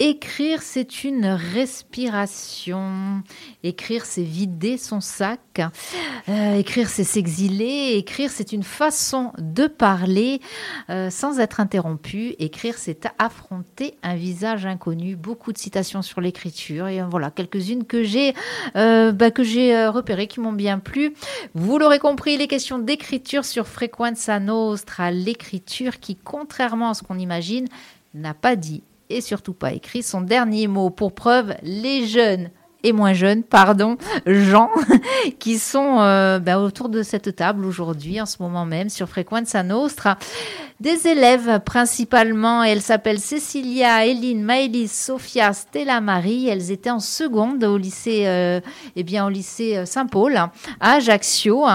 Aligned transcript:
Écrire, 0.00 0.62
c'est 0.62 1.02
une 1.02 1.26
respiration. 1.26 3.24
Écrire, 3.64 4.04
c'est 4.04 4.22
vider 4.22 4.78
son 4.78 5.00
sac. 5.00 5.40
Euh, 6.28 6.54
écrire, 6.54 6.88
c'est 6.88 7.02
s'exiler. 7.02 7.94
Écrire, 7.96 8.30
c'est 8.30 8.52
une 8.52 8.62
façon 8.62 9.32
de 9.38 9.66
parler 9.66 10.40
euh, 10.88 11.10
sans 11.10 11.40
être 11.40 11.58
interrompu. 11.58 12.36
Écrire, 12.38 12.74
c'est 12.78 13.08
affronter 13.18 13.98
un 14.04 14.14
visage 14.14 14.66
inconnu. 14.66 15.16
Beaucoup 15.16 15.52
de 15.52 15.58
citations 15.58 16.02
sur 16.02 16.20
l'écriture. 16.20 16.86
Et 16.86 17.00
euh, 17.00 17.06
voilà, 17.10 17.32
quelques-unes 17.32 17.84
que 17.84 18.04
j'ai 18.04 18.34
bah, 18.74 19.32
que 19.32 19.42
j'ai 19.42 19.88
repérées 19.88 20.28
qui 20.28 20.38
m'ont 20.38 20.52
bien 20.52 20.78
plu. 20.78 21.12
Vous 21.54 21.76
l'aurez 21.76 21.98
compris, 21.98 22.36
les 22.36 22.46
questions 22.46 22.78
d'écriture 22.78 23.44
sur 23.44 23.66
Frequenza 23.66 24.38
Nostra, 24.38 25.10
l'écriture 25.10 25.98
qui, 25.98 26.14
contrairement 26.14 26.90
à 26.90 26.94
ce 26.94 27.02
qu'on 27.02 27.18
imagine, 27.18 27.66
n'a 28.14 28.34
pas 28.34 28.54
dit 28.54 28.84
et 29.10 29.20
surtout 29.20 29.54
pas 29.54 29.72
écrit 29.72 30.02
son 30.02 30.20
dernier 30.20 30.66
mot. 30.66 30.90
Pour 30.90 31.14
preuve, 31.14 31.54
les 31.62 32.06
jeunes 32.06 32.50
et 32.84 32.92
moins 32.92 33.12
jeunes, 33.12 33.42
pardon, 33.42 33.96
gens 34.26 34.70
qui 35.38 35.58
sont 35.58 35.98
euh, 36.00 36.38
bah, 36.38 36.60
autour 36.60 36.88
de 36.88 37.02
cette 37.02 37.34
table 37.34 37.64
aujourd'hui, 37.64 38.20
en 38.20 38.26
ce 38.26 38.36
moment 38.40 38.64
même, 38.64 38.88
sur 38.88 39.08
Frequenza 39.08 39.62
Nostra. 39.62 40.16
Des 40.78 41.08
élèves 41.08 41.60
principalement, 41.64 42.62
elles 42.62 42.82
s'appellent 42.82 43.18
Cecilia, 43.18 44.06
Eline, 44.06 44.44
Maëlys, 44.44 44.92
Sophia, 44.92 45.52
Stella, 45.52 46.00
Marie. 46.00 46.48
Elles 46.48 46.70
étaient 46.70 46.90
en 46.90 47.00
seconde 47.00 47.64
au 47.64 47.76
lycée, 47.76 48.28
euh, 48.28 48.60
eh 48.94 49.02
bien, 49.02 49.26
au 49.26 49.28
lycée 49.28 49.76
euh, 49.76 49.84
Saint-Paul, 49.84 50.36
à 50.36 50.50
Ajaccio. 50.80 51.66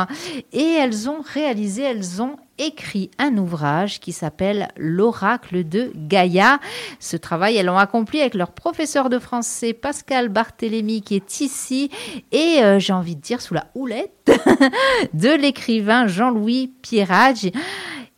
et 0.53 0.77
elles 0.79 1.09
ont 1.09 1.21
réalisé, 1.21 1.83
elles 1.83 2.21
ont 2.21 2.37
écrit 2.57 3.09
un 3.17 3.37
ouvrage 3.37 3.99
qui 3.99 4.11
s'appelle 4.11 4.67
L'oracle 4.77 5.67
de 5.67 5.91
Gaïa. 5.95 6.59
Ce 6.99 7.17
travail, 7.17 7.57
elles 7.57 7.65
l'ont 7.65 7.77
accompli 7.77 8.21
avec 8.21 8.35
leur 8.35 8.51
professeur 8.51 9.09
de 9.09 9.19
français 9.19 9.73
Pascal 9.73 10.29
Barthélémy 10.29 11.01
qui 11.01 11.15
est 11.15 11.41
ici 11.41 11.89
et 12.31 12.59
euh, 12.61 12.79
j'ai 12.79 12.93
envie 12.93 13.15
de 13.15 13.21
dire 13.21 13.41
sous 13.41 13.53
la 13.53 13.67
houlette 13.75 14.31
de 15.13 15.29
l'écrivain 15.29 16.07
Jean-Louis 16.07 16.71
Pierrage. 16.81 17.51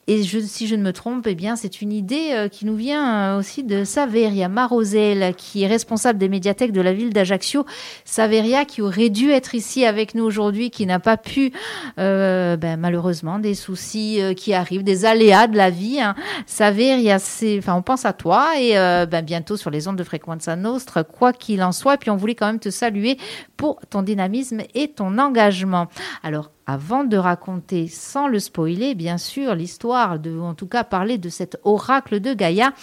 Et 0.08 0.22
si 0.24 0.68
je 0.68 0.76
ne 0.76 0.84
me 0.84 0.94
trompe, 0.94 1.26
eh 1.26 1.34
bien, 1.34 1.56
c'est 1.56 1.82
une 1.82 1.92
idée 1.92 2.30
euh, 2.32 2.48
qui 2.48 2.66
nous 2.66 2.76
vient 2.76 3.34
euh, 3.36 3.40
aussi 3.40 3.64
de 3.64 3.84
Saveria 3.84 4.50
Marosel, 4.50 5.34
qui 5.34 5.64
est 5.64 5.68
responsable 5.68 6.20
des 6.20 6.30
médiathèques 6.30 6.72
de 6.72 6.82
la 6.82 6.94
ville 6.94 7.12
d'Ajaccio. 7.12 7.66
Saveria 8.04 8.66
qui 8.66 8.84
aurait 8.84 9.10
dû 9.10 9.32
être 9.32 9.56
ici 9.56 9.84
avec 9.84 10.14
nous 10.14 10.24
aujourd'hui, 10.24 10.70
qui 10.70 10.86
n'a 10.86 11.00
pas 11.00 11.18
pu, 11.18 11.52
euh, 11.98 12.56
ben, 12.56 12.80
malheureusement, 12.80 13.40
des 13.40 13.56
soucis 13.56 14.20
qui 14.38 14.54
arrivent, 14.54 14.84
des 14.84 15.06
aléas 15.06 15.48
de 15.48 15.58
la 15.58 15.72
vie. 15.72 16.00
Hein. 16.00 16.14
Saveria, 16.46 17.18
c'est, 17.18 17.58
enfin, 17.58 17.74
on 17.74 17.82
pense 17.82 18.06
à 18.06 18.14
toi 18.14 18.60
et 18.60 18.74
ben, 18.74 19.24
bientôt 19.24 19.58
sur 19.58 19.72
les 19.72 19.88
ondes 19.88 19.98
de 19.98 20.04
Frequenza 20.04 20.56
Nostre, 20.56 21.02
quoi 21.02 21.34
qu'il 21.34 21.64
en 21.64 21.72
soit. 21.72 21.96
Et 21.96 21.98
puis 21.98 22.12
on 22.12 22.16
voulait 22.16 22.36
quand 22.36 22.48
même 22.48 22.60
te 22.60 22.70
saluer 22.70 23.18
pour 23.58 23.80
ton 23.90 24.04
dynamisme 24.04 24.62
et 24.76 24.88
ton 24.90 25.18
engagement. 25.18 25.88
Alors, 26.24 26.52
avant 26.68 27.04
de 27.04 27.18
raconter, 27.18 27.88
sans 27.88 28.28
le 28.28 28.40
spoiler, 28.40 28.96
bien 28.96 29.18
sûr, 29.18 29.54
l'histoire, 29.54 30.20
de, 30.20 30.38
en 30.40 30.56
tout 30.56 30.68
cas 30.68 30.84
parler 30.84 31.18
de 31.18 31.30
cet 31.30 31.60
oracle 31.64 32.20
de 32.20 32.34
Gaïa, 32.34 32.74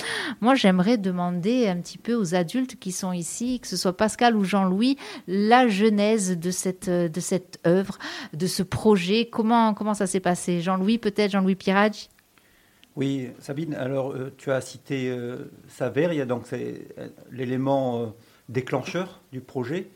moi 0.40 0.54
j'aimerais 0.54 0.98
demander 0.98 1.68
un 1.68 1.76
petit 1.76 1.98
peu 1.98 2.14
aux 2.14 2.34
adultes 2.34 2.76
qui 2.78 2.92
sont 2.92 3.12
ici, 3.12 3.58
que 3.60 3.66
ce 3.66 3.76
soit 3.76 3.96
Pascal 3.96 4.36
ou 4.36 4.44
Jean-Louis, 4.44 4.96
la 5.26 5.66
genèse 5.66 6.38
de 6.38 6.50
cette, 6.50 6.88
œuvre, 7.66 7.98
de 8.32 8.46
ce 8.46 8.62
projet. 8.62 9.28
Comment, 9.30 9.94
ça 9.94 10.06
s'est 10.06 10.20
passé? 10.20 10.60
Jean-Louis, 10.60 10.98
peut-être 10.98 11.32
Jean-Louis 11.32 11.56
Pirage? 11.56 12.08
Oui, 12.94 13.30
Sabine, 13.38 13.74
alors 13.74 14.12
euh, 14.12 14.32
tu 14.36 14.50
as 14.52 14.60
cité 14.60 15.08
euh, 15.08 15.50
Saveria, 15.66 16.26
donc 16.26 16.42
c'est 16.44 16.88
euh, 16.98 17.08
l'élément 17.30 18.12
déclencheur 18.50 19.22
du 19.32 19.40
projet 19.40 19.88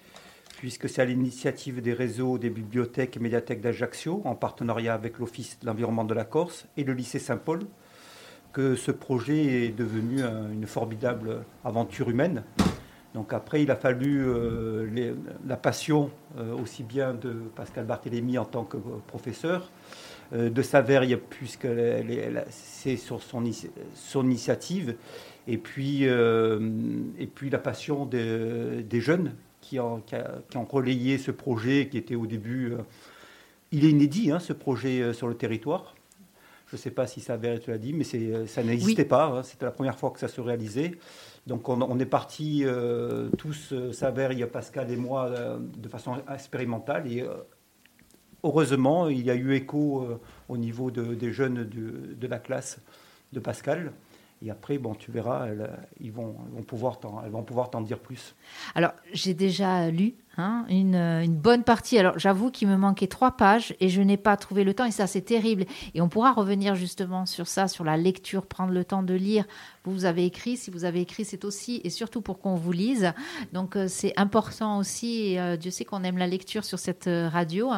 puisque 0.66 0.88
c'est 0.88 1.00
à 1.00 1.04
l'initiative 1.04 1.80
des 1.80 1.92
réseaux 1.92 2.38
des 2.38 2.50
bibliothèques 2.50 3.16
et 3.16 3.20
médiathèques 3.20 3.60
d'Ajaccio, 3.60 4.20
en 4.24 4.34
partenariat 4.34 4.94
avec 4.94 5.20
l'Office 5.20 5.60
de 5.60 5.66
l'environnement 5.66 6.02
de 6.02 6.12
la 6.12 6.24
Corse 6.24 6.66
et 6.76 6.82
le 6.82 6.92
lycée 6.92 7.20
Saint-Paul, 7.20 7.60
que 8.52 8.74
ce 8.74 8.90
projet 8.90 9.66
est 9.66 9.68
devenu 9.68 10.22
une 10.24 10.66
formidable 10.66 11.44
aventure 11.64 12.10
humaine. 12.10 12.42
Donc 13.14 13.32
après, 13.32 13.62
il 13.62 13.70
a 13.70 13.76
fallu 13.76 14.24
euh, 14.26 15.14
la 15.46 15.56
passion 15.56 16.10
euh, 16.36 16.52
aussi 16.56 16.82
bien 16.82 17.14
de 17.14 17.30
Pascal 17.54 17.86
Barthélémy 17.86 18.36
en 18.36 18.44
tant 18.44 18.64
que 18.64 18.76
professeur, 19.06 19.70
euh, 20.32 20.50
de 20.50 20.62
Saveria, 20.62 21.16
puisque 21.16 21.68
c'est 22.50 22.96
sur 22.96 23.22
son, 23.22 23.44
initiative, 24.24 24.96
et 25.46 25.58
puis 25.58 26.00
la 26.08 27.58
passion 27.58 28.04
des 28.04 29.00
jeunes 29.00 29.32
qui 29.66 29.80
ont, 29.80 30.02
relayé 30.70 31.18
ce 31.18 31.30
projet 31.30 31.88
qui 31.88 31.98
était 31.98 32.14
au 32.14 32.26
début. 32.26 32.72
Euh, 32.72 32.78
il 33.72 33.84
est 33.84 33.90
inédit, 33.90 34.30
hein, 34.30 34.38
ce 34.38 34.52
projet 34.52 35.00
euh, 35.00 35.12
sur 35.12 35.26
le 35.26 35.34
territoire. 35.34 35.94
Je 36.68 36.76
ne 36.76 36.78
sais 36.80 36.90
pas 36.90 37.06
si 37.06 37.20
ça 37.20 37.34
avait 37.34 37.56
été 37.56 37.76
dit, 37.78 37.92
mais 37.92 38.04
euh, 38.14 38.46
ça 38.46 38.62
n'existait 38.62 39.04
pas. 39.04 39.26
Hein. 39.26 39.42
C'était 39.42 39.64
la 39.64 39.72
première 39.72 39.98
fois 39.98 40.10
que 40.10 40.20
ça 40.20 40.28
se 40.28 40.40
réalisait. 40.40 40.92
Donc 41.46 41.68
on, 41.68 41.98
est 42.00 42.06
partis 42.06 42.64
tous, 43.38 43.72
Saver, 43.92 44.46
Pascal 44.46 44.90
et 44.90 44.96
moi, 44.96 45.30
de 45.60 45.88
façon 45.88 46.16
expérimentale. 46.34 47.06
Et 47.06 47.24
heureusement, 48.42 49.08
il 49.08 49.24
y 49.24 49.30
a 49.30 49.36
eu 49.36 49.54
écho 49.54 50.08
au 50.48 50.56
niveau 50.56 50.90
des 50.90 51.32
jeunes 51.32 51.62
de, 51.62 52.14
de 52.16 52.26
la 52.26 52.40
classe 52.40 52.80
de 53.32 53.38
Pascal. 53.38 53.92
Et 54.42 54.50
après, 54.50 54.78
bon, 54.78 54.94
tu 54.94 55.10
verras, 55.10 55.46
elles, 55.46 56.12
vont, 56.12 56.36
vont 56.52 56.62
pouvoir 56.62 56.98
elles 57.24 57.30
vont 57.30 57.42
pouvoir 57.42 57.70
t'en 57.70 57.80
dire 57.80 57.98
plus. 57.98 58.34
Alors, 58.74 58.92
j'ai 59.12 59.34
déjà 59.34 59.90
lu 59.90 60.14
Hein, 60.38 60.66
une, 60.68 61.26
bonne 61.28 61.64
partie. 61.64 61.98
Alors 61.98 62.18
j'avoue 62.18 62.50
qu'il 62.50 62.68
me 62.68 62.76
manquait 62.76 63.06
trois 63.06 63.38
pages 63.38 63.74
et 63.80 63.88
je 63.88 64.02
n'ai 64.02 64.18
pas 64.18 64.36
trouvé 64.36 64.64
le 64.64 64.74
temps 64.74 64.84
et 64.84 64.90
ça 64.90 65.06
c'est 65.06 65.22
terrible. 65.22 65.64
Et 65.94 66.02
on 66.02 66.10
pourra 66.10 66.32
revenir 66.32 66.74
justement 66.74 67.24
sur 67.24 67.46
ça, 67.46 67.68
sur 67.68 67.84
la 67.84 67.96
lecture, 67.96 68.44
prendre 68.44 68.72
le 68.72 68.84
temps 68.84 69.02
de 69.02 69.14
lire. 69.14 69.46
Vous, 69.84 69.92
vous 69.92 70.04
avez 70.04 70.26
écrit, 70.26 70.58
si 70.58 70.70
vous 70.70 70.84
avez 70.84 71.00
écrit, 71.00 71.24
c'est 71.24 71.46
aussi 71.46 71.80
et 71.84 71.90
surtout 71.90 72.20
pour 72.20 72.38
qu'on 72.38 72.54
vous 72.54 72.72
lise. 72.72 73.14
Donc 73.54 73.76
euh, 73.76 73.86
c'est 73.88 74.12
important 74.18 74.76
aussi. 74.76 75.32
Et, 75.32 75.40
euh, 75.40 75.56
Dieu 75.56 75.70
sait 75.70 75.86
qu'on 75.86 76.04
aime 76.04 76.18
la 76.18 76.26
lecture 76.26 76.64
sur 76.64 76.78
cette 76.78 77.06
euh, 77.06 77.30
radio. 77.30 77.70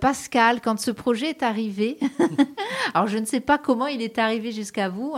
Pascal, 0.00 0.62
quand 0.62 0.80
ce 0.80 0.90
projet 0.90 1.30
est 1.30 1.42
arrivé, 1.42 1.98
alors 2.94 3.08
je 3.08 3.18
ne 3.18 3.26
sais 3.26 3.40
pas 3.40 3.58
comment 3.58 3.88
il 3.88 4.00
est 4.00 4.18
arrivé 4.18 4.52
jusqu'à 4.52 4.88
vous. 4.88 5.14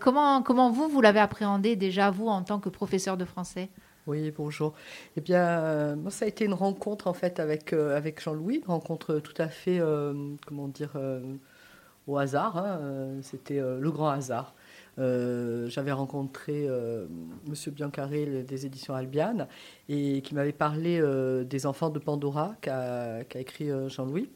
comment 0.00 0.42
comment 0.42 0.70
vous 0.70 0.88
vous 0.88 1.00
l'avez 1.00 1.20
appréhendé 1.20 1.76
déjà 1.76 2.10
vous 2.10 2.28
en 2.28 2.42
tant 2.42 2.58
que 2.58 2.68
professeur 2.68 3.16
de 3.16 3.24
français? 3.24 3.70
Oui, 4.08 4.32
bonjour. 4.34 4.72
Eh 5.18 5.20
bien, 5.20 5.46
euh, 5.46 5.94
moi, 5.94 6.10
ça 6.10 6.24
a 6.24 6.28
été 6.28 6.46
une 6.46 6.54
rencontre 6.54 7.08
en 7.08 7.12
fait 7.12 7.38
avec, 7.38 7.74
euh, 7.74 8.00
Jean-Louis, 8.16 8.62
rencontre 8.66 9.18
tout 9.18 9.34
à 9.36 9.48
fait, 9.48 9.80
euh, 9.80 10.14
comment 10.46 10.66
dire, 10.66 10.98
au 12.06 12.16
hasard. 12.16 12.56
Hein, 12.56 13.18
c'était 13.20 13.60
le 13.60 13.90
grand 13.90 14.08
hasard. 14.08 14.54
J'avais 14.96 15.92
rencontré 15.92 16.66
Monsieur 17.46 17.70
Biancaré 17.70 18.44
des 18.44 18.64
éditions 18.64 18.94
Albiane 18.94 19.46
et 19.90 20.22
qui 20.22 20.34
m'avait 20.34 20.52
parlé 20.52 21.02
des 21.44 21.66
enfants 21.66 21.90
de 21.90 21.98
Pandora 21.98 22.54
qu'a 22.62 23.20
écrit 23.34 23.68
Jean-Louis 23.88 24.30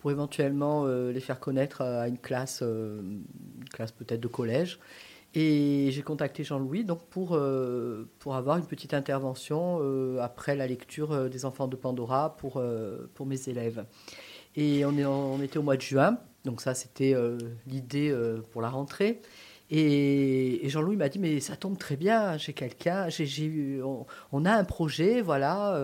pour 0.00 0.10
éventuellement 0.10 0.86
les 0.86 1.20
faire 1.20 1.40
connaître 1.40 1.80
à 1.80 2.08
une 2.08 2.18
classe, 2.18 2.60
une 2.60 3.24
classe 3.72 3.92
peut-être 3.92 4.20
de 4.20 4.28
collège. 4.28 4.78
Et 5.36 5.88
j'ai 5.90 6.02
contacté 6.02 6.44
Jean-Louis 6.44 6.84
donc 6.84 7.04
pour, 7.06 7.34
euh, 7.34 8.08
pour 8.20 8.36
avoir 8.36 8.56
une 8.56 8.66
petite 8.66 8.94
intervention 8.94 9.80
euh, 9.82 10.20
après 10.20 10.54
la 10.54 10.68
lecture 10.68 11.10
euh, 11.10 11.28
des 11.28 11.44
Enfants 11.44 11.66
de 11.66 11.74
Pandora 11.74 12.36
pour, 12.36 12.62
pour 13.14 13.26
mes 13.26 13.48
élèves. 13.48 13.84
Et 14.54 14.84
on, 14.84 15.42
était 15.42 15.58
au 15.58 15.62
mois 15.62 15.76
de 15.76 15.82
juin, 15.82 16.18
donc 16.44 16.60
ça 16.60 16.74
c'était 16.74 17.16
l'idée 17.66 18.16
pour 18.52 18.62
la 18.62 18.68
rentrée. 18.68 19.20
Et, 19.68 20.60
Jean-Louis 20.68 20.94
m'a 20.94 21.08
dit 21.08 21.18
mais 21.18 21.40
ça 21.40 21.56
tombe 21.56 21.76
très 21.76 21.96
bien 21.96 22.36
quelqu'un. 22.54 23.08
J'ai, 23.08 23.82
on, 23.82 24.06
on, 24.30 24.44
a 24.44 24.52
un 24.52 24.62
projet, 24.62 25.22
voilà, 25.22 25.76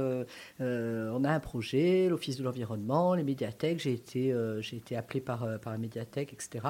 on 0.61 1.25
a 1.25 1.31
un 1.33 1.41
projet, 1.41 2.07
l'Office 2.09 2.37
de 2.37 2.45
l'environnement, 2.45 3.15
les 3.15 3.25
médiathèques. 3.25 3.81
J'ai 3.81 3.95
été, 3.95 4.33
j'ai 4.61 4.77
été 4.77 4.95
appelé 4.95 5.21
par, 5.21 5.59
par 5.59 5.73
la 5.73 5.79
médiathèque, 5.79 6.33
etc. 6.33 6.61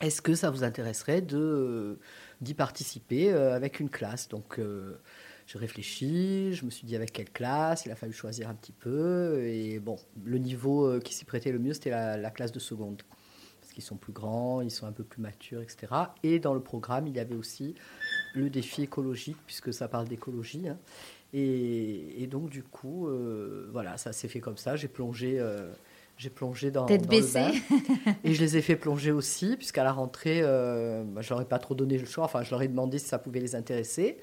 Est-ce 0.00 0.22
que 0.22 0.34
ça 0.34 0.50
vous 0.50 0.64
intéresserait 0.64 1.22
de, 1.22 1.98
d'y 2.40 2.54
participer 2.54 3.32
euh, 3.32 3.54
avec 3.54 3.78
une 3.78 3.88
classe? 3.88 4.28
Donc, 4.28 4.58
euh, 4.58 4.98
j'ai 5.46 5.58
réfléchi, 5.58 6.52
je 6.52 6.64
me 6.64 6.70
suis 6.70 6.86
dit 6.86 6.96
avec 6.96 7.12
quelle 7.12 7.30
classe, 7.30 7.86
il 7.86 7.92
a 7.92 7.96
fallu 7.96 8.12
choisir 8.12 8.48
un 8.48 8.54
petit 8.54 8.72
peu. 8.72 9.44
Et 9.44 9.78
bon, 9.78 9.96
le 10.24 10.38
niveau 10.38 10.86
euh, 10.86 11.00
qui 11.00 11.14
s'y 11.14 11.24
prêtait 11.24 11.52
le 11.52 11.60
mieux, 11.60 11.74
c'était 11.74 11.90
la, 11.90 12.30
classe 12.30 12.50
de 12.50 12.58
seconde. 12.58 13.02
Parce 13.60 13.72
qu'ils 13.72 13.84
sont 13.84 13.96
plus 13.96 14.12
grands, 14.12 14.60
ils 14.60 14.70
sont 14.70 14.86
un 14.86 14.92
peu 14.92 15.04
plus 15.04 15.22
matures, 15.22 15.62
etc. 15.62 15.86
Et 16.22 16.40
dans 16.40 16.54
le 16.54 16.60
programme, 16.60 17.06
il 17.06 17.14
y 17.14 17.20
avait 17.20 17.36
aussi 17.36 17.76
le 18.34 18.50
défi 18.50 18.82
écologique, 18.82 19.38
puisque 19.46 19.72
ça 19.72 19.86
parle 19.86 20.08
d'écologie. 20.08 20.68
Hein. 20.68 20.78
Et, 21.32 22.28
donc, 22.30 22.50
du 22.50 22.62
coup, 22.62 23.08
voilà, 23.72 23.96
ça 23.96 24.12
s'est 24.12 24.28
fait 24.28 24.40
comme 24.40 24.56
ça. 24.56 24.76
J'ai 24.76 24.86
plongé 24.86 25.40
j'ai 26.16 26.30
plongé 26.30 26.70
dans, 26.70 26.86
Tête 26.86 27.02
dans 27.02 27.08
baissée. 27.08 27.40
le 27.40 28.04
bain. 28.04 28.14
Et 28.24 28.34
je 28.34 28.40
les 28.40 28.56
ai 28.56 28.62
fait 28.62 28.76
plonger 28.76 29.10
aussi, 29.10 29.56
puisqu'à 29.56 29.84
la 29.84 29.92
rentrée, 29.92 30.40
euh, 30.42 31.02
bah, 31.04 31.22
je 31.22 31.30
leur 31.30 31.40
ai 31.40 31.44
pas 31.44 31.58
trop 31.58 31.74
donné 31.74 31.98
le 31.98 32.06
choix. 32.06 32.24
Enfin, 32.24 32.42
je 32.42 32.50
leur 32.50 32.62
ai 32.62 32.68
demandé 32.68 32.98
si 32.98 33.06
ça 33.06 33.18
pouvait 33.18 33.40
les 33.40 33.54
intéresser. 33.56 34.18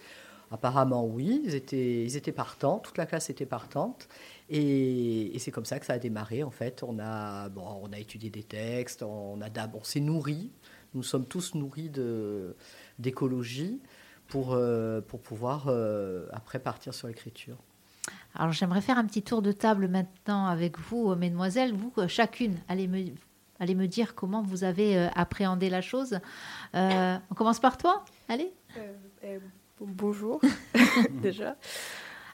Apparemment, 0.52 1.06
oui, 1.06 1.42
ils 1.46 1.56
étaient, 1.56 2.04
ils 2.04 2.18
étaient 2.18 2.32
partants. 2.32 2.80
Toute 2.80 2.98
la 2.98 3.06
classe 3.06 3.30
était 3.30 3.46
partante. 3.46 4.08
Et, 4.50 5.36
et 5.36 5.40
c'est 5.40 5.52
comme 5.52 5.66
ça 5.66 5.80
que 5.80 5.86
ça 5.86 5.94
a 5.94 6.00
démarré, 6.00 6.44
en 6.44 6.52
fait. 6.52 6.84
On 6.84 6.98
a, 7.00 7.50
bon, 7.50 7.64
on 7.82 7.92
a 7.94 8.00
étudié 8.00 8.30
des 8.30 8.44
textes, 8.44 9.02
on, 9.04 9.40
a, 9.42 9.48
on 9.74 9.84
s'est 9.84 10.02
nourri. 10.02 10.52
Nous 10.94 11.04
sommes 11.04 11.26
tous 11.26 11.56
nourris 11.56 11.90
de, 11.90 12.56
d'écologie 13.00 13.82
pour, 14.28 14.54
euh, 14.54 15.02
pour 15.02 15.22
pouvoir 15.22 15.66
euh, 15.68 16.28
après 16.32 16.60
partir 16.60 16.94
sur 16.94 17.08
l'écriture. 17.08 17.58
Alors 18.36 18.52
j'aimerais 18.52 18.82
faire 18.82 18.98
un 18.98 19.06
petit 19.06 19.24
tour 19.24 19.42
de 19.42 19.52
table 19.52 19.88
maintenant 19.88 20.46
avec 20.46 20.80
vous, 20.80 21.12
euh, 21.12 21.16
mesdemoiselles. 21.16 21.74
Vous, 21.74 21.92
euh, 21.98 22.08
chacune, 22.08 22.58
allez 22.70 22.88
me, 22.88 23.04
allez 23.60 23.76
me 23.76 23.88
dire 23.88 24.16
comment 24.16 24.42
vous 24.42 24.64
avez 24.64 24.98
euh, 24.98 25.08
appréhendé 25.16 25.70
la 25.70 25.82
chose. 25.82 26.20
Euh, 26.76 27.18
on 27.30 27.36
commence 27.36 27.60
par 27.60 27.78
toi 27.78 28.04
Allez 28.28 28.52
Euh, 29.24 29.40
bonjour, 29.80 30.42
déjà. 31.22 31.56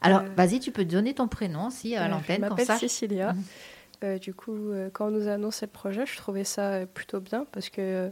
Alors, 0.02 0.24
vas-y, 0.36 0.60
tu 0.60 0.72
peux 0.72 0.86
donner 0.86 1.14
ton 1.16 1.28
prénom 1.28 1.70
si 1.70 1.96
à 1.96 2.08
l'antenne, 2.08 2.44
Je 2.44 2.50
m'appelle. 2.50 2.78
Cécilia. 2.78 3.34
Mhm. 3.34 4.20
Du 4.20 4.36
coup, 4.36 4.70
quand 4.94 5.08
on 5.08 5.12
nous 5.12 5.28
a 5.28 5.32
annoncé 5.34 5.66
le 5.66 5.72
projet, 5.72 6.06
je 6.06 6.16
trouvais 6.18 6.44
ça 6.44 6.86
plutôt 6.86 7.20
bien 7.20 7.46
parce 7.52 7.70
que 7.70 8.12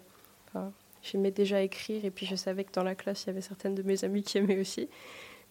j'aimais 1.03 1.29
déjà 1.29 1.61
écrire 1.61 2.03
et 2.03 2.09
puis 2.09 2.25
je 2.25 2.35
savais 2.35 2.63
que 2.63 2.71
dans 2.71 2.81
la 2.83 2.95
classe, 2.95 3.23
il 3.23 3.27
y 3.27 3.29
avait 3.29 3.41
certaines 3.41 3.75
de 3.75 3.83
mes 3.83 4.03
amies 4.03 4.23
qui 4.23 4.39
aimaient 4.39 4.59
aussi. 4.59 4.89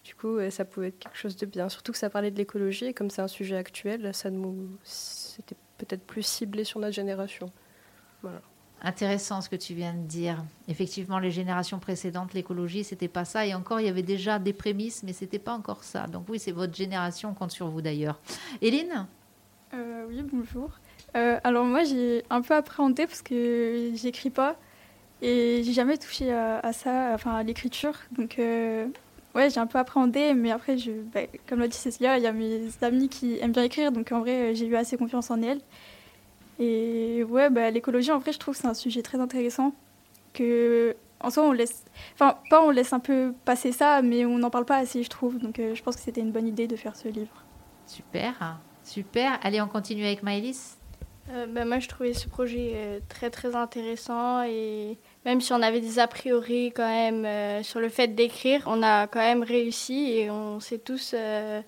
Du 0.05 0.15
coup, 0.15 0.37
euh, 0.37 0.51
ça 0.51 0.63
pouvait 0.63 0.89
être 0.89 0.99
quelque 0.99 1.17
chose 1.17 1.35
de 1.35 1.47
bien. 1.47 1.67
Surtout 1.67 1.91
que 1.91 1.97
ça 1.97 2.09
parlait 2.09 2.31
de 2.31 2.37
l'écologie 2.37 2.85
et 2.85 2.93
comme 2.93 3.09
c'est 3.09 3.23
un 3.23 3.27
sujet 3.27 3.57
actuel, 3.57 4.13
ça 4.13 4.29
nous... 4.29 4.69
c'était 4.83 5.55
peut-être 5.79 6.05
plus 6.05 6.21
ciblé 6.21 6.63
sur 6.63 6.79
notre 6.79 6.93
génération. 6.93 7.51
Intéressant 8.81 9.41
ce 9.41 9.49
que 9.49 9.55
tu 9.55 9.73
viens 9.73 9.93
de 9.93 10.05
dire. 10.05 10.43
Effectivement, 10.67 11.17
les 11.17 11.31
générations 11.31 11.79
précédentes, 11.79 12.35
l'écologie, 12.35 12.83
c'était 12.83 13.07
pas 13.07 13.25
ça. 13.25 13.47
Et 13.47 13.55
encore, 13.55 13.79
il 13.79 13.87
y 13.87 13.89
avait 13.89 14.03
déjà 14.03 14.37
des 14.37 14.53
prémices, 14.53 15.01
mais 15.01 15.11
c'était 15.11 15.39
pas 15.39 15.53
encore 15.53 15.83
ça. 15.83 16.05
Donc 16.05 16.25
oui, 16.29 16.37
c'est 16.37 16.51
votre 16.51 16.75
génération, 16.75 17.29
on 17.29 17.33
compte 17.33 17.51
sur 17.51 17.67
vous 17.67 17.81
d'ailleurs. 17.81 18.19
Hélène? 18.61 19.07
Euh, 19.73 20.05
oui, 20.07 20.21
bonjour. 20.21 20.69
Euh, 21.15 21.39
alors 21.43 21.65
moi, 21.65 21.83
j'ai 21.83 22.23
un 22.29 22.41
peu 22.41 22.53
appréhendé 22.53 23.07
parce 23.07 23.23
que 23.23 23.91
j'écris 23.95 24.29
pas 24.29 24.55
et 25.21 25.63
j'ai 25.63 25.73
jamais 25.73 25.97
touché 25.97 26.31
à, 26.31 26.59
à 26.59 26.73
ça, 26.73 27.11
enfin 27.13 27.33
à 27.35 27.43
l'écriture. 27.43 27.97
Donc 28.11 28.37
euh, 28.37 28.87
ouais, 29.35 29.49
j'ai 29.49 29.59
un 29.59 29.67
peu 29.67 29.77
appréhendé, 29.77 30.33
mais 30.33 30.51
après, 30.51 30.77
je, 30.77 30.91
bah, 31.13 31.21
comme 31.47 31.59
l'a 31.59 31.67
dit 31.67 31.77
Cécilia, 31.77 32.17
il 32.17 32.23
y 32.23 32.27
a 32.27 32.31
mes 32.31 32.69
amis 32.81 33.09
qui 33.09 33.37
aiment 33.39 33.51
bien 33.51 33.63
écrire, 33.63 33.91
donc 33.91 34.11
en 34.11 34.19
vrai, 34.21 34.55
j'ai 34.55 34.65
eu 34.65 34.75
assez 34.75 34.97
confiance 34.97 35.29
en 35.29 35.41
elles. 35.41 35.61
Et 36.57 37.23
ouais, 37.25 37.49
bah, 37.49 37.69
l'écologie, 37.69 38.11
en 38.11 38.19
vrai, 38.19 38.31
je 38.31 38.39
trouve 38.39 38.55
que 38.55 38.61
c'est 38.61 38.67
un 38.67 38.73
sujet 38.73 39.01
très 39.01 39.19
intéressant 39.19 39.73
que 40.33 40.95
en 41.19 41.29
soi, 41.29 41.43
on 41.43 41.51
laisse, 41.51 41.85
enfin 42.13 42.37
pas 42.49 42.63
on 42.63 42.69
laisse 42.69 42.93
un 42.93 42.99
peu 42.99 43.33
passer 43.45 43.71
ça, 43.71 44.01
mais 44.01 44.25
on 44.25 44.37
n'en 44.37 44.49
parle 44.49 44.65
pas 44.65 44.77
assez, 44.77 45.01
je 45.01 45.09
trouve. 45.09 45.39
Donc 45.39 45.59
euh, 45.59 45.73
je 45.73 45.81
pense 45.81 45.95
que 45.95 46.01
c'était 46.01 46.21
une 46.21 46.31
bonne 46.31 46.47
idée 46.47 46.67
de 46.67 46.75
faire 46.75 46.95
ce 46.95 47.07
livre. 47.07 47.43
Super, 47.87 48.59
super. 48.83 49.39
Allez, 49.41 49.61
on 49.61 49.67
continue 49.67 50.05
avec 50.05 50.23
Maëlys. 50.23 50.77
Euh, 51.31 51.47
ben, 51.47 51.67
moi, 51.67 51.79
je 51.79 51.87
trouvais 51.87 52.13
ce 52.13 52.27
projet 52.27 52.73
euh, 52.75 52.99
très 53.09 53.29
très 53.29 53.55
intéressant 53.55 54.43
et 54.43 54.99
même 55.25 55.41
si 55.41 55.51
on 55.53 55.61
avait 55.61 55.81
des 55.81 55.99
a 55.99 56.07
priori 56.07 56.71
quand 56.75 56.87
même 56.87 57.25
euh, 57.25 57.63
sur 57.63 57.79
le 57.79 57.89
fait 57.89 58.07
d'écrire, 58.09 58.61
on 58.67 58.83
a 58.83 59.07
quand 59.07 59.19
même 59.19 59.43
réussi 59.43 60.11
et 60.11 60.29
on 60.29 60.59
s'est 60.59 60.77
tous 60.77 61.11
euh, 61.13 61.61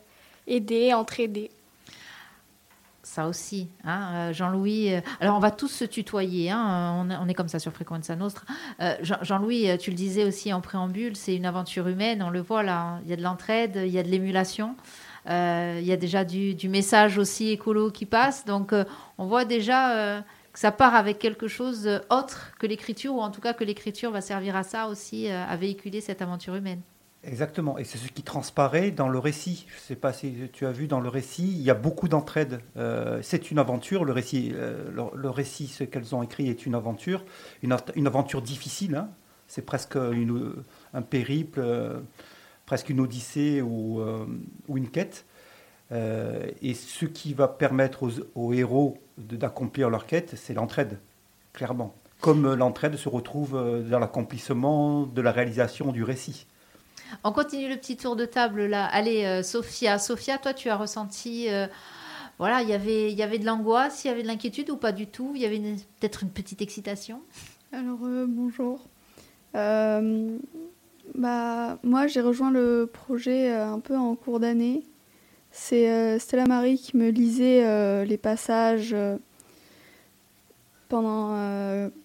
aidés, 0.46 0.94
entraidés. 0.94 1.50
Ça 3.04 3.28
aussi, 3.28 3.70
hein, 3.86 4.12
euh, 4.14 4.34
Jean-Louis. 4.34 4.92
alors, 5.22 5.38
on 5.38 5.40
va 5.40 5.50
tous 5.50 5.70
se 5.70 5.86
tutoyer. 5.86 6.52
hein, 6.52 7.08
on, 7.22 7.28
est 7.30 7.34
comme 7.34 7.48
ça 7.48 7.58
sur 7.58 7.72
Frequenza 7.72 8.16
Nostra. 8.16 8.44
Euh, 8.82 8.96
Jean- 9.02 9.24
Jean-Louis, 9.24 9.70
tu 9.80 9.92
le 9.92 9.96
disais 9.96 10.26
aussi 10.26 10.52
en 10.54 10.60
préambule, 10.62 11.16
c'est 11.16 11.34
une 11.36 11.46
aventure 11.46 11.88
humaine. 11.88 12.22
On 12.22 12.30
le 12.30 12.42
voit 12.42 12.64
là. 12.64 12.80
hein, 12.82 13.02
Il 13.06 13.10
y 13.10 13.14
a 13.14 13.16
de 13.16 13.24
l'entraide, 13.24 13.80
il 13.86 13.92
y 13.92 13.98
a 13.98 14.04
de 14.04 14.10
l'émulation. 14.10 14.76
il 15.26 15.84
y 15.84 15.92
a 15.92 15.98
déjà 15.98 16.26
du, 16.26 16.54
du 16.54 16.68
message 16.70 17.18
aussi 17.18 17.50
écolo 17.50 17.92
qui 17.92 18.06
passe. 18.06 18.44
Donc, 18.46 18.74
on 19.18 19.26
voit 19.26 19.46
déjà 19.46 20.22
ça 20.58 20.72
part 20.72 20.96
avec 20.96 21.20
quelque 21.20 21.48
chose 21.48 21.88
autre 22.10 22.52
que 22.58 22.66
l'écriture, 22.66 23.14
ou 23.14 23.22
en 23.22 23.30
tout 23.30 23.42
cas 23.42 23.54
que 23.54 23.64
l'écriture 23.64 24.10
va 24.10 24.22
servir 24.22 24.56
à 24.56 24.64
ça 24.64 24.88
aussi, 24.88 25.30
euh, 25.30 25.46
à 25.46 25.56
véhiculer 25.56 26.02
cette 26.02 26.24
aventure 26.24 26.56
humaine. 26.56 26.82
Exactement, 27.24 27.78
et 27.78 27.84
c'est 27.84 28.00
ce 28.00 28.12
qui 28.12 28.24
transparaît 28.24 28.90
dans 28.90 29.08
le 29.08 29.20
récit. 29.20 29.68
Je 29.70 29.76
ne 29.76 29.82
sais 29.82 29.96
pas 29.96 30.14
si 30.14 30.34
tu 30.54 30.66
as 30.66 30.72
vu 30.72 30.88
dans 30.88 31.00
le 31.00 31.10
récit, 31.10 31.44
il 31.48 31.62
y 31.62 31.70
a 31.70 31.76
beaucoup 31.76 32.08
d'entraide. 32.08 32.60
Euh, 32.76 33.20
c'est 33.22 33.52
une 33.52 33.60
aventure, 33.60 34.04
le 34.04 34.14
récit, 34.14 34.52
euh, 34.56 34.90
le, 35.14 35.30
récit, 35.30 35.68
ce 35.68 35.84
qu'elles 35.84 36.16
ont 36.16 36.24
écrit 36.24 36.50
est 36.50 36.66
une 36.66 36.74
aventure, 36.74 37.24
une, 37.62 37.74
av- 37.74 37.92
une 37.96 38.08
aventure 38.08 38.42
difficile. 38.42 38.96
hein. 38.96 39.10
C'est 39.48 39.62
presque 39.64 39.96
un 39.96 41.02
périple, 41.04 41.60
euh, 41.64 42.00
presque 42.66 42.90
une 42.90 43.00
odyssée 43.00 43.60
euh, 43.62 44.26
ou 44.68 44.78
une 44.78 44.90
quête. 44.90 45.26
Euh, 45.92 46.48
et 46.62 46.74
ce 46.74 47.06
qui 47.06 47.34
va 47.34 47.48
permettre 47.48 48.04
aux, 48.04 48.12
aux 48.36 48.54
héros 48.54 48.98
d'accomplir 49.18 49.90
leur 49.90 50.06
quête, 50.06 50.34
c'est 50.36 50.54
l'entraide, 50.54 51.00
clairement. 51.54 51.96
Comme 52.20 52.56
l'entraide 52.56 52.96
se 52.98 53.10
retrouve 53.10 53.56
euh, 53.56 53.82
dans 53.82 54.00
l'accomplissement 54.00 55.04
de 55.04 55.22
la 55.22 55.32
réalisation 55.32 55.92
du 55.92 56.04
récit. 56.04 56.46
On 57.24 57.32
continue 57.32 57.70
le 57.70 57.78
petit 57.78 57.96
tour 57.96 58.16
de 58.18 58.26
table 58.26 58.66
là. 58.66 58.86
Allez, 58.86 59.24
euh, 59.24 59.44
Sophia. 59.44 59.98
Sophia, 59.98 60.38
toi, 60.38 60.54
tu 60.54 60.70
as 60.70 60.76
ressenti. 60.76 61.48
euh, 61.50 61.68
voilà, 62.38 62.62
il 62.62 62.70
y 62.70 62.74
avait- 62.74 63.12
il 63.12 63.18
y 63.18 63.24
avait 63.24 63.40
de 63.40 63.46
l'angoisse, 63.46 64.04
il 64.04 64.10
y 64.10 64.12
avait 64.12 64.24
de 64.24 64.28
l'inquiétude 64.28 64.70
ou 64.70 64.78
pas 64.78 64.92
du 64.92 65.08
tout? 65.08 65.32
Il 65.36 65.42
y 65.42 65.46
avait 65.46 65.60
peut-être 66.00 66.22
une 66.24 66.30
petite 66.30 66.62
excitation? 66.62 67.22
Alors 67.72 68.00
euh, 68.04 68.26
bonjour. 68.28 68.82
Euh, 69.56 70.38
bah, 71.16 71.80
moi 71.84 72.08
j'ai 72.08 72.22
rejoint 72.22 72.52
le 72.52 72.90
projet 72.92 73.52
un 73.52 73.80
peu 73.80 73.98
en 73.98 74.16
cours 74.16 74.40
d'année. 74.40 74.84
C'est 75.60 75.90
euh, 75.92 76.20
Stella 76.20 76.46
Marie 76.46 76.78
qui 76.78 76.96
me 76.98 77.10
lisait 77.10 77.66
euh, 77.66 78.06
les 78.06 78.18
passages 78.18 78.94
euh, 78.94 79.18
pendant 80.88 81.36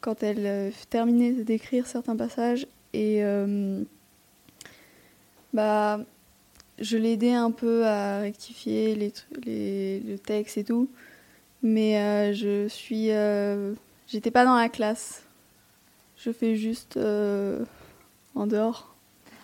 quand 0.01 0.23
elle 0.23 0.73
terminait 0.91 1.33
d'écrire 1.45 1.87
certains 1.87 2.17
passages 2.17 2.67
et 2.95 3.23
bah 5.53 6.01
je 6.81 6.97
l'aidais 6.97 7.33
un 7.35 7.53
peu 7.53 7.87
à 7.87 8.19
rectifier 8.21 8.97
les, 8.97 9.13
les- 9.45 10.01
le 10.01 10.19
texte 10.19 10.59
et 10.59 10.65
tout, 10.65 10.89
mais 11.63 12.35
je 12.35 12.67
suis 12.67 13.11
j'étais 14.09 14.33
pas 14.33 14.45
dans 14.45 14.57
la 14.57 14.69
classe. 14.69 15.23
Je 16.17 16.33
fais 16.33 16.57
juste 16.57 16.99
en 18.35 18.47
dehors. 18.49 18.92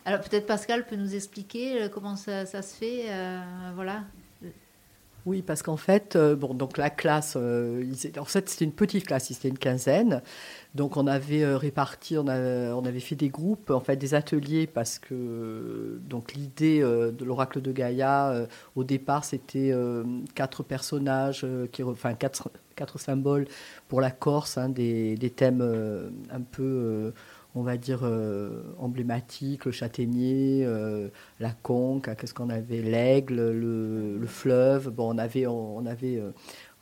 Alors 0.09 0.23
peut-être 0.23 0.47
Pascal 0.47 0.87
peut 0.87 0.97
nous 0.97 1.15
expliquer 1.15 1.83
euh, 1.83 1.89
comment 1.91 2.17
ça, 2.17 2.47
se 2.47 2.75
fait. 2.75 3.11
euh, 3.11 3.43
voilà. 3.75 4.05
Oui, 5.27 5.43
parce 5.43 5.62
qu'en 5.62 5.77
fait, 5.77 6.17
euh, 6.17 6.35
bon, 6.35 6.55
donc 6.55 6.79
la 6.79 6.88
classe, 6.88 7.37
en 7.37 8.25
fait, 8.25 8.49
c'était 8.49 8.65
une 8.65 8.73
petite 8.73 9.07
classe, 9.07 9.27
c'était 9.27 9.49
une 9.49 9.59
quinzaine. 9.59 10.23
Donc 10.75 10.97
on 10.97 11.07
avait 11.07 11.45
réparti, 11.55 12.17
on, 12.17 12.27
avait 12.27 13.00
fait 13.00 13.17
des 13.17 13.29
groupes, 13.29 13.69
en 13.69 13.81
fait, 13.81 13.97
des 13.97 14.15
ateliers, 14.15 14.67
parce 14.67 14.99
que 14.99 16.00
donc 16.09 16.33
l'idée 16.33 16.81
de 16.81 17.25
l'oracle 17.27 17.61
de 17.61 17.71
Gaïa, 17.71 18.47
au 18.77 18.85
départ, 18.85 19.27
c'était 19.27 19.75
quatre 20.35 20.62
personnages, 20.62 21.47
qui, 21.73 21.83
enfin 21.83 22.15
quatre, 22.15 22.50
quatre 22.77 22.99
symboles 22.99 23.47
pour 23.88 24.00
la 24.00 24.11
Corse, 24.11 24.57
hein, 24.57 24.71
des, 24.71 25.33
thèmes 25.37 25.61
un 26.31 26.41
peu, 26.41 27.12
on 27.55 27.62
va 27.62 27.76
dire, 27.76 28.00
euh, 28.02 28.62
emblématiques, 28.78 29.64
le 29.64 29.73
châtaignier. 29.73 30.64
euh, 30.64 31.09
la 31.40 31.50
conque, 31.50 32.14
qu'est-ce 32.17 32.35
qu'on 32.35 32.50
avait, 32.50 32.83
l'aigle, 32.83 33.37
le, 33.50 34.19
le 34.19 34.26
fleuve. 34.26 34.90
Bon, 34.90 35.14
on 35.14 35.19
avait, 35.19 35.47
on, 35.47 35.85
avait, 35.87 36.19
euh, 36.19 36.31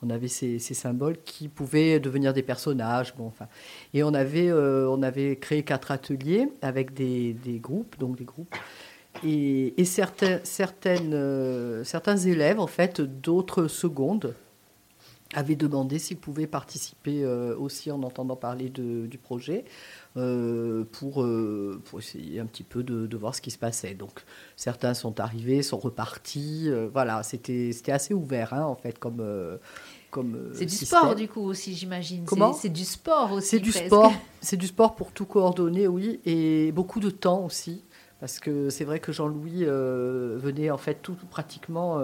on 0.03 0.09
avait 0.09 0.27
ces, 0.27 0.59
ces 0.59 0.73
symboles 0.73 1.17
qui 1.23 1.47
pouvaient 1.47 1.99
devenir 1.99 2.33
des 2.33 2.43
personnages. 2.43 3.15
Bon, 3.15 3.27
enfin, 3.27 3.47
et 3.93 4.03
on 4.03 4.13
avait, 4.13 4.51
on 4.51 5.01
avait 5.01 5.37
créé 5.37 5.63
quatre 5.63 5.91
ateliers 5.91 6.49
avec 6.61 6.93
des, 6.93 7.33
des 7.33 7.59
groupes, 7.59 7.97
donc 7.97 8.17
des 8.17 8.25
groupes. 8.25 8.55
Et, 9.23 9.73
et 9.81 9.85
certains, 9.85 10.39
certaines, 10.43 11.83
certains 11.83 12.17
élèves, 12.17 12.59
en 12.59 12.67
fait, 12.67 13.01
d'autres 13.01 13.67
secondes, 13.67 14.35
avaient 15.33 15.55
demandé 15.57 15.99
s'ils 15.99 16.17
pouvaient 16.17 16.47
participer 16.47 17.23
euh, 17.23 17.55
aussi 17.57 17.91
en 17.91 18.01
entendant 18.03 18.35
parler 18.37 18.69
de- 18.69 19.05
du 19.07 19.17
projet 19.17 19.65
euh, 20.15 20.83
pour, 20.93 21.21
euh, 21.21 21.81
pour 21.85 21.99
essayer 21.99 22.39
un 22.39 22.45
petit 22.45 22.63
peu 22.63 22.81
de, 22.83 23.07
de 23.07 23.17
voir 23.17 23.35
ce 23.35 23.41
qui 23.41 23.51
se 23.51 23.57
passait. 23.57 23.93
Donc 23.93 24.23
certains 24.55 24.93
sont 24.93 25.19
arrivés, 25.19 25.61
sont 25.63 25.77
repartis. 25.77 26.69
voilà, 26.93 27.23
c'était 27.23 27.71
assez 27.91 28.13
ouvert 28.13 28.53
hein, 28.53 28.63
en 28.63 28.75
fait 28.75 28.97
comme 28.99 29.23
comme 30.09 30.51
C'est 30.53 30.65
du 30.65 30.71
système. 30.73 30.99
sport 30.99 31.15
du 31.15 31.27
coup 31.27 31.41
aussi, 31.41 31.75
j'imagine. 31.75 32.23
Comment? 32.25 32.53
C'est 32.53 32.69
du 32.69 32.85
sport 32.85 33.33
aussi. 33.33 33.47
C'est 33.49 33.59
du 33.59 33.71
presque. 33.71 33.87
sport. 33.87 34.13
C'est 34.41 34.55
du 34.57 34.67
sport 34.67 34.95
pour 34.95 35.11
tout 35.11 35.25
coordonner, 35.25 35.87
oui, 35.87 36.21
et 36.25 36.71
beaucoup 36.71 36.99
de 37.01 37.09
temps 37.09 37.43
aussi, 37.43 37.83
parce 38.21 38.39
que 38.39 38.69
c'est 38.69 38.85
vrai 38.85 38.99
que 39.01 39.11
Jean-Louis 39.11 39.65
venait 39.65 40.69
en 40.71 40.77
fait 40.77 40.99
tout 41.01 41.15
pratiquement 41.29 41.99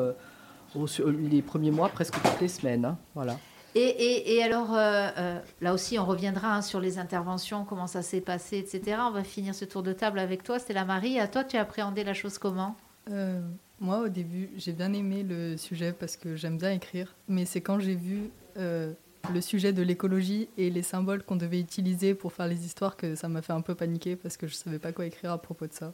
au- 0.76 0.88
sur 0.88 1.10
les 1.10 1.42
premiers 1.42 1.72
mois, 1.72 1.90
presque 1.90 2.16
toutes 2.22 2.42
les 2.42 2.48
semaines. 2.48 2.86
hein, 2.86 2.98
voilà. 3.16 3.38
Et, 3.76 4.36
et, 4.36 4.44
alors, 4.44 4.74
euh, 4.76 5.10
euh, 5.18 5.40
là 5.62 5.74
aussi, 5.74 5.98
on 5.98 6.06
reviendra 6.06 6.56
hein, 6.58 6.62
sur 6.62 6.80
les 6.80 7.00
interventions, 7.00 7.66
comment 7.66 7.88
ça 7.88 8.04
s'est 8.04 8.22
passé, 8.22 8.58
etc. 8.60 8.98
On 9.08 9.12
va 9.12 9.24
finir 9.24 9.56
ce 9.56 9.66
tour 9.66 9.82
de 9.82 9.94
table 9.94 10.20
avec 10.20 10.44
toi, 10.44 10.60
Stella 10.60 10.86
Marie. 10.86 11.20
À 11.20 11.28
toi, 11.28 11.44
tu 11.44 11.58
as 11.58 11.62
appréhendé 11.62 12.04
la 12.04 12.14
chose 12.14 12.38
comment? 12.38 12.76
Euh, 13.10 13.42
Moi, 13.80 13.98
au 14.00 14.10
début, 14.10 14.52
j'ai 14.58 14.74
bien 14.74 14.94
aimé 14.94 15.24
le 15.24 15.58
sujet 15.58 15.92
parce 15.92 16.18
que 16.18 16.36
j'aime 16.36 16.58
bien 16.60 16.72
écrire. 16.72 17.16
Mais 17.28 17.46
c'est 17.46 17.62
quand 17.62 17.80
j'ai 17.80 17.96
vu 17.96 18.30
le 18.56 19.42
sujet 19.42 19.74
de 19.74 19.82
l'écologie 19.82 20.50
et 20.58 20.70
les 20.70 20.84
symboles 20.84 21.24
qu'on 21.24 21.36
devait 21.38 21.60
utiliser 21.60 22.14
pour 22.14 22.32
faire 22.34 22.48
les 22.48 22.66
histoires 22.66 22.96
que 22.96 23.16
ça 23.16 23.28
m'a 23.28 23.42
fait 23.42 23.54
un 23.54 23.62
peu 23.62 23.74
paniquer 23.74 24.16
parce 24.16 24.38
que 24.38 24.46
je 24.48 24.54
ne 24.54 24.58
savais 24.58 24.80
pas 24.80 24.92
quoi 24.92 25.06
écrire 25.08 25.32
à 25.32 25.38
propos 25.40 25.66
de 25.66 25.74
ça. 25.74 25.94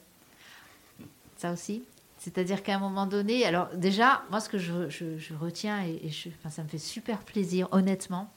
Ça 1.38 1.52
aussi? 1.52 1.82
C'est-à-dire 2.20 2.62
qu'à 2.62 2.76
un 2.76 2.78
moment 2.78 3.06
donné, 3.06 3.46
alors 3.46 3.70
déjà, 3.74 4.24
moi, 4.30 4.40
ce 4.40 4.50
que 4.50 4.58
je, 4.58 5.34
retiens, 5.34 5.82
et, 5.84 6.10
ça 6.50 6.62
me 6.62 6.68
fait 6.68 6.76
super 6.76 7.20
plaisir, 7.20 7.66
honnêtement, 7.72 8.30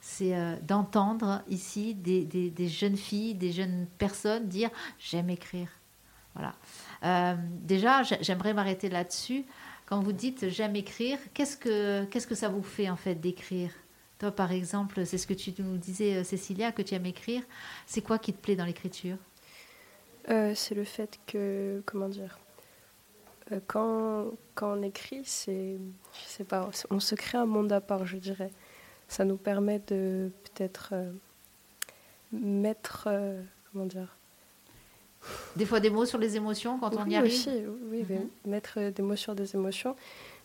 c'est 0.00 0.34
euh, 0.34 0.56
d'entendre 0.66 1.42
ici 1.48 1.94
des, 1.94 2.52
jeunes 2.68 2.96
filles, 2.96 3.36
des 3.36 3.52
jeunes 3.52 3.86
personnes 3.96 4.48
dire 4.48 4.70
j'aime 4.98 5.30
écrire. 5.30 5.68
Voilà. 6.34 6.52
Euh, 7.04 7.36
déjà, 7.62 8.02
j'aimerais 8.02 8.54
m'arrêter 8.54 8.88
là-dessus. 8.88 9.44
Quand 9.86 10.00
vous 10.00 10.12
dites 10.12 10.48
j'aime 10.48 10.74
écrire, 10.74 11.18
qu'est-ce 11.32 11.56
que, 11.56 12.06
que 12.06 12.34
ça 12.34 12.48
vous 12.48 12.64
fait 12.64 12.90
en 12.90 12.96
fait 12.96 13.14
d'écrire? 13.14 13.70
Toi, 14.18 14.32
par 14.32 14.50
exemple, 14.50 15.06
c'est 15.06 15.16
ce 15.16 15.28
que 15.28 15.34
tu 15.34 15.54
nous 15.60 15.76
disais, 15.76 16.16
euh, 16.16 16.24
Cécilia, 16.24 16.72
que 16.72 16.82
tu 16.82 16.96
aimes 16.96 17.06
écrire. 17.06 17.42
C'est 17.86 18.02
quoi 18.02 18.18
qui 18.18 18.32
te 18.32 18.42
plaît 18.42 18.56
dans 18.56 18.64
l'écriture? 18.64 19.16
C'est 20.26 20.74
le 20.74 20.84
fait 20.84 21.18
que, 21.26 21.82
comment 21.86 22.10
dire, 22.10 22.38
quand, 23.66 24.26
quand 24.54 24.76
on 24.78 24.82
écrit, 24.82 25.22
c'est, 25.24 25.76
je 26.12 26.28
sais 26.28 26.44
pas, 26.44 26.70
on 26.90 27.00
se 27.00 27.14
crée 27.14 27.38
un 27.38 27.46
monde 27.46 27.72
à 27.72 27.80
part, 27.80 28.06
je 28.06 28.16
dirais. 28.16 28.50
Ça 29.08 29.24
nous 29.24 29.36
permet 29.36 29.80
de 29.86 30.30
peut-être 30.44 30.90
euh, 30.92 31.10
mettre, 32.32 33.04
euh, 33.06 33.40
comment 33.72 33.86
dire, 33.86 34.16
des 35.56 35.66
fois 35.66 35.80
des 35.80 35.90
mots 35.90 36.04
sur 36.04 36.18
les 36.18 36.36
émotions 36.36 36.78
quand 36.78 36.94
on 36.96 37.06
y 37.06 37.16
arrive? 37.16 37.32
aussi, 37.32 37.64
Oui, 37.90 38.04
mhm. 38.08 38.28
mettre 38.44 38.90
des 38.90 39.02
mots 39.02 39.16
sur 39.16 39.34
des 39.34 39.54
émotions, 39.54 39.96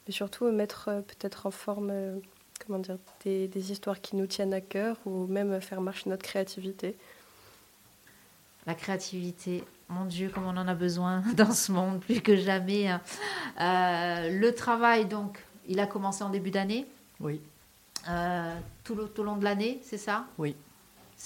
mais 0.08 0.14
surtout 0.14 0.46
mettre 0.52 0.86
peut-être 0.86 1.46
en 1.46 1.52
forme 1.52 2.22
comment 2.66 2.80
dire, 2.80 2.98
des, 3.24 3.48
des, 3.48 3.72
histoires 3.72 4.02
qui 4.02 4.16
nous 4.16 4.28
tiennent 4.28 4.54
à 4.54 4.62
cœur 4.62 4.98
ou 5.06 5.28
même 5.28 5.60
faire 5.62 5.82
marcher 5.82 6.10
notre 6.10 6.24
créativité. 6.24 6.96
La 8.66 8.76
créativité, 8.76 9.64
mon 9.94 10.06
Dieu, 10.06 10.30
comme 10.30 10.46
on 10.46 10.58
en 10.58 10.68
a 10.68 10.74
besoin 10.74 11.24
dans 11.38 11.52
ce 11.52 11.72
monde, 11.72 12.02
plus 12.02 12.22
que 12.22 12.36
jamais. 12.36 12.88
Hein. 12.88 13.02
Euh, 13.62 14.40
le 14.40 14.54
travail, 14.54 15.06
donc, 15.06 15.44
il 15.68 15.80
a 15.80 15.88
commencé 15.88 16.24
en 16.24 16.30
début 16.30 16.52
d'année 16.52 16.86
Oui. 17.20 17.42
Euh, 18.10 18.54
tout, 18.84 18.96
le, 18.96 19.10
long 19.24 19.38
de 19.38 19.44
l'année, 19.44 19.80
c'est 19.84 19.98
ça? 19.98 20.26
Oui. 20.38 20.56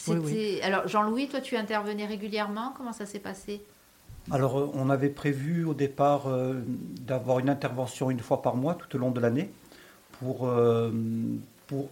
oui, 0.08 0.62
Alors, 0.62 0.88
Jean-Louis, 0.88 1.28
toi, 1.28 1.42
tu 1.42 1.58
intervenais 1.58 2.06
régulièrement? 2.06 2.74
Comment 2.78 2.94
ça 2.94 3.06
s'est 3.06 3.20
passé? 3.20 3.62
Alors, 4.30 4.60
euh, 4.60 4.72
on 4.76 4.90
avait 4.90 5.10
prévu 5.10 5.66
au 5.66 5.74
départ 5.74 6.26
d'avoir 7.02 7.40
une 7.40 7.50
intervention 7.50 8.12
une 8.12 8.20
fois 8.20 8.42
par 8.42 8.56
mois 8.56 8.76
tout 8.76 8.96
au 8.96 9.00
long 9.00 9.12
de 9.12 9.20
l'année 9.20 9.50
pour 10.20 10.48
pour 11.68 11.90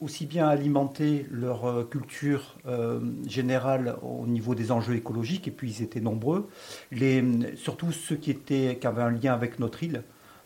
aussi 0.00 0.26
bien 0.26 0.48
alimenter 0.48 1.26
leur 1.30 1.64
euh, 1.64 1.84
culture 1.84 2.56
euh, 2.66 3.00
générale 3.26 3.96
au 4.02 4.26
niveau 4.26 4.54
des 4.54 4.70
enjeux 4.70 4.94
écologiques, 4.94 5.48
et 5.48 5.50
puis 5.50 5.70
ils 5.70 5.82
étaient 5.82 6.00
nombreux, 6.00 6.48
les, 6.92 7.22
surtout 7.56 7.90
ceux 7.90 8.16
qui, 8.16 8.30
étaient, 8.30 8.78
qui 8.80 8.86
avaient 8.86 9.02
un 9.02 9.10
lien 9.10 9.34
avec 9.34 9.58
notre 9.58 9.82
île. 9.82 10.04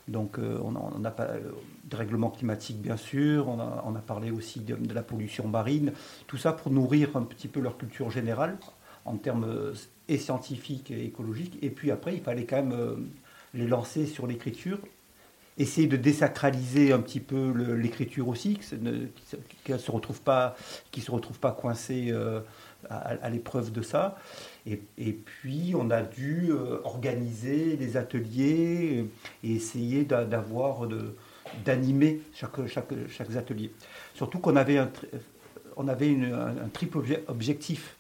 Donc 0.09 0.39
euh, 0.39 0.59
on, 0.65 1.05
a 1.05 1.11
pas 1.11 1.29
de 1.85 1.97
règlement 1.97 2.31
climatique 2.31 2.83
bien 2.83 2.97
sûr, 2.97 3.47
on 3.47 3.61
a, 3.61 3.85
on 3.87 3.95
a 3.95 4.01
parlé 4.01 4.33
aussi 4.33 4.61
de, 4.61 4.77
la 4.93 5.03
pollution 5.03 5.47
marine, 5.47 5.93
tout 6.27 6.39
ça 6.39 6.53
pour 6.53 6.73
nourrir 6.73 7.17
un 7.17 7.23
petit 7.23 7.47
peu 7.47 7.61
leur 7.61 7.77
culture 7.77 8.11
générale 8.11 8.59
en 9.05 9.17
termes 9.17 9.73
scientifiques 10.09 10.91
et 10.91 11.05
écologiques. 11.05 11.59
Et 11.63 11.71
puis 11.71 11.91
après, 11.91 12.15
il 12.15 12.21
fallait 12.21 12.45
quand 12.45 12.57
même 12.57 13.11
les 13.55 13.67
lancer 13.67 14.07
sur 14.07 14.27
l'écriture 14.27 14.79
essayer 15.63 15.87
de 15.87 15.97
désacraliser 15.97 16.93
un 16.93 17.01
petit 17.01 17.21
peu 17.21 17.53
l'écriture 17.75 18.29
aussi, 18.29 18.59
qu'elle 19.65 19.77
ne 19.77 19.81
se 19.81 19.91
retrouve 19.91 20.21
pas, 20.21 20.57
se 20.97 21.11
retrouve 21.11 21.39
pas 21.39 21.53
coincée 21.53 22.09
euh, 22.11 22.41
à, 22.91 23.31
l'épreuve 23.31 23.73
de 23.73 23.83
ça. 23.83 24.17
Et, 24.67 24.77
puis 25.13 25.75
on 25.77 25.91
a 25.91 26.03
dû 26.03 26.51
euh, 26.51 26.81
organiser 26.85 27.77
les 27.77 27.97
ateliers 27.97 29.07
et 29.45 29.53
essayer 29.53 30.05
d'avoir 30.05 30.89
d'animer 31.65 32.21
chaque, 32.35 32.67
chaque, 32.67 32.93
chaque 33.09 33.35
atelier. 33.37 33.73
Surtout 34.15 34.39
qu'on 34.39 34.57
avait 34.57 34.79
un, 34.79 34.91
on 35.77 35.89
avait 35.89 36.11
un, 36.11 36.69
triple 36.73 36.99
objectif. 37.29 37.97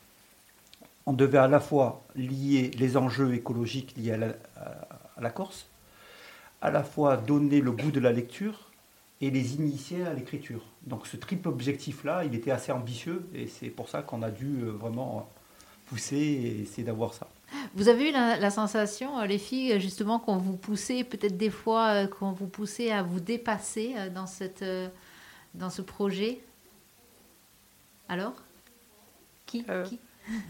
On 1.06 1.12
devait 1.12 1.38
à 1.38 1.48
la 1.48 1.60
fois 1.60 2.04
lier 2.14 2.70
les 2.78 2.96
enjeux 2.96 3.34
écologiques 3.34 3.96
liés 3.96 4.12
à 4.12 5.20
la 5.20 5.30
Corse, 5.30 5.66
à 6.62 6.70
la 6.70 6.84
fois 6.84 7.16
donner 7.16 7.60
le 7.60 7.72
goût 7.72 7.90
de 7.90 8.00
la 8.00 8.12
lecture 8.12 8.70
et 9.20 9.30
les 9.30 9.54
initier 9.56 10.06
à 10.06 10.14
l'écriture. 10.14 10.62
Donc 10.86 11.06
ce 11.06 11.16
triple 11.16 11.48
objectif-là, 11.48 12.24
il 12.24 12.34
était 12.34 12.52
assez 12.52 12.72
ambitieux 12.72 13.28
et 13.34 13.48
c'est 13.48 13.68
pour 13.68 13.88
ça 13.88 14.02
qu'on 14.02 14.22
a 14.22 14.30
dû 14.30 14.62
euh, 14.62 14.70
vraiment 14.70 15.28
pousser 15.86 16.16
et 16.16 16.62
essayer 16.62 16.84
d'avoir 16.84 17.14
ça. 17.14 17.26
Vous 17.74 17.88
avez 17.88 18.08
eu 18.08 18.12
la, 18.12 18.50
sensation, 18.50 19.18
euh, 19.18 19.26
les 19.26 19.38
filles, 19.38 19.78
justement, 19.80 20.18
qu'on 20.18 20.38
vous 20.38 20.56
poussait, 20.56 21.04
peut-être 21.04 21.36
des 21.36 21.50
fois, 21.50 21.88
euh, 21.88 22.06
qu'on 22.06 22.32
vous 22.32 22.46
poussait 22.46 22.90
à 22.90 23.02
vous 23.02 23.20
dépasser 23.20 23.94
dans, 24.14 24.26
cette, 24.26 24.64
dans 25.54 25.68
ce 25.68 25.82
projet? 25.82 26.40
Alors? 28.08 28.34
Qui, 29.46 29.64
qui? 29.84 29.98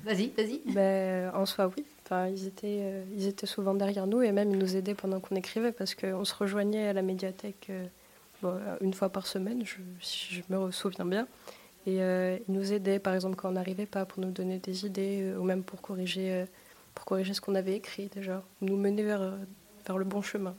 Vas-y, 0.04 0.28
vas-y. 0.37 0.61
Ben, 0.66 1.33
en 1.35 1.47
soi, 1.47 1.71
oui 1.76 1.85
ils, 2.31 2.47
étaient, 2.47 2.81
euh, 2.83 3.04
ils 3.14 3.26
étaient 3.26 3.47
souvent 3.47 3.75
derrière 3.75 4.07
nous 4.07 4.23
et 4.23 4.33
même 4.33 4.50
ils 4.50 4.59
nous 4.59 4.76
aidaient 4.76 4.95
pendant 4.95 5.21
qu'on 5.21 5.37
écrivait 5.37 5.73
parce 5.73 5.95
qu'on 5.95 6.25
se 6.25 6.35
rejoignait 6.35 6.88
à 6.88 6.92
la 6.92 7.02
médiathèque 7.02 7.71
euh, 7.71 8.76
une 8.81 8.92
fois 8.92 9.09
par 9.09 9.26
semaine, 9.26 9.64
je, 9.64 9.76
si 10.00 10.35
je 10.35 10.42
me 10.49 10.71
souviens 10.71 11.04
bien. 11.04 11.28
Et 11.87 12.02
euh, 12.02 12.38
ils 12.49 12.54
nous 12.54 12.73
aidaient, 12.73 12.99
par 12.99 13.14
exemple, 13.14 13.37
quand 13.37 13.49
on 13.49 13.52
n'arrivait 13.52 13.87
pas, 13.87 14.04
pour 14.04 14.21
nous 14.21 14.31
donner 14.31 14.59
des 14.59 14.87
idées 14.87 15.33
ou 15.38 15.42
même 15.45 15.62
pour 15.62 15.81
corriger, 15.81 16.45
pour 16.95 17.04
corriger 17.04 17.35
ce 17.35 17.40
qu'on 17.40 17.54
avait 17.54 17.75
écrit 17.75 18.09
déjà, 18.09 18.42
nous 18.61 18.76
mener 18.76 19.02
vers, 19.02 19.35
vers 19.87 19.99
le 19.99 20.04
bon 20.04 20.23
chemin. 20.23 20.54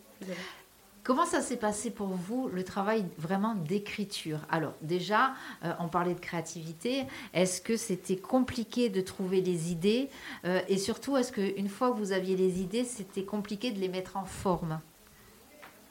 Comment 1.03 1.25
ça 1.25 1.41
s'est 1.41 1.57
passé 1.57 1.91
pour 1.91 2.07
vous, 2.07 2.48
le 2.48 2.63
travail 2.63 3.03
vraiment 3.17 3.55
d'écriture? 3.55 4.39
Alors 4.50 4.74
déjà, 4.81 5.33
euh, 5.65 5.74
on 5.81 5.89
parlait 5.89 6.13
de 6.13 6.19
créativité. 6.22 7.03
Est-ce 7.33 7.60
que 7.60 7.75
c'était 7.75 8.15
compliqué 8.15 8.88
de 8.88 9.01
trouver 9.01 9.41
les 9.41 9.69
idées? 9.74 10.10
Euh, 10.45 10.62
Et 10.69 10.77
surtout, 10.77 11.17
est-ce 11.17 11.33
qu'une 11.33 11.67
fois 11.67 11.91
que 11.91 11.98
vous 11.98 12.13
aviez 12.13 12.38
les 12.38 12.62
idées, 12.62 12.86
c'était 12.86 13.25
compliqué 13.25 13.72
de 13.72 13.81
les 13.81 13.89
mettre 13.89 14.15
en 14.15 14.24
forme? 14.24 14.79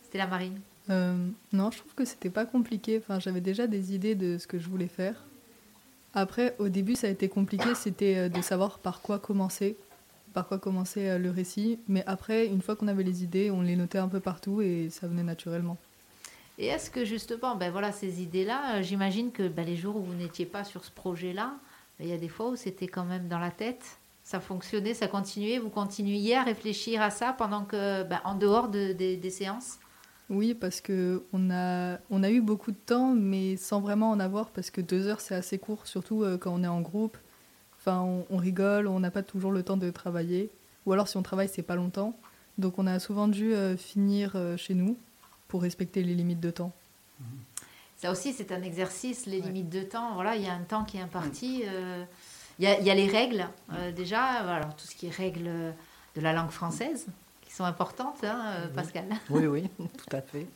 C'était 0.02 0.16
la 0.16 0.26
Marine 0.26 0.58
euh, 0.88 1.28
Non, 1.52 1.70
je 1.70 1.78
trouve 1.78 1.94
que 1.94 2.06
c'était 2.06 2.30
pas 2.30 2.46
compliqué. 2.46 2.96
Enfin, 2.96 3.20
j'avais 3.20 3.42
déjà 3.42 3.66
des 3.66 3.94
idées 3.94 4.14
de 4.14 4.38
ce 4.38 4.46
que 4.46 4.58
je 4.58 4.70
voulais 4.70 4.88
faire. 4.88 5.26
Après, 6.14 6.56
au 6.58 6.70
début, 6.70 6.94
ça 6.94 7.08
a 7.08 7.10
été 7.10 7.28
compliqué, 7.28 7.74
c'était 7.74 8.30
de 8.30 8.40
savoir 8.40 8.78
par 8.78 9.02
quoi 9.02 9.18
commencer 9.18 9.76
par 10.32 10.48
quoi 10.48 10.58
commencer 10.58 11.08
euh, 11.08 11.18
le 11.18 11.30
récit. 11.30 11.78
Mais 11.88 12.02
après, 12.06 12.46
une 12.46 12.62
fois 12.62 12.76
qu'on 12.76 12.88
avait 12.88 13.02
les 13.02 13.22
idées, 13.22 13.50
on 13.50 13.62
les 13.62 13.76
notait 13.76 13.98
un 13.98 14.08
peu 14.08 14.20
partout 14.20 14.60
et 14.60 14.88
ça 14.90 15.06
venait 15.06 15.22
naturellement. 15.22 15.76
Et 16.58 16.66
est-ce 16.66 16.90
que 16.90 17.04
justement, 17.04 17.56
ben 17.56 17.70
voilà, 17.70 17.92
ces 17.92 18.22
idées-là, 18.22 18.76
euh, 18.76 18.82
j'imagine 18.82 19.32
que 19.32 19.48
ben, 19.48 19.64
les 19.64 19.76
jours 19.76 19.96
où 19.96 20.02
vous 20.02 20.14
n'étiez 20.14 20.46
pas 20.46 20.64
sur 20.64 20.84
ce 20.84 20.90
projet-là, 20.90 21.54
ben, 21.98 22.04
il 22.06 22.10
y 22.10 22.14
a 22.14 22.18
des 22.18 22.28
fois 22.28 22.48
où 22.48 22.56
c'était 22.56 22.88
quand 22.88 23.04
même 23.04 23.28
dans 23.28 23.38
la 23.38 23.50
tête, 23.50 23.98
ça 24.22 24.40
fonctionnait, 24.40 24.94
ça 24.94 25.08
continuait, 25.08 25.58
vous 25.58 25.70
continuiez 25.70 26.36
à 26.36 26.42
réfléchir 26.42 27.02
à 27.02 27.10
ça 27.10 27.32
pendant 27.32 27.64
que, 27.64 28.04
ben, 28.04 28.20
en 28.24 28.34
dehors 28.34 28.68
des 28.68 29.30
séances? 29.30 29.78
Oui, 30.32 30.54
parce 30.54 30.80
que 30.80 31.24
on 31.34 31.50
a, 31.50 31.98
on 32.10 32.22
a 32.22 32.30
eu 32.30 32.40
beaucoup 32.40 32.70
de 32.70 32.76
temps, 32.76 33.12
mais 33.12 33.56
sans 33.58 33.80
vraiment 33.82 34.10
en 34.10 34.18
avoir, 34.18 34.50
parce 34.50 34.70
que 34.70 34.80
deux 34.80 35.06
heures 35.06 35.20
c'est 35.20 35.34
assez 35.34 35.58
court, 35.58 35.86
surtout 35.86 36.22
euh, 36.22 36.38
quand 36.38 36.52
on 36.54 36.64
est 36.64 36.68
en 36.68 36.80
groupe. 36.80 37.18
Enfin, 37.84 38.24
on, 38.30 38.36
rigole, 38.36 38.86
on 38.86 39.00
n'a 39.00 39.10
pas 39.10 39.24
toujours 39.24 39.50
le 39.50 39.64
temps 39.64 39.76
de 39.76 39.90
travailler. 39.90 40.50
Ou 40.86 40.92
alors, 40.92 41.08
si 41.08 41.16
on 41.16 41.22
travaille, 41.22 41.48
c'est 41.48 41.62
pas 41.62 41.74
longtemps. 41.74 42.16
Donc, 42.56 42.78
on 42.78 42.86
a 42.86 43.00
souvent 43.00 43.26
dû 43.26 43.52
euh, 43.52 43.76
finir 43.76 44.32
euh, 44.36 44.56
chez 44.56 44.74
nous 44.74 44.96
pour 45.48 45.62
respecter 45.62 46.04
les 46.04 46.14
limites 46.14 46.38
de 46.38 46.52
temps. 46.52 46.72
Ça 47.96 48.12
aussi, 48.12 48.32
c'est 48.32 48.52
un 48.52 48.62
exercice, 48.62 49.26
les 49.26 49.40
limites 49.40 49.68
de 49.68 49.82
temps. 49.82 50.14
Voilà, 50.14 50.36
il 50.36 50.42
y 50.42 50.48
a 50.48 50.52
un 50.52 50.62
temps 50.62 50.84
qui 50.84 50.98
est 50.98 51.00
imparti. 51.00 51.64
Euh, 51.66 52.04
il 52.60 52.64
y, 52.64 52.68
a, 52.68 52.80
y, 52.80 52.90
a 52.90 52.94
les 52.94 53.08
règles, 53.08 53.48
déjà. 53.96 54.22
Alors, 54.24 54.76
tout 54.76 54.86
ce 54.86 54.94
qui 54.94 55.06
est 55.06 55.14
règles 55.14 55.50
de 56.14 56.20
la 56.20 56.32
langue 56.32 56.50
française 56.50 57.06
sont 57.52 57.64
importantes, 57.64 58.24
hein, 58.24 58.40
euh, 58.56 58.68
Pascal. 58.68 59.04
Oui, 59.30 59.46
oui, 59.46 59.68
tout 59.78 60.16
à 60.16 60.22
fait. 60.22 60.46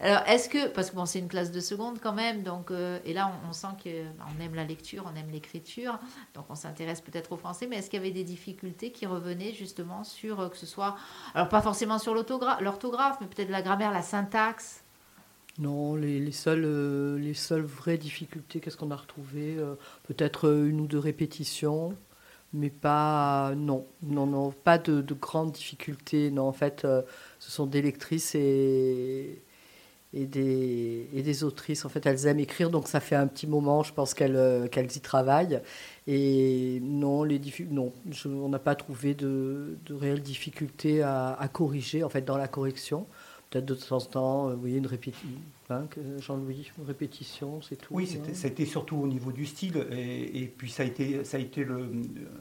Alors, 0.00 0.22
est-ce 0.28 0.48
que, 0.48 0.68
parce 0.68 0.90
que 0.90 0.96
bon, 0.96 1.04
c'est 1.04 1.18
une 1.18 1.28
classe 1.28 1.50
de 1.50 1.60
seconde 1.60 1.98
quand 2.00 2.12
même, 2.12 2.42
donc, 2.42 2.70
euh, 2.70 2.98
et 3.04 3.12
là, 3.12 3.32
on, 3.48 3.52
sent 3.52 3.66
qu'on 3.82 3.90
bah, 4.18 4.44
aime 4.44 4.54
la 4.54 4.64
lecture, 4.64 5.10
on 5.12 5.18
aime 5.18 5.30
l'écriture, 5.30 5.98
donc 6.34 6.44
on 6.48 6.54
s'intéresse 6.54 7.00
peut-être 7.00 7.32
au 7.32 7.36
français, 7.36 7.66
mais 7.66 7.76
est-ce 7.76 7.90
qu'il 7.90 7.98
y 7.98 8.02
avait 8.02 8.12
des 8.12 8.24
difficultés 8.24 8.92
qui 8.92 9.06
revenaient 9.06 9.52
justement 9.52 10.04
sur, 10.04 10.40
euh, 10.40 10.48
que 10.48 10.56
ce 10.56 10.66
soit, 10.66 10.96
alors 11.34 11.48
pas 11.48 11.60
forcément 11.60 11.98
sur 11.98 12.14
l'orthographe, 12.14 13.18
mais 13.20 13.26
peut-être 13.26 13.50
la 13.50 13.62
grammaire, 13.62 13.90
la 13.90 14.02
syntaxe? 14.02 14.84
Non, 15.58 15.96
les, 15.96 16.20
les 16.20 16.32
seules, 16.32 16.64
euh, 16.64 17.18
les 17.18 17.34
seules 17.34 17.64
vraies 17.64 17.98
difficultés, 17.98 18.60
qu'est-ce 18.60 18.76
qu'on 18.76 18.92
a 18.92 18.96
retrouvé 18.96 19.56
Peut-être 20.04 20.48
une 20.48 20.80
ou 20.80 20.86
deux 20.86 21.00
répétitions, 21.00 21.96
mais 22.52 22.70
pas. 22.70 23.54
Non, 23.56 23.86
non, 24.02 24.26
non, 24.26 24.50
pas 24.52 24.78
de, 24.78 25.00
de 25.00 25.14
grandes 25.14 25.52
difficultés. 25.52 26.30
Non, 26.30 26.48
en 26.48 26.52
fait, 26.52 26.84
euh, 26.84 27.02
ce 27.38 27.50
sont 27.50 27.66
des 27.66 27.82
lectrices 27.82 28.34
et, 28.34 29.42
et, 30.14 30.26
des, 30.26 31.08
et 31.12 31.22
des 31.22 31.44
autrices. 31.44 31.84
En 31.84 31.88
fait, 31.88 32.06
elles 32.06 32.26
aiment 32.26 32.40
écrire, 32.40 32.70
donc 32.70 32.88
ça 32.88 33.00
fait 33.00 33.16
un 33.16 33.26
petit 33.26 33.46
moment, 33.46 33.82
je 33.82 33.92
pense 33.92 34.14
qu'elles 34.14 34.68
qu'elles 34.70 34.96
y 34.96 35.00
travaillent. 35.00 35.60
Et 36.06 36.80
non, 36.82 37.22
les 37.24 37.40
non 37.70 37.92
on 38.26 38.48
n'a 38.48 38.58
pas 38.58 38.74
trouvé 38.74 39.14
de, 39.14 39.76
de 39.86 39.94
réelles 39.94 40.22
difficultés 40.22 41.02
à, 41.02 41.48
corriger, 41.52 42.04
en 42.04 42.08
fait, 42.08 42.22
dans 42.22 42.38
la 42.38 42.48
correction. 42.48 43.06
Peut-être 43.50 43.66
de 43.66 43.74
temps 43.74 43.96
en 43.96 44.00
temps, 44.00 44.50
oui, 44.52 44.76
une 44.76 44.86
répétition. 44.86 45.28
Hein, 45.70 45.86
Jean-Louis, 46.18 46.72
répétition, 46.86 47.60
c'est 47.60 47.76
tout. 47.76 47.92
Oui, 47.92 48.06
c'était, 48.06 48.48
été 48.48 48.64
surtout 48.64 48.96
au 48.96 49.06
niveau 49.06 49.32
du 49.32 49.44
style, 49.44 49.86
et, 49.92 50.42
et, 50.42 50.46
puis 50.46 50.70
ça 50.70 50.82
a 50.82 50.86
été, 50.86 51.24
ça 51.24 51.36
a 51.36 51.40
été 51.40 51.62
le, 51.62 51.90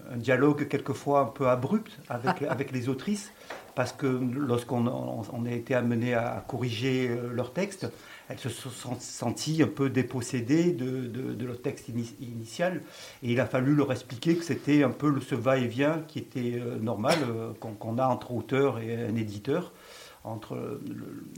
un 0.09 0.15
dialogue 0.15 0.69
quelquefois 0.69 1.19
un 1.21 1.25
peu 1.25 1.49
abrupt 1.49 1.91
avec, 2.07 2.41
avec 2.49 2.71
les 2.71 2.87
autrices, 2.87 3.33
parce 3.75 3.91
que 3.91 4.07
lorsqu'on 4.07 4.87
on, 4.87 5.23
on 5.33 5.45
a 5.45 5.51
été 5.51 5.75
amené 5.75 6.13
à 6.13 6.41
corriger 6.47 7.19
leur 7.33 7.51
texte, 7.51 7.91
elles 8.29 8.39
se 8.39 8.47
sont 8.49 8.97
senties 8.97 9.61
un 9.61 9.67
peu 9.67 9.89
dépossédées 9.89 10.71
de, 10.71 11.07
de, 11.07 11.33
de 11.33 11.45
leur 11.45 11.61
texte 11.61 11.89
initial, 11.89 12.81
et 13.23 13.33
il 13.33 13.41
a 13.41 13.45
fallu 13.45 13.75
leur 13.75 13.91
expliquer 13.91 14.37
que 14.37 14.45
c'était 14.45 14.83
un 14.83 14.91
peu 14.91 15.19
ce 15.19 15.35
va-et-vient 15.35 16.01
qui 16.07 16.19
était 16.19 16.61
normal, 16.79 17.17
qu'on, 17.59 17.73
qu'on 17.73 17.97
a 17.97 18.07
entre 18.07 18.31
auteur 18.31 18.79
et 18.79 18.95
un 18.95 19.15
éditeur 19.17 19.73
entre 20.23 20.79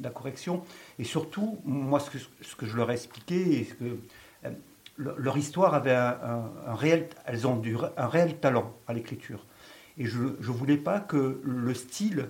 la 0.02 0.10
correction. 0.10 0.64
Et 0.98 1.04
surtout, 1.04 1.60
moi, 1.66 2.00
ce 2.00 2.10
que, 2.56 2.66
je 2.66 2.76
leur 2.78 2.92
ai 2.92 2.94
expliqué, 2.94 3.66
c'est 3.66 3.76
que 3.76 3.98
euh, 4.46 4.50
leur 4.98 5.38
histoire 5.38 5.74
avait 5.74 5.94
un, 5.94 6.50
réel, 6.68 7.10
elles 7.26 7.48
ont 7.48 7.62
un 7.98 8.08
réel 8.08 8.38
talent 8.40 8.74
à 8.88 8.94
l'écriture. 8.94 9.46
Et 9.98 10.06
je 10.06 10.20
ne 10.20 10.46
voulais 10.46 10.78
pas 10.78 11.00
que 11.00 11.42
le 11.44 11.74
style 11.74 12.30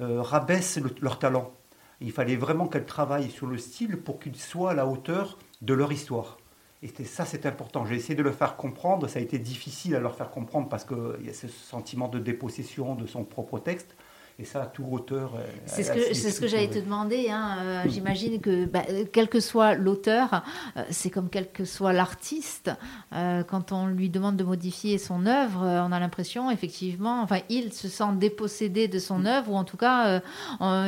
euh, 0.00 0.22
rabaisse 0.22 0.78
le, 0.78 0.90
leur 1.00 1.18
talent. 1.18 1.52
Il 2.00 2.12
fallait 2.12 2.36
vraiment 2.36 2.66
qu'elles 2.66 2.86
travaillent 2.86 3.30
sur 3.30 3.46
le 3.46 3.58
style 3.58 3.96
pour 3.98 4.18
qu'il 4.18 4.36
soit 4.36 4.70
à 4.70 4.74
la 4.74 4.86
hauteur 4.86 5.38
de 5.60 5.74
leur 5.74 5.92
histoire. 5.92 6.38
Et 6.82 7.04
ça, 7.04 7.26
c'est 7.26 7.44
important. 7.44 7.84
J'ai 7.84 7.96
essayé 7.96 8.14
de 8.14 8.22
le 8.22 8.32
faire 8.32 8.56
comprendre. 8.56 9.06
Ça 9.06 9.18
a 9.18 9.22
été 9.22 9.38
difficile 9.38 9.94
à 9.94 10.00
leur 10.00 10.14
faire 10.14 10.30
comprendre 10.30 10.68
parce 10.68 10.84
qu'il 10.84 11.26
y 11.26 11.28
a 11.28 11.34
ce 11.34 11.46
sentiment 11.46 12.08
de 12.08 12.18
dépossession 12.18 12.94
de 12.94 13.06
son 13.06 13.24
propre 13.24 13.58
texte. 13.58 13.94
Et 14.40 14.44
ça, 14.46 14.70
tout 14.72 14.86
auteur. 14.90 15.32
C'est 15.66 15.82
ce 15.82 15.92
que, 15.92 16.14
ce 16.14 16.40
que 16.40 16.46
j'allais 16.46 16.70
te 16.70 16.78
demander. 16.78 17.28
Hein. 17.28 17.58
Euh, 17.60 17.84
J'imagine 17.86 18.40
que, 18.40 18.64
bah, 18.64 18.84
quel 19.12 19.28
que 19.28 19.38
soit 19.38 19.74
l'auteur, 19.74 20.42
euh, 20.78 20.82
c'est 20.88 21.10
comme 21.10 21.28
quel 21.28 21.52
que 21.52 21.66
soit 21.66 21.92
l'artiste. 21.92 22.70
Euh, 23.12 23.42
quand 23.42 23.70
on 23.72 23.86
lui 23.86 24.08
demande 24.08 24.38
de 24.38 24.44
modifier 24.44 24.96
son 24.96 25.26
œuvre, 25.26 25.60
on 25.60 25.92
a 25.92 26.00
l'impression, 26.00 26.50
effectivement, 26.50 27.20
enfin, 27.20 27.40
il 27.50 27.74
se 27.74 27.88
sent 27.88 28.14
dépossédé 28.14 28.88
de 28.88 28.98
son 28.98 29.26
œuvre, 29.26 29.52
ou 29.52 29.56
en 29.56 29.64
tout 29.64 29.76
cas, 29.76 30.22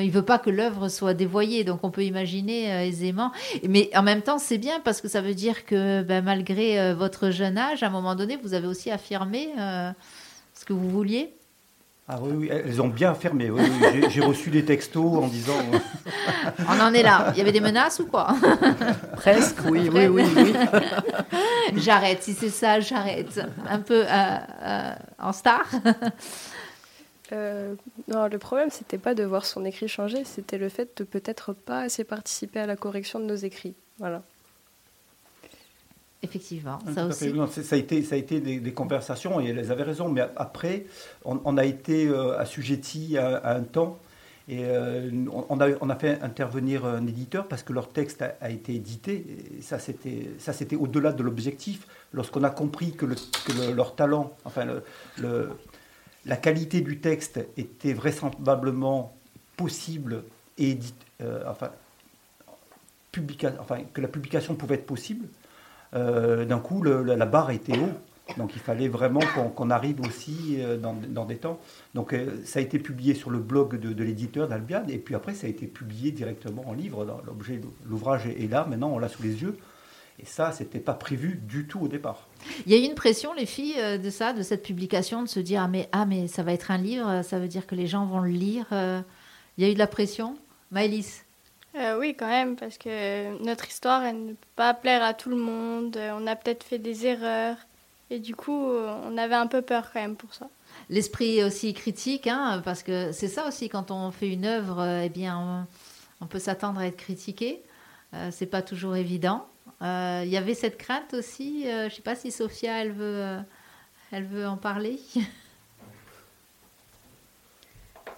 il 0.00 0.10
veut 0.10 0.24
pas 0.24 0.38
que 0.38 0.48
l'œuvre 0.48 0.88
soit 0.88 1.12
dévoyée. 1.12 1.62
Donc, 1.62 1.80
on 1.82 1.90
peut 1.90 2.04
imaginer 2.04 2.86
aisément. 2.86 3.32
Mais 3.68 3.90
en 3.94 4.02
même 4.02 4.22
temps, 4.22 4.38
c'est 4.38 4.56
bien 4.56 4.80
parce 4.80 5.02
que 5.02 5.08
ça 5.08 5.20
veut 5.20 5.34
dire 5.34 5.66
que, 5.66 6.00
bah, 6.02 6.22
malgré 6.22 6.94
votre 6.94 7.28
jeune 7.28 7.58
âge, 7.58 7.82
à 7.82 7.88
un 7.88 7.90
moment 7.90 8.14
donné, 8.14 8.38
vous 8.42 8.54
avez 8.54 8.66
aussi 8.66 8.90
affirmé 8.90 9.50
ce 10.54 10.64
que 10.64 10.72
vous 10.72 10.88
vouliez. 10.88 11.34
Ah 12.08 12.18
oui, 12.20 12.32
oui, 12.34 12.48
elles 12.50 12.82
ont 12.82 12.88
bien 12.88 13.14
fermé. 13.14 13.50
Oui, 13.50 13.62
oui. 13.62 14.04
J'ai 14.08 14.20
reçu 14.20 14.50
des 14.50 14.64
textos 14.64 15.22
en 15.22 15.28
disant. 15.28 15.62
On 16.68 16.80
en 16.80 16.92
est 16.92 17.02
là. 17.02 17.32
Il 17.32 17.38
y 17.38 17.40
avait 17.40 17.52
des 17.52 17.60
menaces 17.60 18.00
ou 18.00 18.06
quoi? 18.06 18.34
Presque, 19.16 19.60
oui, 19.70 19.88
oui, 19.92 20.06
oui, 20.08 20.24
oui. 20.36 20.52
j'arrête. 21.76 22.22
Si 22.22 22.34
c'est 22.34 22.50
ça, 22.50 22.80
j'arrête. 22.80 23.40
Un 23.68 23.78
peu 23.78 24.04
euh, 24.04 24.36
euh, 24.62 24.94
en 25.20 25.32
star? 25.32 25.64
Euh, 27.32 27.74
non, 28.08 28.26
le 28.26 28.38
problème, 28.38 28.68
c'était 28.70 28.98
pas 28.98 29.14
de 29.14 29.24
voir 29.24 29.46
son 29.46 29.64
écrit 29.64 29.88
changer, 29.88 30.24
c'était 30.24 30.58
le 30.58 30.68
fait 30.68 30.98
de 30.98 31.04
peut-être 31.04 31.54
pas 31.54 31.80
assez 31.80 32.04
participer 32.04 32.60
à 32.60 32.66
la 32.66 32.76
correction 32.76 33.20
de 33.20 33.24
nos 33.24 33.36
écrits. 33.36 33.74
Voilà. 33.98 34.22
Effectivement, 36.22 36.78
ça 36.94 37.06
aussi. 37.06 37.32
Non, 37.32 37.48
ça 37.48 37.74
a 37.74 37.78
été, 37.78 38.02
ça 38.02 38.14
a 38.14 38.18
été 38.18 38.40
des, 38.40 38.60
des, 38.60 38.72
conversations 38.72 39.40
et 39.40 39.48
elles 39.48 39.72
avaient 39.72 39.82
raison. 39.82 40.08
Mais 40.08 40.22
après, 40.36 40.86
on, 41.24 41.40
on 41.44 41.56
a 41.56 41.64
été 41.64 42.06
euh, 42.06 42.38
assujetti 42.38 43.18
à, 43.18 43.38
à, 43.38 43.56
un 43.56 43.62
temps 43.62 43.98
et 44.48 44.64
euh, 44.64 45.10
on, 45.48 45.60
a, 45.60 45.68
on 45.80 45.90
a 45.90 45.96
fait 45.96 46.20
intervenir 46.22 46.84
un 46.84 47.06
éditeur 47.06 47.46
parce 47.48 47.62
que 47.62 47.72
leur 47.72 47.88
texte 47.88 48.22
a, 48.22 48.36
a 48.40 48.50
été 48.50 48.74
édité. 48.74 49.24
Et 49.58 49.62
ça, 49.62 49.78
c'était, 49.78 50.30
ça, 50.38 50.52
c'était 50.52 50.76
au-delà 50.76 51.12
de 51.12 51.22
l'objectif. 51.22 51.86
Lorsqu'on 52.12 52.44
a 52.44 52.50
compris 52.50 52.92
que, 52.92 53.06
le, 53.06 53.14
que 53.14 53.52
le, 53.52 53.72
leur 53.72 53.96
talent, 53.96 54.32
enfin, 54.44 54.66
le, 55.18 55.48
la 56.24 56.36
qualité 56.36 56.80
du 56.80 56.98
texte 57.00 57.40
était 57.56 57.94
vraisemblablement 57.94 59.16
possible 59.56 60.24
et 60.58 60.70
édite, 60.70 60.94
euh, 61.20 61.42
enfin, 61.48 61.70
publica, 63.10 63.52
enfin, 63.60 63.78
que 63.92 64.00
la 64.00 64.08
publication 64.08 64.54
pouvait 64.54 64.76
être 64.76 64.86
possible 64.86 65.26
euh, 65.94 66.44
d'un 66.44 66.58
coup, 66.58 66.82
la 66.82 67.26
barre 67.26 67.50
était 67.50 67.78
haut. 67.78 67.92
Donc 68.38 68.54
il 68.54 68.60
fallait 68.60 68.88
vraiment 68.88 69.20
qu'on 69.34 69.50
qu 69.50 69.72
arrive 69.72 70.00
aussi 70.00 70.56
euh, 70.58 70.78
dans, 70.78 71.24
des 71.24 71.36
temps. 71.36 71.58
Donc 71.94 72.14
euh, 72.14 72.40
ça 72.44 72.60
a 72.60 72.62
été 72.62 72.78
publié 72.78 73.14
sur 73.14 73.30
le 73.30 73.40
blog 73.40 73.78
de, 73.78 74.04
l'éditeur 74.04 74.48
d'Albiad, 74.48 74.88
et 74.90 74.98
puis 74.98 75.14
après 75.14 75.34
ça 75.34 75.48
a 75.48 75.50
été 75.50 75.66
publié 75.66 76.12
directement 76.12 76.66
en 76.66 76.72
livre. 76.72 77.04
L'objet, 77.26 77.60
l'ouvrage 77.84 78.26
est, 78.26 78.44
est 78.44 78.48
là, 78.48 78.64
maintenant 78.68 78.90
on 78.90 78.98
l'a 78.98 79.08
sous 79.08 79.22
les 79.22 79.42
yeux. 79.42 79.58
Et 80.20 80.24
ça, 80.24 80.52
c'était 80.52 80.78
pas 80.78 80.94
prévu 80.94 81.40
du 81.42 81.66
tout 81.66 81.80
au 81.80 81.88
départ. 81.88 82.28
Il 82.64 82.72
y 82.72 82.76
a 82.76 82.78
eu 82.78 82.88
une 82.88 82.94
pression, 82.94 83.32
les 83.34 83.46
filles, 83.46 83.98
de 83.98 84.10
ça, 84.10 84.32
de 84.32 84.42
cette 84.42 84.62
publication, 84.62 85.22
de 85.22 85.28
se 85.28 85.40
dire 85.40 85.62
ah 85.64 85.68
mais, 85.68 85.88
ah, 85.90 86.06
mais 86.06 86.28
ça 86.28 86.42
va 86.42 86.52
être 86.52 86.70
un 86.70 86.78
livre, 86.78 87.22
ça 87.24 87.40
veut 87.40 87.48
dire 87.48 87.66
que 87.66 87.74
les 87.74 87.88
gens 87.88 88.06
vont 88.06 88.20
le 88.20 88.30
lire. 88.30 88.66
Il 88.70 89.64
y 89.64 89.66
a 89.66 89.70
eu 89.70 89.74
de 89.74 89.78
la 89.78 89.88
pression 89.88 90.36
Maëlys 90.70 91.21
euh, 91.76 91.98
oui, 91.98 92.14
quand 92.18 92.28
même, 92.28 92.56
parce 92.56 92.78
que 92.78 93.42
notre 93.42 93.68
histoire, 93.68 94.04
elle 94.04 94.26
ne 94.26 94.32
peut 94.32 94.46
pas 94.56 94.74
plaire 94.74 95.02
à 95.02 95.14
tout 95.14 95.30
le 95.30 95.36
monde. 95.36 95.98
On 95.98 96.26
a 96.26 96.36
peut-être 96.36 96.64
fait 96.64 96.78
des 96.78 97.06
erreurs. 97.06 97.56
Et 98.10 98.18
du 98.18 98.34
coup, 98.34 98.52
on 98.52 99.16
avait 99.16 99.34
un 99.34 99.46
peu 99.46 99.62
peur 99.62 99.90
quand 99.90 100.00
même 100.00 100.16
pour 100.16 100.34
ça. 100.34 100.48
L'esprit 100.90 101.42
aussi 101.42 101.72
critique, 101.72 102.26
hein, 102.26 102.60
parce 102.64 102.82
que 102.82 103.12
c'est 103.12 103.28
ça 103.28 103.48
aussi, 103.48 103.70
quand 103.70 103.90
on 103.90 104.10
fait 104.10 104.28
une 104.28 104.44
œuvre, 104.44 105.00
eh 105.02 105.08
bien, 105.08 105.66
on, 106.20 106.26
peut 106.26 106.38
s'attendre 106.38 106.80
à 106.80 106.86
être 106.86 106.98
critiqué. 106.98 107.62
Euh, 108.14 108.28
c'est 108.30 108.46
pas 108.46 108.62
toujours 108.62 108.96
évident. 108.96 109.46
Il 109.80 109.86
euh, 109.86 110.24
y 110.26 110.36
avait 110.36 110.54
cette 110.54 110.78
crainte 110.78 111.14
aussi. 111.14 111.66
Euh, 111.66 111.88
je 111.88 111.94
sais 111.94 112.02
pas 112.02 112.14
si 112.14 112.30
Sophia, 112.30 112.82
elle 112.82 112.92
veut, 112.92 113.38
elle 114.10 114.24
veut 114.24 114.46
en 114.46 114.56
parler. 114.56 115.00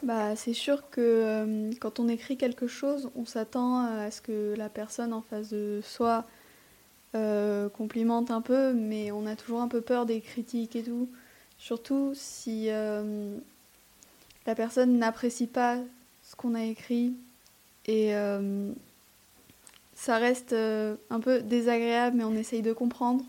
Bah, 0.04 0.36
c'est 0.36 0.52
sûr 0.52 0.90
que 0.90 1.00
euh, 1.00 1.70
quand 1.80 1.98
on 1.98 2.08
écrit 2.08 2.36
quelque 2.36 2.66
chose, 2.66 3.08
on 3.16 3.24
s'attend 3.24 3.86
à 3.86 4.10
ce 4.10 4.20
que 4.20 4.54
la 4.54 4.68
personne 4.68 5.14
en 5.14 5.22
face 5.22 5.48
de 5.48 5.80
soi 5.82 6.26
euh, 7.14 7.70
complimente 7.70 8.30
un 8.30 8.42
peu, 8.42 8.74
mais 8.74 9.12
on 9.12 9.24
a 9.24 9.34
toujours 9.34 9.62
un 9.62 9.68
peu 9.68 9.80
peur 9.80 10.04
des 10.04 10.20
critiques 10.20 10.76
et 10.76 10.82
tout. 10.82 11.08
Surtout 11.58 12.12
si 12.14 12.66
euh, 12.68 13.34
la 14.46 14.54
personne 14.54 14.98
n'apprécie 14.98 15.46
pas 15.46 15.78
ce 16.28 16.36
qu'on 16.36 16.54
a 16.54 16.64
écrit 16.64 17.14
et 17.86 18.12
ça 19.94 20.18
reste 20.18 20.52
un 20.54 21.20
peu 21.20 21.40
désagréable, 21.40 22.18
mais 22.18 22.24
on 22.24 22.34
essaye 22.34 22.62
de 22.62 22.72
comprendre 22.72 23.24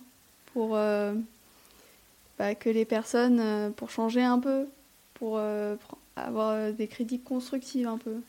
pour 0.53 0.71
bah, 0.71 2.55
que 2.55 2.69
les 2.69 2.85
personnes, 2.85 3.73
pour 3.75 3.89
changer 3.89 4.23
un 4.23 4.39
peu, 4.39 4.65
pour 5.13 5.39
avoir 6.15 6.73
des 6.73 6.88
critiques 6.88 7.23
constructives 7.23 7.88
un 7.88 7.97
peu. 7.97 8.21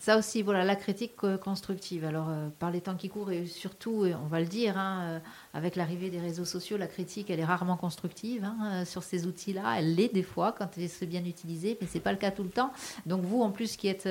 Ça 0.00 0.16
aussi, 0.16 0.42
voilà, 0.42 0.62
la 0.62 0.76
critique 0.76 1.16
constructive. 1.42 2.04
Alors, 2.04 2.28
euh, 2.28 2.48
par 2.60 2.70
les 2.70 2.80
temps 2.80 2.94
qui 2.94 3.08
courent, 3.08 3.32
et 3.32 3.46
surtout, 3.46 4.04
on 4.22 4.28
va 4.28 4.38
le 4.38 4.46
dire, 4.46 4.78
hein, 4.78 5.00
euh, 5.02 5.18
avec 5.54 5.74
l'arrivée 5.74 6.08
des 6.08 6.20
réseaux 6.20 6.44
sociaux, 6.44 6.76
la 6.76 6.86
critique, 6.86 7.30
elle 7.30 7.40
est 7.40 7.44
rarement 7.44 7.76
constructive 7.76 8.44
hein, 8.44 8.56
euh, 8.62 8.84
sur 8.84 9.02
ces 9.02 9.26
outils-là. 9.26 9.74
Elle 9.76 9.96
l'est 9.96 10.14
des 10.14 10.22
fois 10.22 10.54
quand 10.56 10.68
elle 10.78 10.88
se 10.88 11.04
bien 11.04 11.24
utilisée, 11.24 11.76
mais 11.80 11.88
c'est 11.90 11.98
pas 11.98 12.12
le 12.12 12.18
cas 12.18 12.30
tout 12.30 12.44
le 12.44 12.48
temps. 12.48 12.70
Donc, 13.06 13.22
vous, 13.22 13.42
en 13.42 13.50
plus, 13.50 13.76
qui, 13.76 13.88
êtes, 13.88 14.08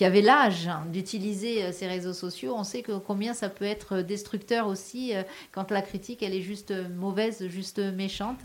avez 0.00 0.22
l'âge 0.22 0.66
hein, 0.66 0.84
d'utiliser 0.92 1.70
ces 1.70 1.86
réseaux 1.86 2.14
sociaux, 2.14 2.54
on 2.56 2.64
sait 2.64 2.82
combien 2.82 3.32
ça 3.32 3.48
peut 3.48 3.64
être 3.64 4.00
destructeur 4.00 4.66
aussi 4.66 5.12
quand 5.52 5.70
la 5.70 5.82
critique, 5.82 6.24
elle 6.24 6.34
est 6.34 6.42
juste 6.42 6.72
mauvaise, 6.96 7.46
juste 7.46 7.78
méchante. 7.78 8.44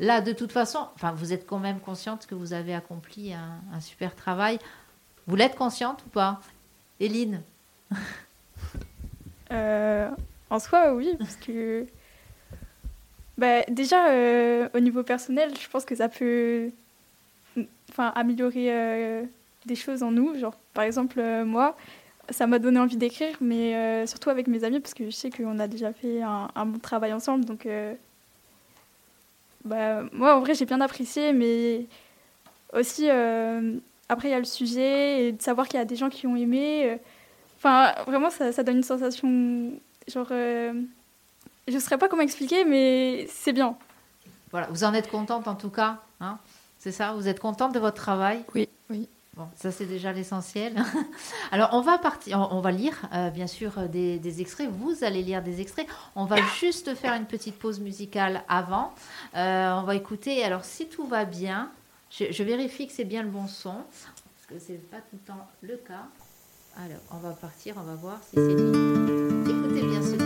Là, 0.00 0.20
de 0.20 0.32
toute 0.32 0.52
façon, 0.52 0.88
vous 1.14 1.32
êtes 1.32 1.46
quand 1.46 1.58
même 1.58 1.80
consciente 1.80 2.26
que 2.26 2.34
vous 2.34 2.52
avez 2.52 2.74
accompli 2.74 3.32
un 3.32 3.80
super 3.80 4.14
travail 4.14 4.58
vous 5.26 5.36
l'êtes 5.36 5.56
consciente 5.56 6.04
ou 6.06 6.08
pas 6.10 6.40
Eline 7.00 7.42
euh, 9.50 10.10
En 10.50 10.58
soi, 10.58 10.94
oui, 10.94 11.14
parce 11.18 11.36
que 11.36 11.86
bah, 13.36 13.62
déjà, 13.68 14.08
euh, 14.10 14.68
au 14.74 14.80
niveau 14.80 15.02
personnel, 15.02 15.52
je 15.60 15.68
pense 15.68 15.84
que 15.84 15.94
ça 15.94 16.08
peut 16.08 16.70
améliorer 17.98 18.72
euh, 18.72 19.24
des 19.66 19.74
choses 19.74 20.02
en 20.02 20.10
nous. 20.10 20.38
Genre, 20.38 20.56
par 20.72 20.84
exemple, 20.84 21.20
moi, 21.44 21.76
ça 22.30 22.46
m'a 22.46 22.58
donné 22.58 22.78
envie 22.78 22.96
d'écrire, 22.96 23.36
mais 23.40 24.06
surtout 24.06 24.30
avec 24.30 24.46
mes 24.46 24.64
amis, 24.64 24.80
parce 24.80 24.94
que 24.94 25.06
je 25.06 25.10
sais 25.10 25.30
qu'on 25.30 25.58
a 25.58 25.68
déjà 25.68 25.92
fait 25.92 26.22
un, 26.22 26.66
bon 26.66 26.78
travail 26.78 27.12
ensemble. 27.12 27.44
Donc, 27.44 27.68
bah, 29.64 30.04
moi, 30.12 30.36
en 30.36 30.40
vrai, 30.40 30.54
j'ai 30.54 30.66
bien 30.66 30.80
apprécié, 30.80 31.32
mais 31.32 31.84
aussi, 32.72 33.08
après, 34.08 34.28
il 34.28 34.30
y 34.32 34.34
a 34.34 34.38
le 34.38 34.44
sujet, 34.44 35.28
et 35.28 35.32
de 35.32 35.42
savoir 35.42 35.68
qu'il 35.68 35.78
y 35.78 35.82
a 35.82 35.86
des 35.86 35.96
gens 35.96 36.08
qui 36.08 36.26
ont 36.26 36.36
aimé. 36.36 36.98
Enfin, 37.58 37.92
vraiment, 38.06 38.30
ça, 38.30 38.52
ça, 38.52 38.62
donne 38.62 38.76
une 38.76 38.82
sensation, 38.82 39.72
genre, 40.08 40.28
je 40.30 41.74
ne 41.74 41.80
saurais 41.80 41.98
pas 41.98 42.08
comment 42.08 42.22
expliquer, 42.22 42.64
mais 42.64 43.26
c'est 43.28 43.52
bien. 43.52 43.76
Voilà, 44.52 44.68
vous 44.70 44.84
en 44.84 44.94
êtes 44.94 45.10
contente 45.10 45.48
en 45.48 45.54
tout 45.54 45.70
cas, 45.70 45.98
hein 46.20 46.38
c'est 46.78 46.92
ça 46.92 47.12
Vous 47.14 47.26
êtes 47.26 47.40
contente 47.40 47.74
de 47.74 47.80
votre 47.80 47.96
travail? 47.96 48.44
Oui, 48.54 48.68
oui. 48.90 49.08
Bon, 49.34 49.48
ça 49.54 49.70
c'est 49.70 49.84
déjà 49.84 50.12
l'essentiel. 50.12 50.74
Alors 51.52 51.70
on 51.72 51.82
va 51.82 51.98
partir, 51.98 52.48
on 52.52 52.60
va 52.60 52.70
lire 52.70 53.02
euh, 53.12 53.28
bien 53.28 53.46
sûr 53.46 53.76
euh, 53.76 53.88
des, 53.88 54.40
extraits. 54.40 54.70
Vous 54.70 55.04
allez 55.04 55.22
lire 55.22 55.42
des 55.42 55.60
extraits. 55.60 55.86
On 56.14 56.24
va 56.24 56.36
juste 56.58 56.94
faire 56.94 57.12
une 57.14 57.26
petite 57.26 57.58
pause 57.58 57.80
musicale 57.80 58.44
avant. 58.48 58.94
Euh, 59.34 59.74
on 59.74 59.82
va 59.82 59.94
écouter. 59.94 60.42
Alors 60.42 60.64
si 60.64 60.86
tout 60.86 61.06
va 61.06 61.26
bien, 61.26 61.70
je, 62.10 62.42
vérifie 62.42 62.86
que 62.86 62.92
c'est 62.92 63.04
bien 63.04 63.22
le 63.22 63.28
bon 63.28 63.46
son 63.46 63.74
parce 63.74 64.46
que 64.48 64.58
c'est 64.58 64.78
pas 64.90 64.98
tout 64.98 65.16
le 65.16 65.18
temps 65.18 65.48
le 65.62 65.76
cas. 65.76 66.08
Alors 66.76 67.00
on 67.10 67.18
va 67.18 67.30
partir, 67.30 67.74
on 67.78 67.82
va 67.82 67.94
voir 67.94 68.22
si 68.22 68.36
c'est 68.36 68.42
Écoutez 68.42 69.82
bien 69.82 70.02
ce 70.02 70.25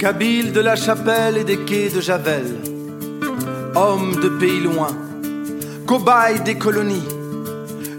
Kabyle 0.00 0.52
de 0.52 0.60
la 0.60 0.76
chapelle 0.76 1.36
et 1.36 1.44
des 1.44 1.58
quais 1.58 1.90
de 1.90 2.00
Javel, 2.00 2.56
homme 3.74 4.18
de 4.22 4.30
pays 4.30 4.60
loin, 4.60 4.96
cobaye 5.86 6.40
des 6.40 6.56
colonies, 6.56 7.06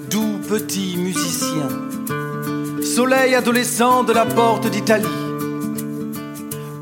doux 0.09 0.39
petit 0.49 0.97
musicien, 0.97 1.69
soleil 2.83 3.35
adolescent 3.35 4.03
de 4.03 4.13
la 4.13 4.25
porte 4.25 4.67
d'Italie, 4.71 5.05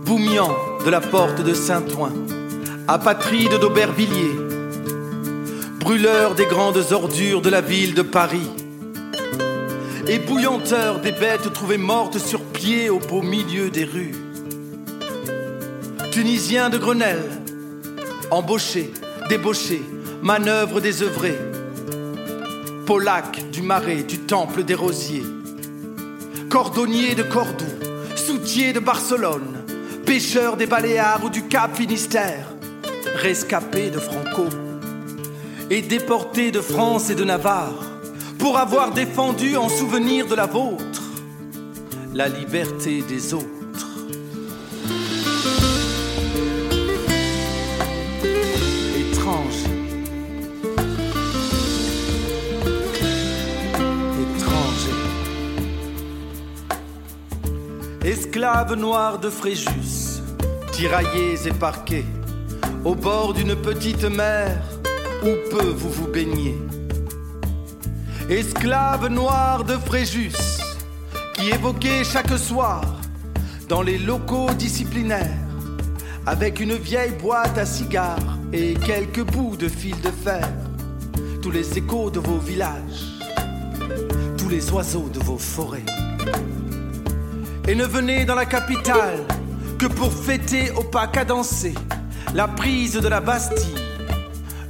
boumian 0.06 0.56
de 0.86 0.90
la 0.90 1.02
porte 1.02 1.44
de 1.44 1.54
Saint-Ouen, 1.54 2.14
apatride 2.88 3.60
d'Aubervilliers, 3.60 4.40
brûleur 5.82 6.34
des 6.34 6.46
grandes 6.46 6.94
ordures 6.94 7.42
de 7.42 7.50
la 7.50 7.60
ville 7.60 7.94
de 7.94 8.04
Paris, 8.04 8.50
ébouillanteur 10.08 11.02
des 11.02 11.12
bêtes 11.12 11.52
trouvées 11.52 11.78
mortes 11.78 12.20
sur 12.20 12.40
pied 12.40 12.90
au 12.90 13.00
beau 13.00 13.22
milieu 13.22 13.70
des 13.70 13.84
rues 13.84 14.29
Tunisien 16.20 16.70
de 16.70 16.78
Grenelle, 16.78 17.32
embauché, 18.30 18.92
débauché, 19.30 19.82
manœuvre 20.22 20.82
désœuvrée. 20.82 21.40
Polac 22.86 23.50
du 23.52 23.62
Marais, 23.62 24.04
du 24.04 24.20
Temple 24.20 24.64
des 24.64 24.76
Rosiers. 24.76 25.24
Cordonnier 26.50 27.16
de 27.16 27.24
Cordoue, 27.24 27.64
soutier 28.18 28.74
de 28.74 28.82
Barcelone, 28.82 29.64
pêcheur 30.06 30.58
des 30.58 30.66
Baléares 30.66 31.24
ou 31.24 31.30
du 31.30 31.48
Cap 31.48 31.74
Finistère, 31.78 32.50
rescapé 33.16 33.90
de 33.90 34.00
Franco 34.00 34.50
et 35.70 35.82
déporté 35.82 36.52
de 36.52 36.60
France 36.60 37.10
et 37.10 37.16
de 37.16 37.24
Navarre 37.24 37.86
pour 38.38 38.58
avoir 38.58 38.92
défendu 38.92 39.56
en 39.56 39.70
souvenir 39.70 40.28
de 40.28 40.36
la 40.36 40.48
vôtre 40.48 41.02
la 42.14 42.28
liberté 42.28 43.04
des 43.08 43.34
eaux. 43.34 43.59
Esclaves 58.50 58.80
noirs 58.80 59.20
de 59.20 59.30
Fréjus, 59.30 60.24
tiraillés 60.72 61.36
et 61.46 61.54
parqués, 61.54 62.06
au 62.84 62.96
bord 62.96 63.36
d'une 63.36 63.56
petite 63.56 64.06
mer 64.06 64.60
où 65.22 65.30
peu 65.52 65.68
vous 65.68 65.92
vous 65.92 66.08
baignez. 66.08 66.58
Esclaves 68.28 69.08
noirs 69.08 69.64
de 69.66 69.74
Fréjus, 69.74 70.34
qui 71.36 71.52
évoquaient 71.52 72.04
chaque 72.04 72.36
soir 72.40 72.82
dans 73.68 73.84
les 73.84 74.00
locaux 74.00 74.50
disciplinaires, 74.58 75.46
avec 76.26 76.60
une 76.60 76.74
vieille 76.74 77.14
boîte 77.22 77.56
à 77.56 77.68
cigares 77.68 78.40
et 78.52 78.74
quelques 78.74 79.26
bouts 79.32 79.58
de 79.58 79.68
fil 79.68 80.02
de 80.02 80.10
fer, 80.10 80.50
tous 81.44 81.52
les 81.52 81.78
échos 81.78 82.10
de 82.10 82.20
vos 82.20 82.40
villages, 82.40 83.06
tous 84.40 84.50
les 84.50 84.72
oiseaux 84.72 85.10
de 85.14 85.20
vos 85.20 85.38
forêts 85.38 85.86
et 87.70 87.76
ne 87.76 87.86
venez 87.86 88.26
dans 88.26 88.34
la 88.34 88.48
capitale 88.48 89.28
que 89.78 89.86
pour 89.86 90.12
fêter 90.12 90.72
au 90.72 90.82
pas 90.82 91.06
cadencé 91.06 91.76
la 92.34 92.48
prise 92.48 92.94
de 92.94 93.08
la 93.08 93.22
Bastille 93.22 93.76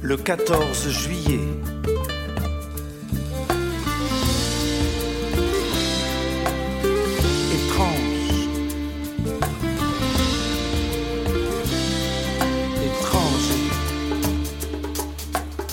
le 0.02 0.18
14 0.18 0.90
juillet. 0.90 1.40
Étrange. 7.54 8.48
Étrange. 12.84 13.50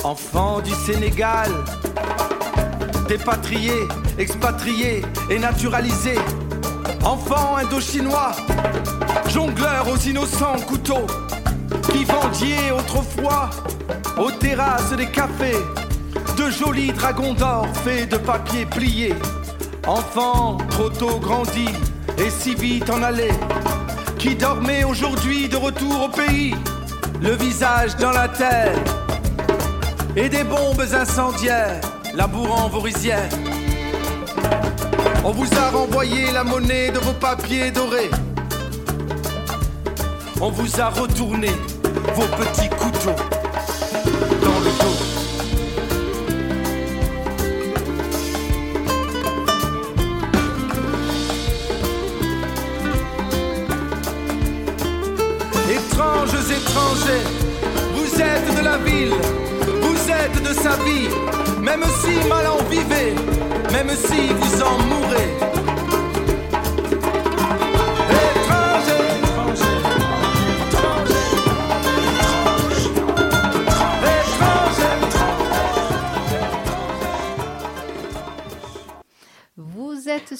Enfant 0.06 0.62
du 0.62 0.72
Sénégal, 0.72 1.52
dépatrié, 3.10 3.74
expatrié 4.18 5.02
et 5.30 5.40
naturalisé 5.40 6.16
Enfant 7.08 7.56
indo-chinois, 7.56 8.34
jongleur 9.30 9.88
aux 9.90 9.96
innocents 9.96 10.60
couteaux, 10.68 11.08
qui 11.90 12.04
vendiez 12.04 12.74
autrefois 12.78 13.50
aux 14.18 14.30
terrasses 14.30 14.92
des 14.92 15.06
cafés 15.06 15.64
de 16.36 16.50
jolis 16.50 16.92
dragons 16.92 17.34
d'or 17.34 17.66
faits 17.86 18.12
de 18.12 18.18
papier 18.18 18.66
plié. 18.66 19.16
Enfant 19.88 20.58
trop 20.70 20.90
tôt 20.90 21.18
grandi 21.20 21.70
et 22.18 22.30
si 22.30 22.56
vite 22.56 22.90
en 22.90 23.02
allé, 23.02 23.32
qui 24.20 24.36
dormait 24.36 24.84
aujourd'hui 24.84 25.48
de 25.48 25.56
retour 25.56 26.04
au 26.04 26.10
pays, 26.10 26.56
le 27.22 27.32
visage 27.36 27.96
dans 27.96 28.12
la 28.12 28.28
terre 28.28 28.76
et 30.18 30.28
des 30.28 30.44
bombes 30.44 30.84
incendiaires 30.94 31.80
labourant 32.14 32.68
vos 32.68 32.82
rizières. 32.82 33.30
On 35.30 35.32
vous 35.32 35.58
a 35.58 35.72
renvoyé 35.72 36.32
la 36.32 36.46
monnaie 36.46 36.90
de 36.90 37.00
vos 37.00 37.12
papiers 37.12 37.70
dorés. 37.70 38.10
On 40.40 40.50
vous 40.50 40.80
a 40.80 40.88
retourné 40.88 41.50
vos 42.16 42.28
petits 42.38 42.70
couteaux 42.70 43.12
dans 44.42 44.60
le 44.64 44.72
dos. 44.80 44.98
Étranges 55.70 56.52
étrangers, 56.52 57.28
vous 57.96 58.22
êtes 58.22 58.56
de 58.58 58.64
la 58.64 58.78
ville, 58.78 59.14
vous 59.82 60.10
êtes 60.10 60.42
de 60.42 60.54
sa 60.54 60.78
vie, 60.86 61.10
même 61.68 61.84
si 62.02 62.30
mal 62.30 62.48
en 62.48 62.64
vivez 62.70 63.14
même 63.72 63.90
si 63.90 64.34
vous 64.40 64.64
en 64.64 64.78
mourrez. 64.90 65.47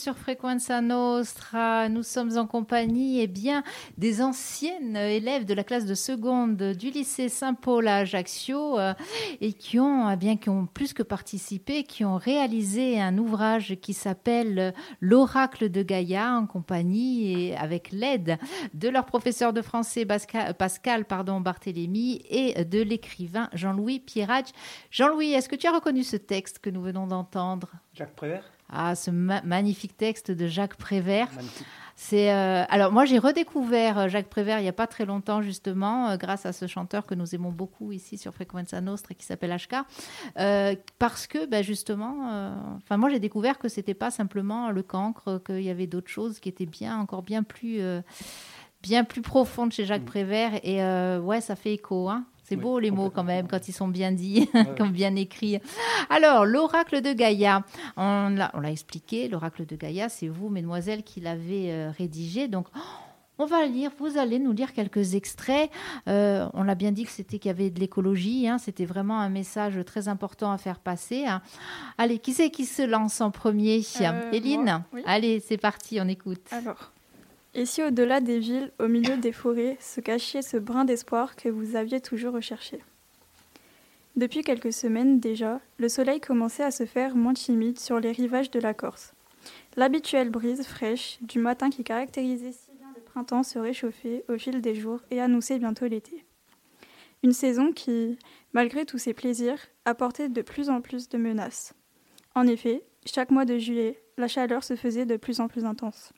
Sur 0.08 0.18
Frequenza 0.18 0.80
Nostra. 0.80 1.90
Nous 1.90 2.02
sommes 2.02 2.38
en 2.38 2.48
compagnie 2.48 3.20
eh 3.20 3.28
bien, 3.28 3.62
des 3.98 4.22
anciennes 4.22 4.96
élèves 4.96 5.44
de 5.44 5.54
la 5.54 5.66
classe 5.66 5.86
de 5.86 5.96
seconde 5.96 6.56
du 6.56 6.92
lycée 6.92 7.28
Saint-Paul 7.28 7.90
à 7.90 7.98
Ajaccio 7.98 8.80
euh, 8.80 8.94
et 9.42 9.52
qui 9.52 9.82
ont, 9.82 10.10
eh 10.10 10.16
bien, 10.16 10.38
qui 10.38 10.48
ont 10.48 10.66
plus 10.66 10.94
que 10.94 11.04
participé, 11.04 11.84
qui 11.84 12.06
ont 12.06 12.16
réalisé 12.16 13.02
un 13.02 13.18
ouvrage 13.18 13.76
qui 13.82 13.92
s'appelle 13.92 14.74
L'oracle 15.02 15.70
de 15.70 15.84
Gaïa 15.84 16.38
en 16.38 16.48
compagnie 16.48 17.50
et 17.50 17.58
avec 17.58 17.92
l'aide 17.92 18.38
de 18.74 18.88
leur 18.88 19.06
professeur 19.06 19.52
de 19.52 19.62
français 19.62 20.06
Pascal, 20.06 21.04
pardon, 21.04 21.42
Barthélémy 21.42 22.22
et 22.30 22.64
de 22.64 22.82
l'écrivain 22.82 23.50
Jean-Louis 23.52 24.00
Pierrage. 24.00 24.54
Jean-Louis, 24.90 25.34
est-ce 25.34 25.50
que 25.50 25.58
tu 25.58 25.68
as 25.68 25.74
reconnu 25.74 26.04
ce 26.04 26.16
texte 26.16 26.60
que 26.60 26.70
nous 26.70 26.82
venons 26.82 27.08
d'entendre? 27.08 27.72
Jacques 27.94 28.16
Prévert? 28.16 28.57
Ah, 28.70 28.96
ce 28.96 29.12
magnifique 29.12 29.96
texte 29.96 30.32
de 30.32 30.48
Jacques 30.48 30.76
Prévert. 30.76 31.30
C'est 32.00 32.32
euh, 32.32 32.64
alors 32.70 32.92
moi 32.92 33.06
j'ai 33.06 33.18
redécouvert 33.18 33.98
euh, 33.98 34.08
Jacques 34.08 34.30
Prévert 34.30 34.60
il 34.60 34.62
n'y 34.62 34.70
a 34.70 34.74
pas 34.74 34.86
très 34.86 35.04
longtemps 35.04 35.42
justement 35.42 36.10
euh, 36.10 36.18
grâce 36.18 36.46
à 36.46 36.54
ce 36.54 36.68
chanteur 36.68 37.08
que 37.08 37.16
nous 37.16 37.34
aimons 37.34 37.52
beaucoup 37.52 37.92
ici 37.92 38.20
sur 38.20 38.36
Frequenza 38.36 38.80
Nostra 38.82 39.16
qui 39.16 39.26
s'appelle 39.26 39.58
HK 39.58 39.78
parce 41.00 41.26
que 41.26 41.48
ben, 41.48 41.64
justement 41.64 42.54
enfin 42.76 42.98
moi 42.98 43.10
j'ai 43.10 43.18
découvert 43.18 43.58
que 43.58 43.68
c'était 43.68 43.96
pas 43.96 44.12
simplement 44.12 44.70
le 44.70 44.84
cancre 44.84 45.42
qu'il 45.44 45.64
y 45.64 45.72
avait 45.72 45.88
d'autres 45.88 46.12
choses 46.12 46.40
qui 46.40 46.50
étaient 46.50 46.68
bien 46.68 47.00
encore 47.00 47.24
bien 47.24 47.42
plus 47.42 47.82
bien 48.84 49.04
plus 49.04 49.24
profondes 49.24 49.74
chez 49.74 49.86
Jacques 49.86 50.04
mm. 50.04 50.06
Prévert 50.06 50.60
et 50.64 50.84
ouais 51.18 51.42
ça 51.42 51.56
fait 51.56 51.74
écho 51.74 52.10
hein. 52.10 52.28
C'est 52.48 52.56
beau 52.56 52.80
les 52.80 52.92
mots 52.92 53.10
quand 53.10 53.26
même 53.26 53.48
quand 53.48 53.68
ils 53.68 53.74
sont 53.74 53.90
bien 53.90 54.14
dits, 54.14 54.50
comme 54.78 54.92
bien 54.92 55.16
écrits. 55.18 55.60
Alors, 56.10 56.46
l'oracle 56.46 57.02
de 57.02 57.12
Gaïa, 57.12 57.64
on 57.98 58.30
l'a 58.30 58.72
expliqué, 58.72 59.28
l'oracle 59.28 59.66
de 59.66 59.76
Gaïa, 59.76 60.08
c'est 60.08 60.30
vous, 60.30 60.48
mesdemoiselles, 60.48 61.04
qui 61.04 61.20
l'avez 61.20 61.74
euh, 61.74 61.92
rédigé. 61.98 62.48
Donc, 62.48 62.68
on 63.38 63.46
va 63.46 63.66
lire, 63.66 63.92
vous 64.00 64.18
allez 64.18 64.40
nous 64.40 64.54
lire 64.54 64.74
quelques 64.74 65.16
extraits. 65.16 65.70
Euh, 66.08 66.48
on 66.54 66.64
l'a 66.64 66.76
bien 66.76 66.92
dit 66.92 67.04
que 67.04 67.12
c'était 67.12 67.38
qu'il 67.38 67.50
y 67.50 67.52
avait 67.52 67.70
de 67.70 67.80
l'écologie, 67.80 68.48
hein. 68.48 68.58
c'était 68.58 68.86
vraiment 68.86 69.20
un 69.20 69.30
message 69.30 69.80
très 69.86 70.08
important 70.08 70.52
à 70.52 70.58
faire 70.58 70.80
passer. 70.80 71.26
Hein. 71.26 71.42
Allez, 71.98 72.18
qui 72.18 72.34
c'est 72.34 72.50
qui 72.50 72.66
se 72.66 72.82
lance 72.82 73.20
en 73.22 73.30
premier? 73.30 73.82
Euh, 74.02 74.32
Éline 74.32 74.84
Allez, 75.06 75.40
c'est 75.40 75.58
parti, 75.58 76.00
on 76.02 76.08
écoute. 76.08 76.48
Alors, 76.52 76.94
et 77.58 77.66
si 77.66 77.82
au-delà 77.82 78.22
des 78.22 78.38
villes, 78.38 78.72
au 78.80 78.88
milieu 78.88 79.18
des 79.18 79.32
forêts, 79.32 79.78
se 79.80 80.00
cachait 80.00 80.44
ce 80.44 80.58
brin 80.58 80.86
d'espoir 80.86 81.36
que 81.36 81.50
vous 81.50 81.76
aviez 81.76 82.00
toujours 82.00 82.34
recherché? 82.34 82.80
Depuis 84.16 84.44
quelques 84.44 84.72
semaines 84.72 85.20
déjà, 85.20 85.60
le 85.80 85.90
soleil 85.90 86.22
commençait 86.22 86.64
à 86.64 86.70
se 86.70 86.86
faire 86.86 87.16
moins 87.16 87.34
timide 87.34 87.80
sur 87.80 88.00
les 88.00 88.12
rivages 88.12 88.52
de 88.52 88.60
la 88.60 88.76
Corse. 88.76 89.14
L'habituelle 89.76 90.30
brise 90.30 90.68
fraîche 90.68 91.18
du 91.22 91.40
matin 91.40 91.72
qui 91.72 91.84
caractérisait 91.84 92.52
si 92.52 92.72
bien 92.78 92.90
le 92.96 93.02
printemps 93.02 93.44
se 93.44 93.58
réchauffait 93.58 94.24
au 94.30 94.38
fil 94.38 94.62
des 94.62 94.76
jours 94.76 95.02
et 95.10 95.20
annonçait 95.20 95.58
bientôt 95.58 95.88
l'été. 95.88 96.26
Une 97.24 97.34
saison 97.34 97.72
qui, 97.72 98.20
malgré 98.54 98.86
tous 98.86 99.00
ses 99.00 99.16
plaisirs, 99.16 99.60
apportait 99.86 100.30
de 100.30 100.42
plus 100.44 100.70
en 100.70 100.80
plus 100.80 101.10
de 101.10 101.18
menaces. 101.18 101.74
En 102.36 102.46
effet, 102.46 102.84
chaque 103.06 103.32
mois 103.32 103.46
de 103.46 103.58
juillet, 103.58 104.00
la 104.18 104.28
chaleur 104.28 104.64
se 104.64 104.76
faisait 104.76 105.08
de 105.08 105.18
plus 105.18 105.40
en 105.40 105.48
plus 105.48 105.66
intense. 105.66 106.14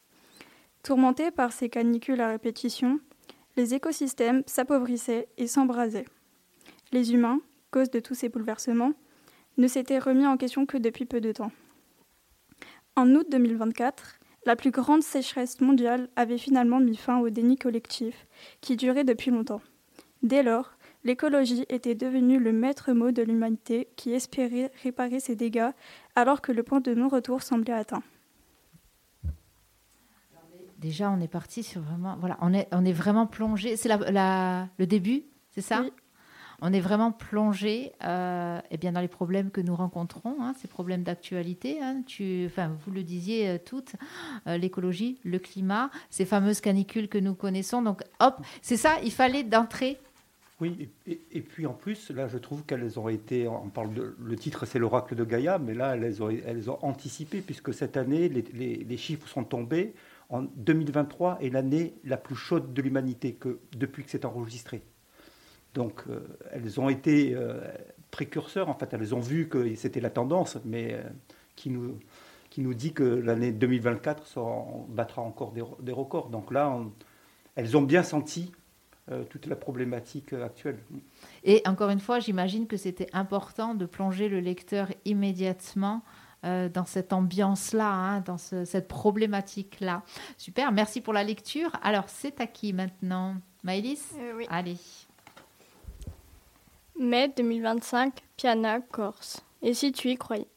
Tourmentés 0.84 1.32
par 1.32 1.52
ces 1.52 1.70
canicules 1.70 2.22
à 2.22 2.30
répétition, 2.30 3.00
les 3.58 3.74
écosystèmes 3.74 4.44
s'appauvrissaient 4.46 5.28
et 5.38 5.48
s'embrasaient. 5.48 6.06
Les 6.92 7.14
humains, 7.14 7.42
cause 7.72 7.90
de 7.92 8.00
tous 8.00 8.16
ces 8.16 8.30
bouleversements, 8.30 8.94
ne 9.58 9.68
s'étaient 9.68 10.00
remis 10.00 10.26
en 10.26 10.38
question 10.38 10.66
que 10.66 10.78
depuis 10.78 11.06
peu 11.06 11.20
de 11.20 11.34
temps. 11.34 11.52
En 12.96 13.14
août 13.14 13.28
2024, 13.30 14.20
la 14.46 14.56
plus 14.56 14.72
grande 14.72 15.04
sécheresse 15.04 15.60
mondiale 15.60 16.10
avait 16.16 16.38
finalement 16.38 16.80
mis 16.80 16.96
fin 16.96 17.20
au 17.20 17.30
déni 17.30 17.58
collectif 17.58 18.26
qui 18.62 18.78
durait 18.78 19.04
depuis 19.04 19.32
longtemps. 19.32 19.62
Dès 20.24 20.44
lors, 20.44 20.78
l'écologie 21.04 21.66
était 21.70 21.96
devenue 21.96 22.40
le 22.40 22.54
maître 22.54 22.94
mot 22.94 23.12
de 23.12 23.22
l'humanité 23.22 23.90
qui 23.98 24.14
espérait 24.14 24.72
réparer 24.82 25.20
ses 25.20 25.36
dégâts 25.36 25.72
alors 26.16 26.42
que 26.42 26.54
le 26.54 26.64
point 26.64 26.80
de 26.80 26.94
non-retour 26.94 27.44
semblait 27.44 27.74
atteint 27.74 28.04
déjà, 30.80 31.12
on 31.12 31.20
est 31.22 31.28
parti 31.28 31.64
sur 31.64 31.82
vraiment. 31.82 32.16
Voilà, 32.20 32.38
on 32.42 32.54
est, 32.54 32.68
on 32.72 32.86
est 32.86 32.94
vraiment 32.94 33.28
plongé. 33.28 33.78
C'est 33.78 33.90
la, 33.90 34.68
le 34.78 34.88
début, 34.88 35.24
c'est 35.52 35.62
ça 35.62 35.84
On 36.62 36.74
est 36.74 36.80
vraiment 36.80 37.12
plongé 37.12 37.94
euh, 38.04 38.60
eh 38.72 38.78
bien, 38.78 38.94
dans 38.94 39.02
les 39.02 39.08
problèmes 39.08 39.52
que 39.52 39.62
nous 39.62 39.76
rencontrons, 39.76 40.38
hein, 40.42 40.54
ces 40.60 40.68
problèmes 40.68 41.04
d'actualité. 41.04 41.82
Hein. 41.82 42.02
enfin, 42.46 42.72
vous 42.86 42.92
le 42.92 43.04
disiez 43.04 43.50
euh, 43.50 43.58
toutes, 43.64 43.96
euh, 44.48 44.58
l'écologie, 44.58 45.20
le 45.24 45.40
climat, 45.40 45.92
ces 46.10 46.26
fameuses 46.26 46.62
canicules 46.62 47.10
que 47.10 47.18
nous 47.18 47.36
connaissons. 47.36 47.82
Donc, 47.82 48.02
hop, 48.20 48.42
c'est 48.62 48.78
ça, 48.78 48.98
il 49.04 49.12
fallait 49.12 49.44
d'entrer 49.44 49.98
oui, 50.62 50.90
et, 51.08 51.40
puis 51.40 51.66
en 51.66 51.74
plus, 51.74 52.12
là, 52.12 52.28
je 52.28 52.38
trouve 52.38 52.66
qu'elles 52.66 53.00
ont 53.00 53.08
été, 53.08 53.48
on 53.48 53.70
parle 53.70 53.94
de, 53.94 54.18
le 54.22 54.36
titre 54.36 54.66
c'est 54.66 54.78
l'oracle 54.78 55.16
de 55.16 55.24
Gaïa, 55.24 55.58
mais 55.58 55.74
là, 55.74 55.96
elles 55.96 56.22
ont, 56.22 56.30
elles 56.30 56.70
ont 56.70 56.78
anticipé, 56.82 57.40
puisque 57.40 57.74
cette 57.74 57.96
année, 57.96 58.28
les, 58.28 58.42
les, 58.54 58.76
les 58.76 58.98
chiffres 58.98 59.26
sont 59.30 59.46
tombés 59.46 59.94
en 60.30 60.44
2023 60.44 61.40
est 61.42 61.50
l'année 61.50 61.96
la 62.04 62.18
plus 62.18 62.36
chaude 62.36 62.74
de 62.74 62.82
l'humanité 62.82 63.34
que, 63.34 63.60
depuis 63.76 64.04
que 64.04 64.12
c'est 64.12 64.26
enregistré. 64.26 64.84
Donc 65.74 66.04
euh, 66.10 66.20
elles 66.52 66.80
ont 66.80 66.90
été 66.90 67.34
euh, 67.34 67.60
précurseurs, 68.12 68.70
en 68.70 68.74
fait, 68.74 68.94
elles 68.94 69.14
ont 69.14 69.20
vu 69.20 69.50
que 69.50 69.76
c'était 69.76 70.02
la 70.02 70.10
tendance, 70.10 70.58
mais 70.66 70.94
euh, 70.94 71.02
qui, 71.56 71.70
nous, 71.70 72.00
qui 72.50 72.62
nous 72.62 72.74
dit 72.74 72.94
que 72.94 73.04
l'année 73.04 73.52
2024 73.52 74.88
battra 74.90 75.22
encore 75.22 75.52
des, 75.52 75.92
records. 75.92 76.30
Donc 76.30 76.52
là, 76.52 76.80
elles 77.56 77.76
ont 77.76 77.82
bien 77.82 78.04
senti 78.04 78.52
toute 79.32 79.48
la 79.48 79.56
problématique 79.56 80.34
actuelle. 80.34 80.78
Et 81.44 81.64
encore 81.66 81.90
une 81.90 82.00
fois, 82.00 82.20
j'imagine 82.20 82.68
que 82.68 82.78
c'était 82.78 83.08
important 83.12 83.74
de 83.74 83.88
plonger 83.88 84.30
le 84.30 84.40
lecteur 84.40 84.88
immédiatement 85.04 86.04
euh, 86.46 86.70
dans 86.70 86.86
cette 86.86 87.14
ambiance-là, 87.14 87.90
hein, 87.90 88.22
dans 88.22 88.38
cette 88.38 88.88
problématique-là. 88.88 90.04
Super, 90.38 90.72
merci 90.72 91.02
pour 91.02 91.14
la 91.14 91.24
lecture. 91.24 91.72
Alors, 91.84 92.06
c'est 92.08 92.40
à 92.42 92.48
qui 92.48 92.74
maintenant? 92.74 93.36
Maëlys? 93.64 94.14
Euh, 94.18 94.34
Oui. 94.38 94.48
Allez. 94.50 94.78
Mai 96.98 97.32
2025, 97.36 98.14
Piana, 98.38 98.80
Corse. 98.82 99.42
Et 99.62 99.74
si 99.74 99.92
tu 99.92 100.10
y 100.10 100.16
croyais? 100.18 100.48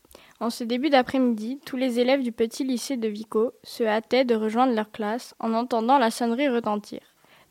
En 0.41 0.51
ce 0.51 0.65
début 0.65 0.91
d'après-midi, 0.91 1.61
tous 1.65 1.77
les 1.77 2.01
élèves 2.01 2.23
du 2.23 2.33
petit 2.33 2.65
lycée 2.65 2.97
de 2.97 3.07
Vico 3.07 3.53
se 3.63 3.85
hâtaient 3.85 4.25
de 4.25 4.35
rejoindre 4.35 4.75
leur 4.75 4.91
classe 4.91 5.35
en 5.39 5.53
entendant 5.55 5.99
la 5.99 6.11
sonnerie 6.11 6.49
retentir. 6.49 7.01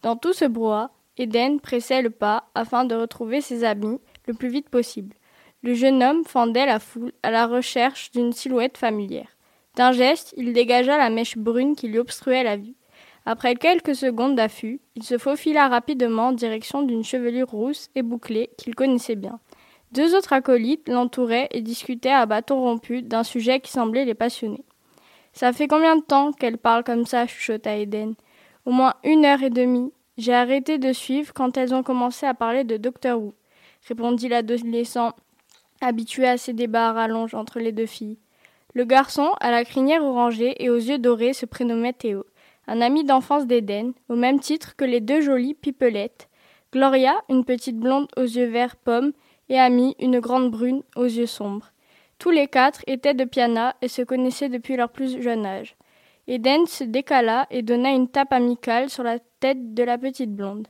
Dans 0.01 0.17
tout 0.17 0.33
ce 0.33 0.45
brouhaha, 0.45 0.91
Eden 1.17 1.59
pressait 1.61 2.01
le 2.01 2.09
pas 2.09 2.49
afin 2.55 2.83
de 2.83 2.95
retrouver 2.95 3.39
ses 3.41 3.63
amis 3.63 3.99
le 4.27 4.33
plus 4.33 4.49
vite 4.49 4.69
possible. 4.69 5.15
Le 5.63 5.75
jeune 5.75 6.01
homme 6.01 6.23
fendait 6.25 6.65
la 6.65 6.79
foule 6.79 7.11
à 7.21 7.29
la 7.29 7.45
recherche 7.45 8.11
d'une 8.11 8.33
silhouette 8.33 8.77
familière. 8.77 9.37
D'un 9.75 9.91
geste, 9.91 10.33
il 10.35 10.53
dégagea 10.53 10.97
la 10.97 11.09
mèche 11.09 11.37
brune 11.37 11.75
qui 11.75 11.87
lui 11.87 11.99
obstruait 11.99 12.43
la 12.43 12.57
vue. 12.57 12.75
Après 13.25 13.55
quelques 13.55 13.95
secondes 13.95 14.35
d'affût, 14.35 14.81
il 14.95 15.03
se 15.03 15.19
faufila 15.19 15.67
rapidement 15.67 16.29
en 16.29 16.31
direction 16.31 16.81
d'une 16.81 17.03
chevelure 17.03 17.49
rousse 17.49 17.89
et 17.93 18.01
bouclée 18.01 18.49
qu'il 18.57 18.73
connaissait 18.73 19.15
bien. 19.15 19.39
Deux 19.91 20.15
autres 20.15 20.33
acolytes 20.33 20.89
l'entouraient 20.89 21.49
et 21.51 21.61
discutaient 21.61 22.09
à 22.09 22.25
bâton 22.25 22.59
rompu 22.59 23.03
d'un 23.03 23.23
sujet 23.23 23.59
qui 23.59 23.71
semblait 23.71 24.05
les 24.05 24.15
passionner. 24.15 24.63
Ça 25.33 25.53
fait 25.53 25.67
combien 25.67 25.95
de 25.95 26.01
temps 26.01 26.31
qu'elle 26.31 26.57
parle 26.57 26.83
comme 26.83 27.05
ça? 27.05 27.27
chuchota 27.27 27.77
Eden. 27.77 28.15
Au 28.65 28.71
moins 28.71 28.95
une 29.03 29.25
heure 29.25 29.43
et 29.43 29.49
demie. 29.51 29.93
J'ai 30.17 30.33
arrêté 30.33 30.77
de 30.77 30.91
suivre 30.91 31.33
quand 31.33 31.55
elles 31.55 31.73
ont 31.73 31.83
commencé 31.83 32.25
à 32.25 32.33
parler 32.33 32.63
de 32.63 32.77
Docteur 32.77 33.19
Who, 33.19 33.33
répondit 33.87 34.27
l'adolescent 34.27 35.13
habitué 35.81 36.27
à 36.27 36.37
ces 36.37 36.53
débats 36.53 36.89
à 36.89 37.07
entre 37.33 37.59
les 37.59 37.71
deux 37.71 37.85
filles. 37.85 38.19
Le 38.73 38.85
garçon, 38.85 39.31
à 39.41 39.51
la 39.51 39.65
crinière 39.65 40.03
orangée 40.03 40.63
et 40.63 40.69
aux 40.69 40.77
yeux 40.77 40.97
dorés, 40.97 41.33
se 41.33 41.45
prénommait 41.45 41.93
Théo, 41.93 42.25
un 42.67 42.79
ami 42.79 43.03
d'enfance 43.03 43.45
d'Éden, 43.45 43.91
au 44.07 44.15
même 44.15 44.39
titre 44.39 44.75
que 44.77 44.85
les 44.85 45.01
deux 45.01 45.19
jolies 45.21 45.55
pipelettes. 45.55 46.29
Gloria, 46.71 47.15
une 47.27 47.43
petite 47.43 47.77
blonde 47.77 48.07
aux 48.15 48.21
yeux 48.21 48.45
verts 48.45 48.77
pomme, 48.77 49.11
et 49.49 49.59
Amy, 49.59 49.95
une 49.99 50.21
grande 50.21 50.51
brune 50.51 50.83
aux 50.95 51.03
yeux 51.03 51.25
sombres. 51.25 51.73
Tous 52.17 52.29
les 52.29 52.47
quatre 52.47 52.83
étaient 52.87 53.13
de 53.13 53.25
Piana 53.25 53.75
et 53.81 53.89
se 53.89 54.01
connaissaient 54.01 54.47
depuis 54.47 54.77
leur 54.77 54.89
plus 54.89 55.21
jeune 55.21 55.45
âge. 55.45 55.75
Eden 56.27 56.65
se 56.65 56.85
décala 56.85 57.47
et 57.49 57.61
donna 57.63 57.89
une 57.89 58.07
tape 58.07 58.31
amicale 58.31 58.89
sur 58.89 59.03
la 59.03 59.19
tête 59.41 59.73
de 59.73 59.83
la 59.83 59.97
petite 59.97 60.33
blonde. 60.33 60.67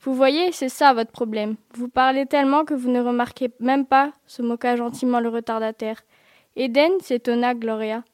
Vous 0.00 0.14
voyez, 0.14 0.52
c'est 0.52 0.68
ça 0.68 0.92
votre 0.92 1.10
problème. 1.10 1.56
Vous 1.74 1.88
parlez 1.88 2.26
tellement 2.26 2.64
que 2.64 2.74
vous 2.74 2.90
ne 2.90 3.00
remarquez 3.00 3.50
même 3.60 3.86
pas, 3.86 4.12
se 4.26 4.42
moqua 4.42 4.76
gentiment 4.76 5.20
le 5.20 5.28
retardataire. 5.28 6.02
Eden 6.56 6.92
s'étonna 7.00 7.54
Gloria. 7.54 8.04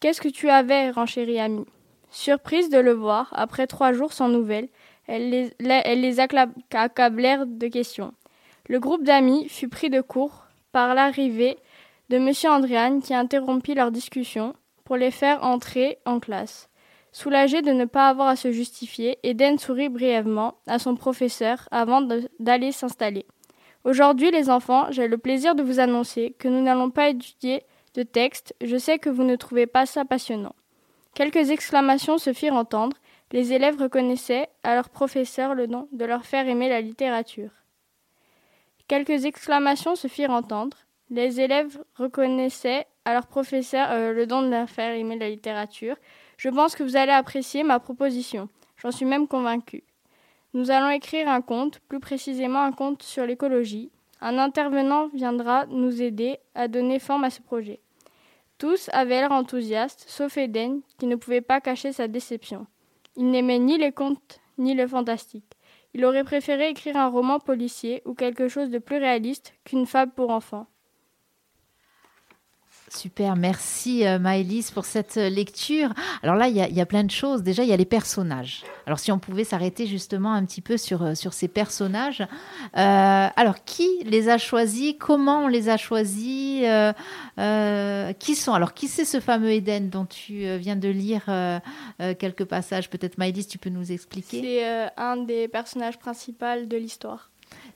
Qu'est-ce 0.00 0.20
que 0.20 0.28
tu 0.28 0.50
avais, 0.50 0.90
renchérit 0.90 1.40
Ami? 1.40 1.64
Surprise 2.10 2.68
de 2.68 2.78
le 2.78 2.92
voir, 2.92 3.32
après 3.32 3.66
trois 3.66 3.92
jours 3.92 4.12
sans 4.12 4.28
nouvelles, 4.28 4.68
elle 5.06 5.50
les, 5.60 6.20
accablèrent 6.20 7.46
de 7.46 7.68
questions. 7.68 8.12
Le 8.68 8.80
groupe 8.80 9.04
d'amis 9.04 9.48
fut 9.48 9.68
pris 9.68 9.90
de 9.90 10.00
court 10.00 10.44
par 10.72 10.94
l'arrivée 10.94 11.58
de 12.10 12.16
M. 12.16 12.32
Andréane 12.52 13.02
qui 13.02 13.14
interrompit 13.14 13.74
leur 13.74 13.90
discussion, 13.90 14.54
pour 14.84 14.96
les 14.96 15.10
faire 15.10 15.42
entrer 15.42 15.98
en 16.04 16.20
classe. 16.20 16.68
Soulagé 17.14 17.62
de 17.62 17.70
ne 17.70 17.84
pas 17.84 18.08
avoir 18.08 18.26
à 18.26 18.34
se 18.34 18.50
justifier, 18.50 19.18
Eden 19.22 19.56
sourit 19.56 19.88
brièvement 19.88 20.54
à 20.66 20.80
son 20.80 20.96
professeur 20.96 21.68
avant 21.70 22.02
d'aller 22.40 22.72
s'installer. 22.72 23.24
Aujourd'hui, 23.84 24.32
les 24.32 24.50
enfants, 24.50 24.90
j'ai 24.90 25.06
le 25.06 25.16
plaisir 25.16 25.54
de 25.54 25.62
vous 25.62 25.78
annoncer 25.78 26.34
que 26.40 26.48
nous 26.48 26.60
n'allons 26.60 26.90
pas 26.90 27.10
étudier 27.10 27.62
de 27.94 28.02
texte. 28.02 28.56
Je 28.60 28.76
sais 28.76 28.98
que 28.98 29.10
vous 29.10 29.22
ne 29.22 29.36
trouvez 29.36 29.66
pas 29.66 29.86
ça 29.86 30.04
passionnant. 30.04 30.56
Quelques 31.14 31.50
exclamations 31.50 32.18
se 32.18 32.32
firent 32.32 32.56
entendre. 32.56 32.96
Les 33.30 33.52
élèves 33.52 33.80
reconnaissaient 33.80 34.48
à 34.64 34.74
leur 34.74 34.88
professeur 34.88 35.54
le 35.54 35.68
don 35.68 35.86
de 35.92 36.04
leur 36.04 36.26
faire 36.26 36.48
aimer 36.48 36.68
la 36.68 36.80
littérature. 36.80 37.50
Quelques 38.88 39.24
exclamations 39.24 39.94
se 39.94 40.08
firent 40.08 40.32
entendre. 40.32 40.78
Les 41.10 41.40
élèves 41.40 41.78
reconnaissaient 41.94 42.88
à 43.04 43.12
leur 43.12 43.28
professeur 43.28 43.92
euh, 43.92 44.12
le 44.12 44.26
don 44.26 44.42
de 44.42 44.48
leur 44.48 44.68
faire 44.68 44.92
aimer 44.94 45.16
la 45.16 45.30
littérature. 45.30 45.94
Je 46.36 46.48
pense 46.48 46.74
que 46.74 46.82
vous 46.82 46.96
allez 46.96 47.12
apprécier 47.12 47.62
ma 47.62 47.78
proposition. 47.78 48.48
J'en 48.76 48.90
suis 48.90 49.06
même 49.06 49.28
convaincue. 49.28 49.84
Nous 50.52 50.70
allons 50.70 50.90
écrire 50.90 51.28
un 51.28 51.40
conte, 51.40 51.80
plus 51.88 52.00
précisément 52.00 52.62
un 52.62 52.72
conte 52.72 53.02
sur 53.02 53.26
l'écologie. 53.26 53.90
Un 54.20 54.38
intervenant 54.38 55.08
viendra 55.08 55.66
nous 55.66 56.00
aider 56.00 56.38
à 56.54 56.68
donner 56.68 56.98
forme 56.98 57.24
à 57.24 57.30
ce 57.30 57.42
projet. 57.42 57.80
Tous 58.58 58.88
avaient 58.92 59.20
l'air 59.20 59.32
enthousiastes, 59.32 60.04
sauf 60.08 60.36
Eden, 60.36 60.80
qui 60.98 61.06
ne 61.06 61.16
pouvait 61.16 61.40
pas 61.40 61.60
cacher 61.60 61.92
sa 61.92 62.08
déception. 62.08 62.66
Il 63.16 63.30
n'aimait 63.30 63.58
ni 63.58 63.78
les 63.78 63.92
contes 63.92 64.40
ni 64.58 64.74
le 64.74 64.86
fantastique. 64.86 65.44
Il 65.92 66.04
aurait 66.04 66.24
préféré 66.24 66.70
écrire 66.70 66.96
un 66.96 67.08
roman 67.08 67.38
policier 67.38 68.02
ou 68.04 68.14
quelque 68.14 68.48
chose 68.48 68.70
de 68.70 68.78
plus 68.78 68.98
réaliste 68.98 69.54
qu'une 69.64 69.86
fable 69.86 70.12
pour 70.12 70.30
enfants. 70.30 70.66
Super, 72.96 73.34
merci 73.34 74.06
euh, 74.06 74.20
Maëlys 74.20 74.70
pour 74.70 74.84
cette 74.84 75.16
euh, 75.16 75.28
lecture. 75.28 75.90
Alors 76.22 76.36
là, 76.36 76.46
il 76.46 76.56
y, 76.56 76.80
a, 76.80 76.86
plein 76.86 77.02
de 77.02 77.10
choses. 77.10 77.42
Déjà, 77.42 77.64
il 77.64 77.68
y 77.68 77.72
a 77.72 77.76
les 77.76 77.84
personnages. 77.84 78.62
Alors 78.86 79.00
si 79.00 79.10
on 79.10 79.18
pouvait 79.18 79.42
s'arrêter 79.42 79.86
justement 79.86 80.32
un 80.32 80.44
petit 80.44 80.60
peu 80.60 80.76
sur, 80.76 81.02
euh, 81.02 81.14
sur 81.14 81.32
ces 81.32 81.48
personnages. 81.48 82.22
alors, 82.72 83.64
qui 83.64 83.88
les 84.04 84.28
a 84.28 84.38
choisis? 84.38 84.94
Comment 84.98 85.44
on 85.44 85.48
les 85.48 85.68
a 85.68 85.76
choisis? 85.76 86.64
Qui 88.18 88.34
sont? 88.34 88.54
Alors, 88.54 88.74
qui 88.74 88.86
c'est 88.86 89.04
ce 89.04 89.18
fameux 89.20 89.50
Eden 89.50 89.90
dont 89.90 90.06
tu 90.06 90.46
viens 90.58 90.76
de 90.76 90.88
lire 90.88 91.24
quelques 92.18 92.44
passages? 92.44 92.90
Peut-être 92.90 93.18
Maëlys, 93.18 93.46
tu 93.46 93.58
peux 93.58 93.70
nous 93.70 93.90
expliquer? 93.90 94.40
C'est 94.40 94.90
un 94.96 95.16
des 95.16 95.48
personnages 95.48 95.98
principaux 95.98 96.64
de 96.64 96.76
l'histoire. 96.76 97.30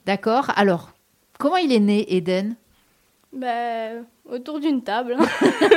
D'accord. 0.07 0.51
Alors, 0.57 0.93
comment 1.39 1.57
il 1.57 1.73
est 1.73 1.81
né, 1.81 2.15
Eden 2.15 2.57
ben, 3.33 4.07
autour 4.25 4.61
d'une 4.61 4.83
table. 4.83 5.17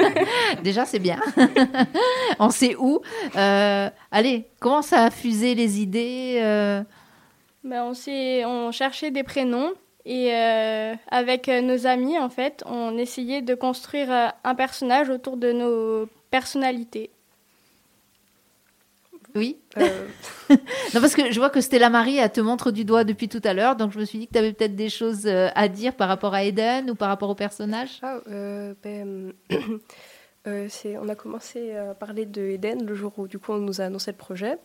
Déjà, 0.63 0.85
c'est 0.85 0.99
bien. 0.99 1.19
on 2.39 2.49
sait 2.49 2.75
où. 2.75 3.01
Euh, 3.35 3.89
allez, 4.11 4.47
comment 4.59 4.81
ça 4.81 5.05
a 5.05 5.11
fusé 5.11 5.53
les 5.55 5.81
idées 5.81 6.39
euh? 6.41 6.83
ben, 7.63 7.83
on, 7.83 8.47
on 8.47 8.71
cherchait 8.71 9.11
des 9.11 9.23
prénoms 9.23 9.73
et 10.05 10.33
euh, 10.33 10.95
avec 11.09 11.47
nos 11.47 11.85
amis, 11.85 12.17
en 12.17 12.29
fait, 12.29 12.63
on 12.65 12.97
essayait 12.97 13.41
de 13.41 13.53
construire 13.53 14.33
un 14.43 14.55
personnage 14.55 15.09
autour 15.09 15.37
de 15.37 15.51
nos 15.51 16.07
personnalités. 16.31 17.11
Oui. 19.35 19.59
Euh. 19.77 20.07
non, 20.49 21.01
parce 21.01 21.15
que 21.15 21.31
je 21.31 21.39
vois 21.39 21.49
que 21.49 21.61
Stella 21.61 21.89
Marie, 21.89 22.17
elle 22.17 22.31
te 22.31 22.41
montre 22.41 22.71
du 22.71 22.85
doigt 22.85 23.03
depuis 23.03 23.29
tout 23.29 23.41
à 23.43 23.53
l'heure, 23.53 23.75
donc 23.75 23.91
je 23.91 23.99
me 23.99 24.05
suis 24.05 24.19
dit 24.19 24.27
que 24.27 24.33
tu 24.33 24.39
avais 24.39 24.53
peut-être 24.53 24.75
des 24.75 24.89
choses 24.89 25.25
euh, 25.25 25.49
à 25.55 25.67
dire 25.67 25.95
par 25.95 26.07
rapport 26.07 26.33
à 26.33 26.43
Eden 26.43 26.89
ou 26.91 26.95
par 26.95 27.09
rapport 27.09 27.29
au 27.29 27.35
personnage. 27.35 27.99
Ah, 28.01 28.19
euh, 28.29 28.73
ben, 28.83 29.33
on 30.45 31.09
a 31.09 31.15
commencé 31.15 31.75
à 31.75 31.93
parler 31.93 32.25
de 32.25 32.41
Eden 32.41 32.85
le 32.85 32.95
jour 32.95 33.13
où 33.17 33.27
du 33.27 33.39
coup 33.39 33.53
on 33.53 33.57
nous 33.57 33.81
a 33.81 33.85
annoncé 33.85 34.11
le 34.11 34.17
projet. 34.17 34.57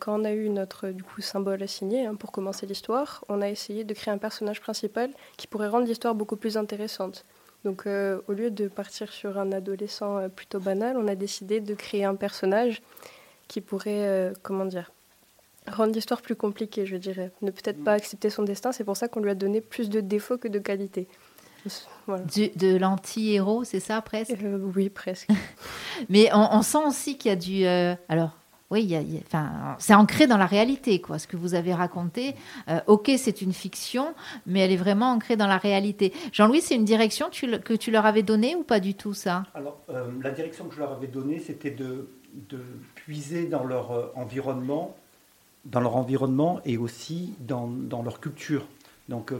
quand 0.00 0.20
on 0.20 0.24
a 0.24 0.32
eu 0.32 0.48
notre 0.48 0.88
du 0.88 1.02
coup 1.02 1.20
symbole 1.20 1.62
à 1.62 1.66
signer 1.66 2.06
hein, 2.06 2.14
pour 2.14 2.32
commencer 2.32 2.66
l'histoire, 2.66 3.24
on 3.28 3.40
a 3.40 3.48
essayé 3.48 3.84
de 3.84 3.94
créer 3.94 4.12
un 4.12 4.18
personnage 4.18 4.60
principal 4.60 5.10
qui 5.36 5.46
pourrait 5.46 5.68
rendre 5.68 5.86
l'histoire 5.86 6.14
beaucoup 6.14 6.36
plus 6.36 6.56
intéressante. 6.56 7.24
Donc 7.64 7.86
au 7.86 8.32
lieu 8.32 8.50
de 8.50 8.68
partir 8.68 9.12
sur 9.12 9.38
un 9.38 9.50
adolescent 9.52 10.28
plutôt 10.28 10.60
banal, 10.60 10.96
on 10.96 11.08
a 11.08 11.14
décidé 11.14 11.60
de 11.60 11.74
créer 11.74 12.04
un 12.04 12.14
personnage 12.14 12.80
qui 13.48 13.60
pourrait, 13.60 14.06
euh, 14.06 14.32
comment 14.42 14.64
dire, 14.64 14.90
rendre 15.66 15.92
l'histoire 15.92 16.22
plus 16.22 16.36
compliquée, 16.36 16.86
je 16.86 16.96
dirais. 16.96 17.32
Ne 17.42 17.50
peut-être 17.50 17.82
pas 17.82 17.92
accepter 17.92 18.30
son 18.30 18.42
destin, 18.42 18.72
c'est 18.72 18.84
pour 18.84 18.96
ça 18.96 19.08
qu'on 19.08 19.20
lui 19.20 19.30
a 19.30 19.34
donné 19.34 19.60
plus 19.60 19.88
de 19.88 20.00
défauts 20.00 20.38
que 20.38 20.48
de 20.48 20.58
qualités. 20.58 21.08
de 22.06 22.76
l'anti-héros, 22.76 23.64
c'est 23.64 23.80
ça 23.80 24.00
presque? 24.00 24.36
Euh, 24.42 24.58
Oui, 24.74 24.88
presque. 24.90 25.28
Mais 26.08 26.28
on, 26.32 26.62
sent 26.62 26.84
aussi 26.86 27.18
qu'il 27.18 27.30
y 27.30 27.32
a 27.32 27.36
du... 27.36 27.64
Euh, 27.64 27.94
alors, 28.08 28.30
oui, 28.70 28.96
c'est 29.78 29.94
ancré 29.94 30.26
dans 30.26 30.38
la 30.38 30.46
réalité, 30.46 31.00
quoi. 31.00 31.20
Ce 31.20 31.28
que 31.28 31.36
vous 31.36 31.54
avez 31.54 31.72
raconté, 31.72 32.34
ok, 32.88 33.12
c'est 33.16 33.40
une 33.40 33.52
fiction, 33.52 34.12
mais 34.44 34.58
elle 34.58 34.72
est 34.72 34.76
vraiment 34.76 35.12
ancrée 35.12 35.36
dans 35.36 35.46
la 35.46 35.56
réalité. 35.56 36.12
Jean-Louis, 36.32 36.62
c'est 36.62 36.74
une 36.74 36.84
direction 36.84 37.30
que 37.30 37.74
tu 37.74 37.90
leur 37.92 38.06
avais 38.06 38.24
donnée 38.24 38.56
ou 38.56 38.64
pas 38.64 38.80
du 38.80 38.94
tout 38.94 39.14
ça? 39.14 39.44
Alors, 39.54 39.84
la 40.20 40.32
direction 40.32 40.64
que 40.64 40.74
je 40.74 40.80
leur 40.80 40.90
avais 40.90 41.06
donnée, 41.06 41.38
c'était 41.38 41.70
de 41.70 42.08
de 42.48 42.60
puiser 43.06 43.46
dans 43.46 43.62
leur 43.62 43.92
euh, 43.92 44.12
environnement, 44.16 44.96
dans 45.64 45.78
leur 45.78 45.94
environnement 45.94 46.60
et 46.64 46.76
aussi 46.76 47.34
dans, 47.38 47.70
leur 48.02 48.18
culture. 48.18 48.66
Donc, 49.08 49.30
euh, 49.30 49.38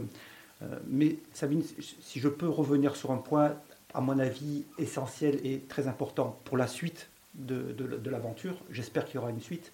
euh, 0.63 0.79
mais 0.87 1.17
Sabine, 1.33 1.61
si 2.01 2.21
je 2.21 2.29
peux 2.29 2.47
revenir 2.47 2.95
sur 2.95 3.11
un 3.11 3.17
point, 3.17 3.55
à 3.93 3.99
mon 3.99 4.19
avis, 4.19 4.63
essentiel 4.79 5.45
et 5.45 5.59
très 5.67 5.89
important 5.89 6.39
pour 6.45 6.55
la 6.55 6.67
suite 6.67 7.09
de, 7.33 7.75
l'aventure, 8.09 8.55
j'espère 8.71 9.05
qu'il 9.05 9.15
y 9.15 9.17
aura 9.17 9.31
une 9.31 9.41
suite, 9.41 9.73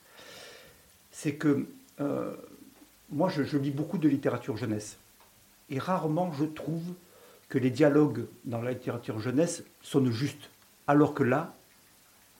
c'est 1.11 1.35
que 1.35 1.67
moi, 3.11 3.29
je, 3.29 3.43
je, 3.43 3.57
lis 3.57 3.71
beaucoup 3.71 3.97
de 3.97 4.09
littérature 4.09 4.57
jeunesse. 4.57 4.97
Et 5.69 5.77
rarement, 5.77 6.31
je 6.33 6.45
trouve 6.45 6.83
que 7.47 7.57
les 7.59 7.69
dialogues 7.69 8.25
dans 8.45 8.61
la 8.61 8.71
littérature 8.71 9.19
jeunesse 9.19 9.63
sonnent 9.81 10.11
justes. 10.11 10.49
Alors 10.87 11.13
que 11.13 11.23
là, 11.23 11.53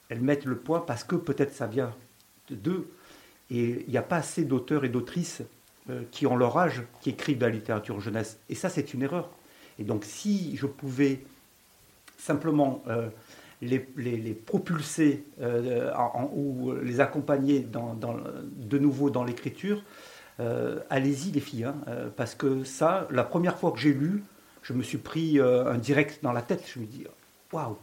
elles 0.08 0.20
mettent 0.20 0.44
le 0.44 0.56
point 0.56 0.80
parce 0.80 1.04
que 1.04 1.16
peut-être 1.16 1.54
ça 1.54 1.66
vient 1.66 1.94
d'eux. 2.50 2.88
Et 3.50 3.84
il 3.86 3.90
n'y 3.90 3.98
a 3.98 4.02
pas 4.02 4.16
assez 4.16 4.44
d'auteurs 4.44 4.84
et 4.84 4.88
d'autrices 4.88 5.42
euh, 5.90 6.02
qui 6.10 6.26
ont 6.26 6.36
leur 6.36 6.56
âge, 6.56 6.82
qui 7.00 7.10
écrivent 7.10 7.38
de 7.38 7.46
la 7.46 7.52
littérature 7.52 8.00
jeunesse. 8.00 8.38
Et 8.48 8.54
ça, 8.54 8.68
c'est 8.68 8.94
une 8.94 9.02
erreur. 9.02 9.30
Et 9.78 9.84
donc, 9.84 10.04
si 10.04 10.56
je 10.56 10.66
pouvais 10.66 11.20
simplement 12.16 12.82
euh, 12.88 13.08
les, 13.60 13.78
propulser 14.46 15.24
euh, 15.40 15.92
ou 16.32 16.72
les 16.82 17.00
accompagner 17.00 17.60
dans, 17.60 17.94
de 17.94 18.78
nouveau 18.78 19.10
dans 19.10 19.24
l'écriture, 19.24 19.82
allez-y 20.90 21.32
les 21.32 21.40
filles. 21.40 21.64
Hein, 21.64 21.76
parce 22.16 22.34
que 22.34 22.64
ça, 22.64 23.06
la 23.10 23.24
première 23.24 23.58
fois 23.58 23.70
que 23.72 23.78
j'ai 23.78 23.92
lu, 23.92 24.24
je 24.62 24.72
me 24.72 24.82
suis 24.82 24.98
pris 24.98 25.38
un 25.40 25.76
direct 25.76 26.20
dans 26.22 26.32
la 26.32 26.42
tête. 26.42 26.64
Je 26.66 26.80
me 26.80 26.86
dis, 26.86 27.04
waouh, 27.52 27.76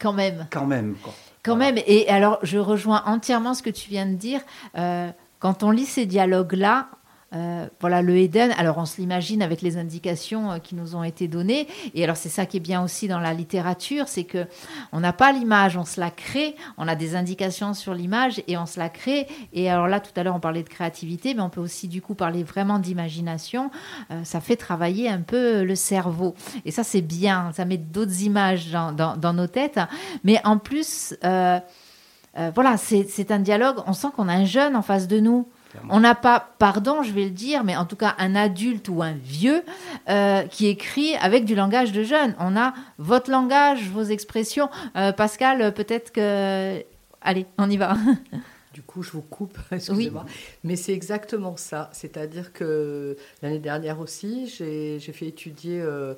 quand 0.00 0.12
même. 0.12 0.46
Quand 0.50 0.66
même. 0.66 0.96
Quand 1.42 1.56
même. 1.56 1.78
Et 1.86 2.08
alors, 2.08 2.38
je 2.42 2.58
rejoins 2.58 3.02
entièrement 3.06 3.54
ce 3.54 3.62
que 3.62 3.70
tu 3.70 3.88
viens 3.88 4.06
de 4.06 4.14
dire. 4.14 4.40
Euh, 4.76 5.10
quand 5.38 5.62
on 5.62 5.70
lit 5.70 5.86
ces 5.86 6.06
dialogues-là, 6.06 6.88
euh, 7.32 7.68
voilà 7.80 8.02
le 8.02 8.16
Eden. 8.16 8.52
Alors 8.58 8.78
on 8.78 8.86
se 8.86 9.00
l'imagine 9.00 9.40
avec 9.40 9.62
les 9.62 9.76
indications 9.76 10.50
euh, 10.50 10.58
qui 10.58 10.74
nous 10.74 10.96
ont 10.96 11.04
été 11.04 11.28
données. 11.28 11.68
Et 11.94 12.02
alors 12.02 12.16
c'est 12.16 12.28
ça 12.28 12.44
qui 12.44 12.56
est 12.56 12.60
bien 12.60 12.82
aussi 12.82 13.06
dans 13.06 13.20
la 13.20 13.32
littérature, 13.32 14.08
c'est 14.08 14.24
que 14.24 14.46
on 14.90 14.98
n'a 14.98 15.12
pas 15.12 15.30
l'image, 15.30 15.76
on 15.76 15.84
se 15.84 16.00
la 16.00 16.10
crée. 16.10 16.56
On 16.76 16.88
a 16.88 16.96
des 16.96 17.14
indications 17.14 17.72
sur 17.72 17.94
l'image 17.94 18.42
et 18.48 18.56
on 18.56 18.66
se 18.66 18.80
la 18.80 18.88
crée. 18.88 19.28
Et 19.52 19.70
alors 19.70 19.86
là 19.86 20.00
tout 20.00 20.10
à 20.16 20.24
l'heure 20.24 20.34
on 20.34 20.40
parlait 20.40 20.64
de 20.64 20.68
créativité, 20.68 21.34
mais 21.34 21.42
on 21.42 21.50
peut 21.50 21.60
aussi 21.60 21.86
du 21.86 22.02
coup 22.02 22.14
parler 22.14 22.42
vraiment 22.42 22.80
d'imagination. 22.80 23.70
Euh, 24.10 24.24
ça 24.24 24.40
fait 24.40 24.56
travailler 24.56 25.08
un 25.08 25.20
peu 25.20 25.62
le 25.62 25.74
cerveau. 25.76 26.34
Et 26.64 26.72
ça 26.72 26.82
c'est 26.82 27.00
bien. 27.00 27.52
Ça 27.54 27.64
met 27.64 27.78
d'autres 27.78 28.22
images 28.22 28.72
dans, 28.72 29.32
nos 29.32 29.46
têtes. 29.46 29.78
Mais 30.24 30.40
en 30.44 30.58
plus, 30.58 31.14
voilà, 31.22 32.76
c'est 32.76 33.30
un 33.30 33.38
dialogue. 33.38 33.76
On 33.86 33.92
sent 33.92 34.08
qu'on 34.16 34.28
a 34.28 34.32
un 34.32 34.44
jeune 34.44 34.74
en 34.74 34.82
face 34.82 35.06
de 35.06 35.20
nous. 35.20 35.46
On 35.88 36.00
n'a 36.00 36.14
pas, 36.14 36.54
pardon, 36.58 37.02
je 37.02 37.12
vais 37.12 37.24
le 37.24 37.30
dire, 37.30 37.64
mais 37.64 37.76
en 37.76 37.84
tout 37.84 37.96
cas 37.96 38.14
un 38.18 38.34
adulte 38.34 38.88
ou 38.88 39.02
un 39.02 39.12
vieux 39.12 39.62
euh, 40.08 40.42
qui 40.42 40.66
écrit 40.66 41.14
avec 41.16 41.44
du 41.44 41.54
langage 41.54 41.92
de 41.92 42.02
jeune. 42.02 42.34
On 42.38 42.56
a 42.56 42.74
votre 42.98 43.30
langage, 43.30 43.88
vos 43.88 44.02
expressions. 44.02 44.68
Euh, 44.96 45.12
Pascal, 45.12 45.72
peut-être 45.74 46.12
que... 46.12 46.82
Allez, 47.22 47.46
on 47.58 47.68
y 47.70 47.76
va. 47.76 47.94
Du 48.80 48.86
coup, 48.86 49.02
je 49.02 49.10
vous 49.10 49.20
coupe, 49.20 49.58
excusez-moi. 49.72 50.24
Mais 50.64 50.74
c'est 50.74 50.94
exactement 50.94 51.54
ça. 51.58 51.90
C'est-à-dire 51.92 52.54
que 52.54 53.14
l'année 53.42 53.58
dernière 53.58 54.00
aussi, 54.00 54.46
j'ai 54.46 54.98
fait 55.00 55.26
étudier 55.26 55.82
euh, 55.82 56.14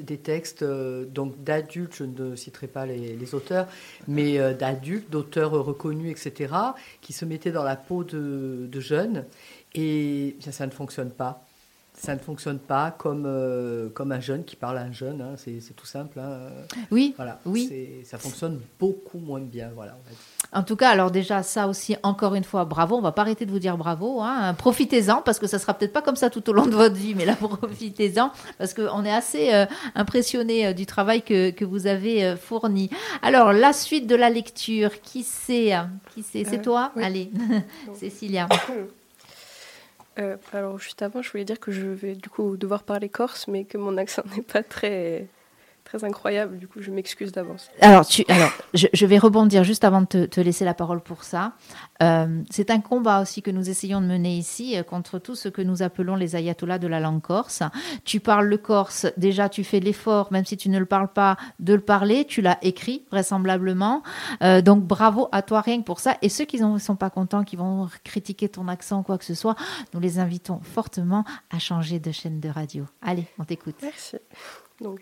des 0.00 0.16
textes 0.16 0.62
euh, 0.62 1.04
donc 1.04 1.44
d'adultes, 1.44 1.96
je 1.96 2.04
ne 2.04 2.34
citerai 2.34 2.66
pas 2.66 2.86
les, 2.86 3.34
auteurs, 3.34 3.68
mais 4.06 4.38
euh, 4.38 4.54
d'adultes, 4.54 5.10
d'auteurs 5.10 5.50
reconnus, 5.50 6.10
etc., 6.10 6.54
qui 7.02 7.12
se 7.12 7.26
mettaient 7.26 7.52
dans 7.52 7.62
la 7.62 7.76
peau 7.76 8.04
de, 8.04 8.80
jeunes. 8.80 9.26
Et 9.74 10.34
ça, 10.40 10.50
ça 10.50 10.64
ne 10.64 10.70
fonctionne 10.70 11.10
pas. 11.10 11.44
ça 11.92 12.14
ne 12.14 12.20
fonctionne 12.20 12.58
pas 12.58 12.90
comme, 12.90 13.24
euh, 13.26 13.90
comme 13.90 14.12
un 14.12 14.20
jeune 14.20 14.44
qui 14.46 14.56
parle 14.56 14.78
à 14.78 14.82
un 14.82 14.92
jeune. 14.92 15.20
hein, 15.20 15.34
c'est 15.36 15.76
tout 15.76 15.84
simple. 15.84 16.20
hein. 16.20 16.48
Oui, 16.90 17.12
Voilà. 17.16 17.38
oui. 17.44 18.02
Ça 18.04 18.16
fonctionne 18.16 18.62
beaucoup 18.80 19.18
moins 19.18 19.40
bien. 19.40 19.70
Voilà, 19.74 19.94
on 20.00 20.04
va 20.04 20.10
dire. 20.10 20.37
En 20.52 20.62
tout 20.62 20.76
cas, 20.76 20.88
alors 20.88 21.10
déjà, 21.10 21.42
ça 21.42 21.68
aussi, 21.68 21.96
encore 22.02 22.34
une 22.34 22.42
fois, 22.44 22.64
bravo. 22.64 22.96
On 22.96 23.02
va 23.02 23.12
pas 23.12 23.20
arrêter 23.20 23.44
de 23.44 23.50
vous 23.50 23.58
dire 23.58 23.76
bravo. 23.76 24.22
hein. 24.22 24.54
Profitez-en, 24.54 25.20
parce 25.20 25.38
que 25.38 25.46
ça 25.46 25.58
sera 25.58 25.74
peut-être 25.74 25.92
pas 25.92 26.00
comme 26.00 26.16
ça 26.16 26.30
tout 26.30 26.48
au 26.48 26.54
long 26.54 26.64
de 26.64 26.74
votre 26.74 26.94
vie, 26.94 27.14
mais 27.14 27.26
là, 27.26 27.36
profitez-en, 27.40 28.30
parce 28.56 28.72
qu'on 28.72 29.04
est 29.04 29.12
assez 29.12 29.52
euh, 29.52 29.66
impressionné 29.94 30.68
euh, 30.68 30.72
du 30.72 30.86
travail 30.86 31.20
que, 31.20 31.50
que 31.50 31.66
vous 31.66 31.86
avez 31.86 32.24
euh, 32.24 32.36
fourni. 32.36 32.88
Alors, 33.20 33.52
la 33.52 33.74
suite 33.74 34.06
de 34.06 34.14
la 34.16 34.30
lecture, 34.30 35.02
qui 35.02 35.22
c'est 35.22 35.72
hein 35.72 35.90
Qui 36.14 36.22
c'est? 36.22 36.44
C'est 36.44 36.60
Euh, 36.60 36.62
toi? 36.62 36.92
oui. 36.96 37.04
Allez, 37.04 37.30
Cécilia. 37.94 38.48
Euh, 40.18 40.36
alors 40.52 40.80
juste 40.80 41.00
avant, 41.02 41.22
je 41.22 41.30
voulais 41.30 41.44
dire 41.44 41.60
que 41.60 41.70
je 41.70 41.86
vais 41.86 42.16
du 42.16 42.28
coup 42.28 42.56
devoir 42.56 42.82
parler 42.82 43.08
corse, 43.08 43.46
mais 43.46 43.62
que 43.62 43.78
mon 43.78 43.96
accent 43.96 44.22
n'est 44.36 44.42
pas 44.42 44.64
très 44.64 45.28
très 45.88 46.04
incroyable. 46.04 46.58
Du 46.58 46.68
coup, 46.68 46.82
je 46.82 46.90
m'excuse 46.90 47.32
d'avance. 47.32 47.70
Alors, 47.80 48.06
tu, 48.06 48.24
alors 48.28 48.50
je, 48.74 48.86
je 48.92 49.06
vais 49.06 49.16
rebondir 49.18 49.64
juste 49.64 49.84
avant 49.84 50.02
de 50.02 50.06
te, 50.06 50.26
te 50.26 50.40
laisser 50.40 50.66
la 50.66 50.74
parole 50.74 51.00
pour 51.00 51.24
ça. 51.24 51.54
Euh, 52.02 52.42
c'est 52.50 52.70
un 52.70 52.80
combat 52.80 53.22
aussi 53.22 53.40
que 53.40 53.50
nous 53.50 53.70
essayons 53.70 54.00
de 54.02 54.06
mener 54.06 54.36
ici 54.36 54.76
euh, 54.76 54.82
contre 54.82 55.18
tout 55.18 55.34
ce 55.34 55.48
que 55.48 55.62
nous 55.62 55.82
appelons 55.82 56.14
les 56.14 56.36
ayatollahs 56.36 56.78
de 56.78 56.86
la 56.86 57.00
langue 57.00 57.22
corse. 57.22 57.62
Tu 58.04 58.20
parles 58.20 58.46
le 58.46 58.58
corse, 58.58 59.06
déjà 59.16 59.48
tu 59.48 59.64
fais 59.64 59.80
l'effort, 59.80 60.30
même 60.30 60.44
si 60.44 60.58
tu 60.58 60.68
ne 60.68 60.78
le 60.78 60.84
parles 60.86 61.12
pas, 61.12 61.38
de 61.58 61.72
le 61.72 61.80
parler. 61.80 62.26
Tu 62.26 62.42
l'as 62.42 62.58
écrit 62.60 63.06
vraisemblablement. 63.10 64.02
Euh, 64.42 64.60
donc 64.60 64.84
bravo 64.84 65.28
à 65.32 65.40
toi 65.40 65.62
rien 65.62 65.78
que 65.78 65.84
pour 65.84 66.00
ça. 66.00 66.18
Et 66.20 66.28
ceux 66.28 66.44
qui 66.44 66.60
ne 66.60 66.78
sont 66.78 66.96
pas 66.96 67.10
contents, 67.10 67.44
qui 67.44 67.56
vont 67.56 67.88
critiquer 68.04 68.50
ton 68.50 68.68
accent, 68.68 69.02
quoi 69.02 69.16
que 69.16 69.24
ce 69.24 69.34
soit, 69.34 69.56
nous 69.94 70.00
les 70.00 70.18
invitons 70.18 70.60
fortement 70.62 71.24
à 71.50 71.58
changer 71.58 71.98
de 71.98 72.12
chaîne 72.12 72.40
de 72.40 72.50
radio. 72.50 72.84
Allez, 73.00 73.26
on 73.38 73.44
t'écoute. 73.44 73.76
Merci. 73.82 74.16
Donc, 74.80 75.00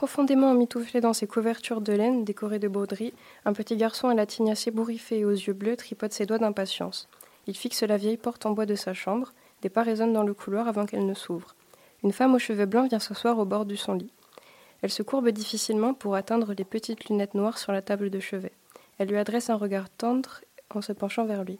profondément 0.00 0.52
emmitouflé 0.52 1.02
dans 1.02 1.12
ses 1.12 1.26
couvertures 1.26 1.82
de 1.82 1.92
laine 1.92 2.24
décorées 2.24 2.58
de 2.58 2.68
broderies, 2.68 3.12
un 3.44 3.52
petit 3.52 3.76
garçon 3.76 4.08
à 4.08 4.14
la 4.14 4.24
tignasse 4.24 4.66
ébouriffée 4.66 5.18
et 5.18 5.24
aux 5.26 5.30
yeux 5.30 5.52
bleus 5.52 5.76
tripote 5.76 6.14
ses 6.14 6.24
doigts 6.24 6.38
d'impatience. 6.38 7.06
Il 7.46 7.54
fixe 7.54 7.82
la 7.82 7.98
vieille 7.98 8.16
porte 8.16 8.46
en 8.46 8.52
bois 8.52 8.64
de 8.64 8.76
sa 8.76 8.94
chambre. 8.94 9.34
Des 9.60 9.68
pas 9.68 9.82
résonnent 9.82 10.14
dans 10.14 10.22
le 10.22 10.32
couloir 10.32 10.68
avant 10.68 10.86
qu'elle 10.86 11.04
ne 11.04 11.12
s'ouvre. 11.12 11.54
Une 12.02 12.14
femme 12.14 12.34
aux 12.34 12.38
cheveux 12.38 12.64
blancs 12.64 12.88
vient 12.88 12.98
s'asseoir 12.98 13.38
au 13.38 13.44
bord 13.44 13.66
de 13.66 13.74
son 13.74 13.92
lit. 13.92 14.10
Elle 14.80 14.90
se 14.90 15.02
courbe 15.02 15.28
difficilement 15.28 15.92
pour 15.92 16.14
atteindre 16.14 16.54
les 16.56 16.64
petites 16.64 17.10
lunettes 17.10 17.34
noires 17.34 17.58
sur 17.58 17.72
la 17.72 17.82
table 17.82 18.08
de 18.08 18.20
chevet. 18.20 18.52
Elle 18.96 19.08
lui 19.08 19.18
adresse 19.18 19.50
un 19.50 19.56
regard 19.56 19.90
tendre 19.90 20.40
en 20.74 20.80
se 20.80 20.94
penchant 20.94 21.26
vers 21.26 21.44
lui. 21.44 21.58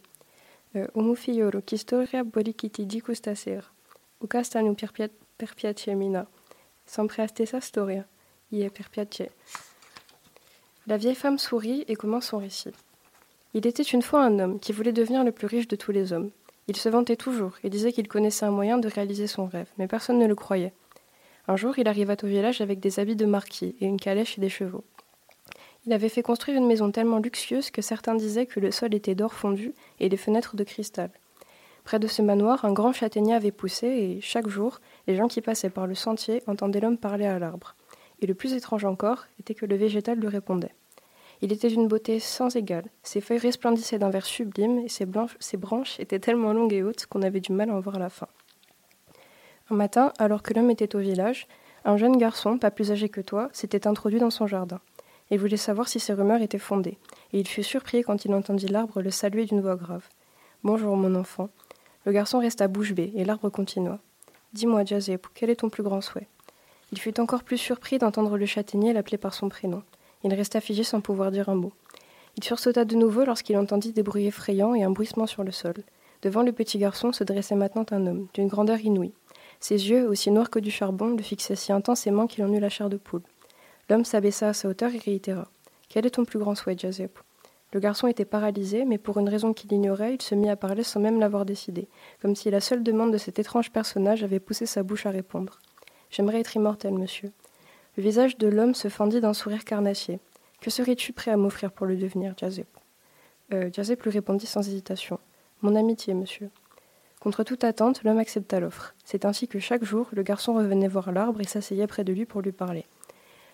Euh, 0.75 0.87
Umu 0.95 1.13
figliolo, 1.13 1.61
che 1.63 1.77
storia 1.77 2.23
vuoi 2.23 2.55
che 2.55 2.71
ti 2.71 2.87
dico 2.87 3.13
stasera? 3.13 3.67
O 4.17 4.25
castano 4.25 4.73
per 4.73 4.91
pia- 4.91 5.11
per 5.37 5.53
piacere, 5.53 5.95
Mina. 5.95 6.25
Sempre 6.87 7.27
storia. 7.59 8.03
La 10.87 10.97
vieille 10.97 11.15
femme 11.15 11.37
sourit 11.37 11.85
et 11.87 11.95
commence 11.95 12.27
son 12.27 12.39
récit. 12.39 12.71
Il 13.53 13.65
était 13.67 13.83
une 13.83 14.01
fois 14.01 14.23
un 14.23 14.39
homme 14.39 14.59
qui 14.59 14.71
voulait 14.71 14.91
devenir 14.91 15.23
le 15.23 15.31
plus 15.31 15.47
riche 15.47 15.67
de 15.67 15.75
tous 15.75 15.91
les 15.91 16.11
hommes. 16.11 16.31
Il 16.67 16.75
se 16.75 16.89
vantait 16.89 17.15
toujours 17.15 17.53
et 17.63 17.69
disait 17.69 17.91
qu'il 17.91 18.07
connaissait 18.07 18.45
un 18.45 18.51
moyen 18.51 18.77
de 18.77 18.87
réaliser 18.87 19.27
son 19.27 19.45
rêve, 19.45 19.67
mais 19.77 19.87
personne 19.87 20.19
ne 20.19 20.27
le 20.27 20.35
croyait. 20.35 20.73
Un 21.47 21.55
jour, 21.55 21.77
il 21.79 21.87
arriva 21.87 22.15
au 22.21 22.27
village 22.27 22.61
avec 22.61 22.79
des 22.79 22.99
habits 22.99 23.15
de 23.15 23.25
marquis 23.25 23.75
et 23.79 23.85
une 23.85 23.99
calèche 23.99 24.37
et 24.37 24.41
des 24.41 24.49
chevaux. 24.49 24.83
Il 25.85 25.93
avait 25.93 26.09
fait 26.09 26.21
construire 26.21 26.57
une 26.57 26.67
maison 26.67 26.91
tellement 26.91 27.17
luxueuse 27.17 27.71
que 27.71 27.81
certains 27.81 28.15
disaient 28.15 28.45
que 28.45 28.59
le 28.59 28.71
sol 28.71 28.93
était 28.93 29.15
d'or 29.15 29.33
fondu 29.33 29.73
et 29.99 30.09
les 30.09 30.17
fenêtres 30.17 30.55
de 30.55 30.63
cristal. 30.63 31.09
Près 31.83 31.99
de 31.99 32.07
ce 32.07 32.21
manoir, 32.21 32.63
un 32.65 32.73
grand 32.73 32.93
châtaignier 32.93 33.33
avait 33.33 33.51
poussé 33.51 33.87
et, 33.87 34.21
chaque 34.21 34.47
jour, 34.47 34.79
les 35.07 35.15
gens 35.15 35.27
qui 35.27 35.41
passaient 35.41 35.71
par 35.71 35.87
le 35.87 35.95
sentier 35.95 36.43
entendaient 36.47 36.79
l'homme 36.79 36.97
parler 36.97 37.25
à 37.25 37.39
l'arbre. 37.39 37.75
Et 38.21 38.27
le 38.27 38.33
plus 38.33 38.53
étrange 38.53 38.85
encore 38.85 39.25
était 39.39 39.55
que 39.55 39.65
le 39.65 39.75
végétal 39.75 40.19
lui 40.19 40.27
répondait. 40.27 40.73
Il 41.41 41.51
était 41.51 41.69
d'une 41.69 41.87
beauté 41.87 42.19
sans 42.19 42.55
égale. 42.55 42.85
Ses 43.01 43.19
feuilles 43.19 43.39
resplendissaient 43.39 43.97
d'un 43.97 44.11
vert 44.11 44.27
sublime 44.27 44.79
et 44.79 44.89
ses, 44.89 45.05
branches 45.57 45.99
étaient 45.99 46.19
tellement 46.19 46.53
longues 46.53 46.73
et 46.73 46.83
hautes 46.83 47.07
qu'on 47.07 47.23
avait 47.23 47.39
du 47.39 47.51
mal 47.51 47.71
à 47.71 47.73
en 47.73 47.79
voir 47.79 47.97
la 47.97 48.09
fin. 48.09 48.27
Un 49.71 49.75
matin, 49.75 50.13
alors 50.19 50.43
que 50.43 50.53
l'homme 50.53 50.69
était 50.69 50.95
au 50.95 50.99
village, 50.99 51.47
un 51.83 51.97
jeune 51.97 52.17
garçon, 52.17 52.59
pas 52.59 52.69
plus 52.69 52.91
âgé 52.91 53.09
que 53.09 53.21
toi, 53.21 53.49
s'était 53.53 53.87
introduit 53.87 54.19
dans 54.19 54.29
son 54.29 54.45
jardin. 54.45 54.81
Il 55.31 55.39
voulait 55.39 55.57
savoir 55.57 55.87
si 55.87 55.99
ses 55.99 56.13
rumeurs 56.13 56.41
étaient 56.43 56.59
fondées, 56.59 56.99
et 57.33 57.39
il 57.39 57.47
fut 57.47 57.63
surpris 57.63 58.03
quand 58.03 58.25
il 58.25 58.33
entendit 58.35 58.67
l'arbre 58.67 59.01
le 59.01 59.09
saluer 59.09 59.45
d'une 59.45 59.61
voix 59.61 59.77
grave. 59.77 60.07
Bonjour, 60.63 60.95
mon 60.95 61.15
enfant. 61.15 61.49
Le 62.05 62.11
garçon 62.11 62.39
resta 62.39 62.67
bouche 62.67 62.93
bée, 62.93 63.13
et 63.15 63.25
l'arbre 63.25 63.49
continua. 63.49 63.99
Dis-moi, 64.53 64.83
Jazep, 64.83 65.25
quel 65.33 65.49
est 65.49 65.55
ton 65.55 65.69
plus 65.69 65.83
grand 65.83 66.01
souhait? 66.01 66.27
Il 66.91 66.99
fut 66.99 67.19
encore 67.19 67.43
plus 67.43 67.57
surpris 67.57 67.97
d'entendre 67.97 68.37
le 68.37 68.45
châtaignier 68.45 68.93
l'appeler 68.93 69.17
par 69.17 69.33
son 69.33 69.49
prénom. 69.49 69.83
Il 70.23 70.33
resta 70.33 70.59
figé 70.59 70.83
sans 70.83 71.01
pouvoir 71.01 71.31
dire 71.31 71.49
un 71.49 71.55
mot. 71.55 71.71
Il 72.37 72.43
sursauta 72.43 72.85
de 72.85 72.95
nouveau 72.95 73.25
lorsqu'il 73.25 73.57
entendit 73.57 73.93
des 73.93 74.03
bruits 74.03 74.27
effrayants 74.27 74.75
et 74.75 74.83
un 74.83 74.91
bruissement 74.91 75.27
sur 75.27 75.43
le 75.43 75.51
sol. 75.51 75.75
Devant 76.21 76.43
le 76.43 76.51
petit 76.51 76.77
garçon 76.77 77.11
se 77.11 77.23
dressait 77.23 77.55
maintenant 77.55 77.85
un 77.91 78.05
homme, 78.07 78.27
d'une 78.33 78.47
grandeur 78.47 78.79
inouïe. 78.79 79.13
Ses 79.59 79.89
yeux, 79.89 80.07
aussi 80.07 80.31
noirs 80.31 80.49
que 80.49 80.59
du 80.59 80.71
charbon, 80.71 81.15
le 81.15 81.23
fixaient 81.23 81.55
si 81.55 81.71
intensément 81.71 82.27
qu'il 82.27 82.43
en 82.43 82.53
eut 82.53 82.59
la 82.59 82.69
chair 82.69 82.89
de 82.89 82.97
poule. 82.97 83.23
L'homme 83.89 84.05
s'abaissa 84.05 84.49
à 84.49 84.53
sa 84.53 84.69
hauteur 84.69 84.93
et 84.93 84.97
réitéra. 84.97 85.47
Quel 85.89 86.05
est 86.05 86.11
ton 86.11 86.25
plus 86.25 86.39
grand 86.39 86.55
souhait, 86.55 86.77
Joseph? 86.77 87.11
Le 87.73 87.79
garçon 87.79 88.07
était 88.07 88.25
paralysé, 88.25 88.85
mais 88.85 88.97
pour 88.97 89.17
une 89.17 89.29
raison 89.29 89.53
qu'il 89.53 89.71
ignorait, 89.71 90.15
il 90.15 90.21
se 90.21 90.35
mit 90.35 90.49
à 90.49 90.55
parler 90.55 90.83
sans 90.83 90.99
même 90.99 91.19
l'avoir 91.19 91.45
décidé, 91.45 91.87
comme 92.21 92.35
si 92.35 92.51
la 92.51 92.59
seule 92.59 92.83
demande 92.83 93.13
de 93.13 93.17
cet 93.17 93.39
étrange 93.39 93.71
personnage 93.71 94.23
avait 94.23 94.39
poussé 94.39 94.65
sa 94.65 94.83
bouche 94.83 95.05
à 95.05 95.11
répondre. 95.11 95.59
J'aimerais 96.11 96.41
être 96.41 96.55
immortel, 96.55 96.93
monsieur. 96.93 97.31
Le 97.97 98.03
visage 98.03 98.37
de 98.37 98.47
l'homme 98.47 98.75
se 98.75 98.89
fendit 98.89 99.21
d'un 99.21 99.33
sourire 99.33 99.65
carnassier. 99.65 100.19
Que 100.59 100.69
serais-tu 100.69 101.13
prêt 101.13 101.31
à 101.31 101.37
m'offrir 101.37 101.71
pour 101.71 101.85
le 101.85 101.95
devenir, 101.95 102.33
Jazep? 102.37 102.67
Euh, 103.53 103.69
lui 103.69 104.11
répondit 104.11 104.45
sans 104.45 104.67
hésitation. 104.67 105.19
Mon 105.61 105.75
amitié, 105.75 106.13
monsieur. 106.13 106.49
Contre 107.21 107.43
toute 107.43 107.63
attente, 107.63 108.03
l'homme 108.03 108.17
accepta 108.17 108.59
l'offre. 108.59 108.93
C'est 109.05 109.25
ainsi 109.25 109.47
que 109.47 109.59
chaque 109.59 109.83
jour, 109.83 110.07
le 110.11 110.23
garçon 110.23 110.53
revenait 110.55 110.87
voir 110.87 111.11
l'arbre 111.11 111.39
et 111.41 111.45
s'asseyait 111.45 111.87
près 111.87 112.03
de 112.03 112.13
lui 112.13 112.25
pour 112.25 112.41
lui 112.41 112.51
parler. 112.51 112.85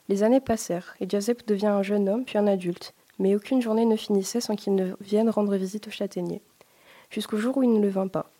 Les 0.10 0.24
années 0.24 0.40
passèrent, 0.40 0.96
et 1.00 1.10
Jazep 1.10 1.46
devient 1.48 1.68
un 1.68 1.84
jeune 1.84 2.08
homme 2.08 2.24
puis 2.24 2.38
un 2.38 2.48
adulte, 2.48 2.94
mais 3.20 3.36
aucune 3.36 3.62
journée 3.62 3.86
ne 3.86 3.96
finissait 3.96 4.42
sans 4.42 4.56
qu'il 4.56 4.76
ne 4.76 4.94
vienne 5.02 5.30
rendre 5.30 5.56
visite 5.58 5.88
au 5.88 5.92
châtaignier. 5.92 6.42
Jusqu'au 7.10 7.38
jour 7.38 7.58
où 7.58 7.64
il 7.64 7.74
ne 7.74 7.82
le 7.82 7.90
vint 7.90 8.08
pas. 8.08 8.32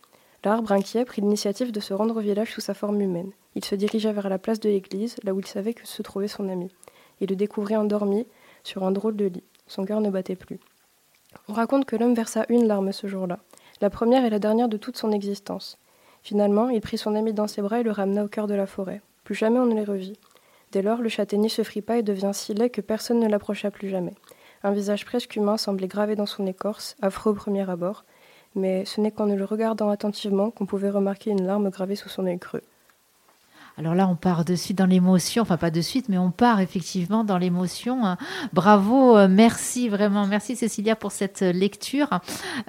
L'arbre, 0.44 0.72
inquiet, 0.72 1.04
prit 1.04 1.22
l'initiative 1.22 1.72
de 1.72 1.80
se 1.80 1.94
rendre 1.94 2.18
au 2.18 2.22
village 2.22 2.54
sous 2.54 2.62
sa 2.62 2.74
forme 2.74 3.02
humaine. 3.02 3.32
Il 3.56 3.66
se 3.66 3.76
dirigea 3.76 4.14
vers 4.14 4.30
la 4.30 4.38
place 4.38 4.60
de 4.60 4.70
l'église, 4.70 5.18
là 5.24 5.34
où 5.34 5.40
il 5.40 5.46
savait 5.46 5.74
que 5.74 5.86
se 5.86 6.02
trouvait 6.02 6.28
son 6.28 6.48
ami. 6.48 6.72
Il 7.20 7.30
le 7.30 7.36
découvrit 7.36 7.76
endormi 7.76 8.26
sur 8.64 8.84
un 8.84 8.92
drôle 8.92 9.16
de 9.16 9.26
lit. 9.26 9.44
Son 9.68 9.86
cœur 9.86 10.00
ne 10.00 10.10
battait 10.10 10.36
plus. 10.36 10.60
On 11.50 11.54
raconte 11.54 11.86
que 11.86 11.96
l'homme 11.96 12.14
versa 12.14 12.46
une 12.50 12.68
larme 12.68 12.92
ce 12.92 13.08
jour-là, 13.08 13.40
la 13.82 13.90
première 13.90 14.26
et 14.26 14.30
la 14.30 14.40
dernière 14.40 14.70
de 14.70 14.78
toute 14.78 14.98
son 14.98 15.12
existence. 15.12 15.78
Finalement, 16.24 16.70
il 16.70 16.82
prit 16.82 16.98
son 16.98 17.16
ami 17.16 17.34
dans 17.34 17.48
ses 17.48 17.62
bras 17.62 17.80
et 17.80 17.84
le 17.84 17.92
ramena 17.92 18.24
au 18.24 18.28
cœur 18.28 18.48
de 18.48 18.56
la 18.56 18.68
forêt. 18.68 19.02
Plus 19.24 19.36
jamais 19.36 19.60
on 19.60 19.66
ne 19.66 19.76
les 19.76 19.84
revit. 19.84 20.18
Dès 20.72 20.82
lors, 20.82 21.02
le 21.02 21.10
châtaignier 21.10 21.50
se 21.50 21.64
fripa 21.64 21.98
et 21.98 22.04
devint 22.04 22.34
si 22.34 22.54
laid 22.54 22.70
que 22.70 22.82
personne 22.82 23.20
ne 23.20 23.28
l'approcha 23.28 23.72
plus 23.72 23.90
jamais. 23.90 24.14
Un 24.64 24.72
visage 24.72 25.06
presque 25.06 25.36
humain 25.36 25.58
semblait 25.58 25.88
gravé 25.88 26.16
dans 26.16 26.26
son 26.26 26.46
écorce, 26.48 26.96
affreux 27.02 27.32
au 27.32 27.36
premier 27.36 27.70
abord, 27.70 28.04
mais 28.58 28.84
ce 28.86 29.00
n'est 29.00 29.12
qu'en 29.12 29.26
le 29.26 29.46
regardant 29.46 29.90
attentivement 29.90 30.52
qu'on 30.52 30.66
pouvait 30.66 30.90
remarquer 30.90 31.32
une 31.32 31.46
larme 31.46 31.70
gravée 31.70 31.96
sous 31.96 32.10
son 32.10 32.26
œil 32.26 32.40
creux. 32.40 32.64
Alors 33.78 33.94
là, 33.94 34.08
on 34.08 34.16
part 34.16 34.44
de 34.44 34.56
suite 34.56 34.78
dans 34.80 34.88
l'émotion, 34.88 35.44
enfin 35.44 35.58
pas 35.58 35.70
de 35.70 35.82
suite, 35.82 36.10
mais 36.10 36.18
on 36.18 36.32
part 36.32 36.60
effectivement 36.62 37.24
dans 37.24 37.38
l'émotion. 37.38 38.06
hein. 38.06 38.18
Bravo, 38.52 39.16
euh, 39.16 39.28
merci 39.30 39.88
vraiment, 39.88 40.26
merci 40.26 40.56
Cécilia 40.56 40.96
pour 40.96 41.12
cette 41.12 41.42
lecture. 41.42 42.20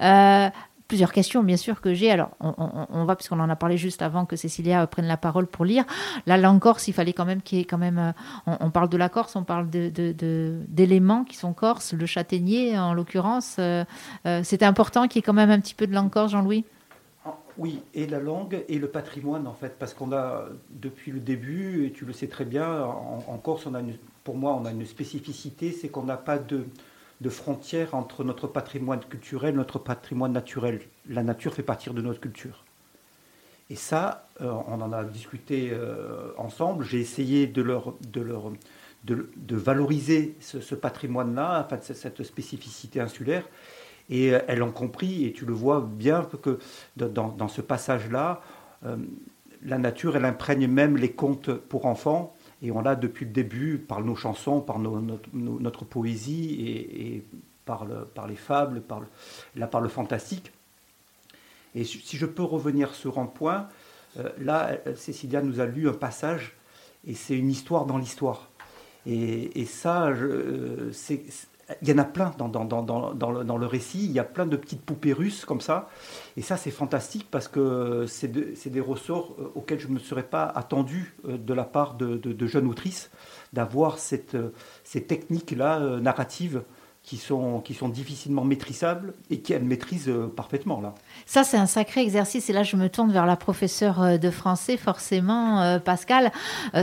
Euh, 0.01 0.49
plusieurs 0.89 1.13
questions, 1.13 1.43
bien 1.43 1.55
sûr, 1.55 1.79
que 1.79 1.93
j'ai. 1.93 2.11
Alors, 2.11 2.31
on, 2.41 3.05
va, 3.05 3.15
puisqu'on 3.15 3.39
en 3.39 3.49
a 3.49 3.55
parlé 3.55 3.77
juste 3.77 4.01
avant 4.01 4.25
que 4.25 4.35
Cécilia 4.35 4.81
euh, 4.81 4.87
prenne 4.87 5.05
la 5.05 5.15
parole 5.15 5.47
pour 5.47 5.63
lire. 5.63 5.85
La 6.25 6.35
langue 6.35 6.59
corse, 6.59 6.89
il 6.89 6.93
fallait 6.93 7.13
quand 7.13 7.25
même 7.25 7.41
qu'il 7.41 7.59
y 7.59 7.61
ait 7.61 7.65
quand 7.65 7.77
même. 7.77 7.99
euh, 7.99 8.57
on, 8.59 8.71
parle 8.71 8.89
de 8.89 8.97
la 8.97 9.07
Corse, 9.07 9.35
on 9.35 9.43
parle 9.43 9.69
d'éléments 9.69 11.23
qui 11.23 11.37
sont 11.37 11.53
corses, 11.53 11.93
le 11.93 12.05
châtaignier 12.05 12.77
en 12.77 12.93
l'occurrence. 12.93 13.57
euh, 13.59 13.85
euh, 14.25 14.41
C'était 14.43 14.65
important 14.65 15.07
qu'il 15.07 15.17
y 15.17 15.19
ait 15.19 15.23
quand 15.23 15.33
même 15.33 15.51
un 15.51 15.59
petit 15.59 15.75
peu 15.75 15.85
de 15.87 15.93
langue 15.93 16.09
corse, 16.09 16.31
Jean-Louis? 16.31 16.65
Oui, 17.59 17.81
et 17.93 18.07
la 18.07 18.19
langue 18.19 18.63
et 18.67 18.79
le 18.79 18.87
patrimoine 18.87 19.45
en 19.45 19.53
fait, 19.53 19.77
parce 19.77 19.93
qu'on 19.93 20.11
a 20.11 20.45
depuis 20.71 21.11
le 21.11 21.19
début, 21.19 21.85
et 21.85 21.91
tu 21.91 22.05
le 22.05 22.13
sais 22.13 22.27
très 22.27 22.45
bien, 22.45 22.83
en, 22.83 23.37
Corse, 23.37 23.67
on 23.67 23.75
a 23.75 23.81
pour 24.23 24.37
moi, 24.37 24.57
on 24.59 24.65
a 24.65 24.71
une 24.71 24.85
spécificité, 24.85 25.71
c'est 25.71 25.89
qu'on 25.89 26.03
n'a 26.03 26.17
pas 26.17 26.39
de, 26.39 26.65
de 27.21 27.29
frontière 27.29 27.95
entre 27.95 28.23
notre 28.23 28.47
patrimoine 28.47 29.01
culturel 29.01 29.53
et 29.53 29.57
notre 29.57 29.79
patrimoine 29.79 30.31
naturel. 30.31 30.81
La 31.07 31.23
nature 31.23 31.53
fait 31.53 31.63
partie 31.63 31.89
de 31.89 32.01
notre 32.01 32.21
culture. 32.21 32.63
Et 33.69 33.75
ça, 33.75 34.27
euh, 34.41 34.51
on 34.67 34.81
en 34.81 34.91
a 34.93 35.03
discuté 35.03 35.69
euh, 35.71 36.31
ensemble. 36.37 36.83
J'ai 36.85 36.99
essayé 36.99 37.45
de 37.45 37.61
leur, 37.61 37.93
de 38.11 38.21
leur, 38.21 38.51
de, 39.03 39.27
valoriser 39.55 40.35
ce, 40.39 40.75
patrimoine-là, 40.75 41.65
enfin, 41.65 41.77
cette- 41.81 41.97
cette 41.97 42.23
spécificité 42.23 42.99
insulaire. 42.99 43.47
Et 44.09 44.33
euh, 44.33 44.39
elles 44.47 44.63
ont 44.63 44.71
compris, 44.71 45.25
et 45.25 45.33
tu 45.33 45.45
le 45.45 45.53
vois 45.53 45.81
bien 45.81 46.27
que 46.41 46.57
dans, 46.97 47.29
dans 47.29 47.47
ce 47.47 47.61
passage-là, 47.61 48.41
la 49.61 49.77
nature, 49.77 50.15
elle 50.15 50.23
imprègne 50.25 50.67
même 50.67 50.95
les 50.95 51.11
contes 51.11 51.51
pour 51.51 51.85
enfants. 51.85 52.33
Et 52.61 52.71
on 52.71 52.81
l'a 52.81 52.95
depuis 52.95 53.25
le 53.25 53.31
début 53.31 53.77
par 53.77 54.01
nos 54.01 54.15
chansons, 54.15 54.61
par 54.61 54.79
notre, 54.79 55.85
poésie 55.85 56.55
et, 56.59 57.23
par, 57.65 57.85
le, 57.85 58.05
par, 58.05 58.27
les 58.27 58.35
fables, 58.35 58.81
par 58.81 58.99
le, 58.99 59.07
là 59.55 59.67
par 59.67 59.81
le 59.81 59.89
fantastique. 59.89 60.51
Et 61.75 61.83
si 61.83 62.17
je 62.17 62.25
peux 62.25 62.43
revenir 62.43 62.95
sur 62.95 63.19
un 63.19 63.27
point, 63.27 63.69
euh, 64.17 64.29
là, 64.39 64.77
Cécilia 64.95 65.41
nous 65.41 65.59
a 65.59 65.65
lu 65.65 65.87
un 65.87 65.93
passage 65.93 66.55
et 67.05 67.13
c'est 67.13 67.37
une 67.37 67.49
histoire 67.49 67.85
dans 67.85 67.97
l'histoire. 67.97 68.49
Et, 69.05 69.65
ça, 69.65 70.11
il 71.81 71.89
y 71.89 71.93
en 71.93 71.97
a 71.97 72.03
plein 72.03 72.33
dans, 72.37 72.47
dans, 72.47 72.65
dans, 72.65 72.81
dans, 73.13 73.57
le, 73.57 73.65
récit, 73.65 74.05
il 74.05 74.11
y 74.11 74.19
a 74.19 74.23
plein 74.23 74.45
de 74.45 74.57
petites 74.57 74.81
poupées 74.81 75.13
russes 75.13 75.45
comme 75.45 75.61
ça. 75.61 75.89
Et 76.37 76.41
ça, 76.41 76.57
c'est 76.57 76.71
fantastique 76.71 77.27
parce 77.29 77.47
que 77.47 78.05
c'est 78.07 78.27
des 78.69 78.79
ressorts 78.79 79.35
euh, 79.39 79.51
auxquels 79.55 79.79
je 79.79 79.87
ne 79.87 79.93
me 79.93 79.99
serais 79.99 80.23
pas 80.23 80.45
attendu 80.45 81.15
euh, 81.27 81.37
de 81.37 81.53
la 81.53 81.63
part 81.63 81.95
de, 81.95 82.17
de, 82.17 82.47
jeunes 82.47 82.67
autrices, 82.67 83.11
d'avoir 83.53 83.97
ces 83.99 84.23
techniques-là 85.07 85.99
narratives 85.99 86.63
qui 87.03 87.17
sont, 87.17 87.59
qui 87.61 87.73
sont 87.73 87.89
difficilement 87.89 88.43
maîtrisables 88.43 89.13
et 89.29 89.39
qu'elle 89.39 89.63
maîtrise 89.63 90.09
euh, 90.09 90.27
parfaitement. 90.27 90.79
Là. 90.79 90.93
Ça, 91.25 91.43
c'est 91.43 91.57
un 91.57 91.65
sacré 91.65 92.01
exercice. 92.01 92.49
Et 92.49 92.53
là, 92.53 92.63
je 92.63 92.75
me 92.75 92.87
tourne 92.87 93.11
vers 93.11 93.25
la 93.25 93.35
professeure 93.35 94.01
euh, 94.01 94.17
de 94.17 94.29
français, 94.29 94.77
forcément, 94.77 95.61
euh, 95.61 95.79
Pascal. 95.79 96.31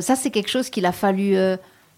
ça, 0.01 0.17
c'est 0.17 0.31
quelque 0.31 0.51
chose 0.51 0.71
qu'il 0.71 0.87
a 0.87 0.93
fallu 0.93 1.37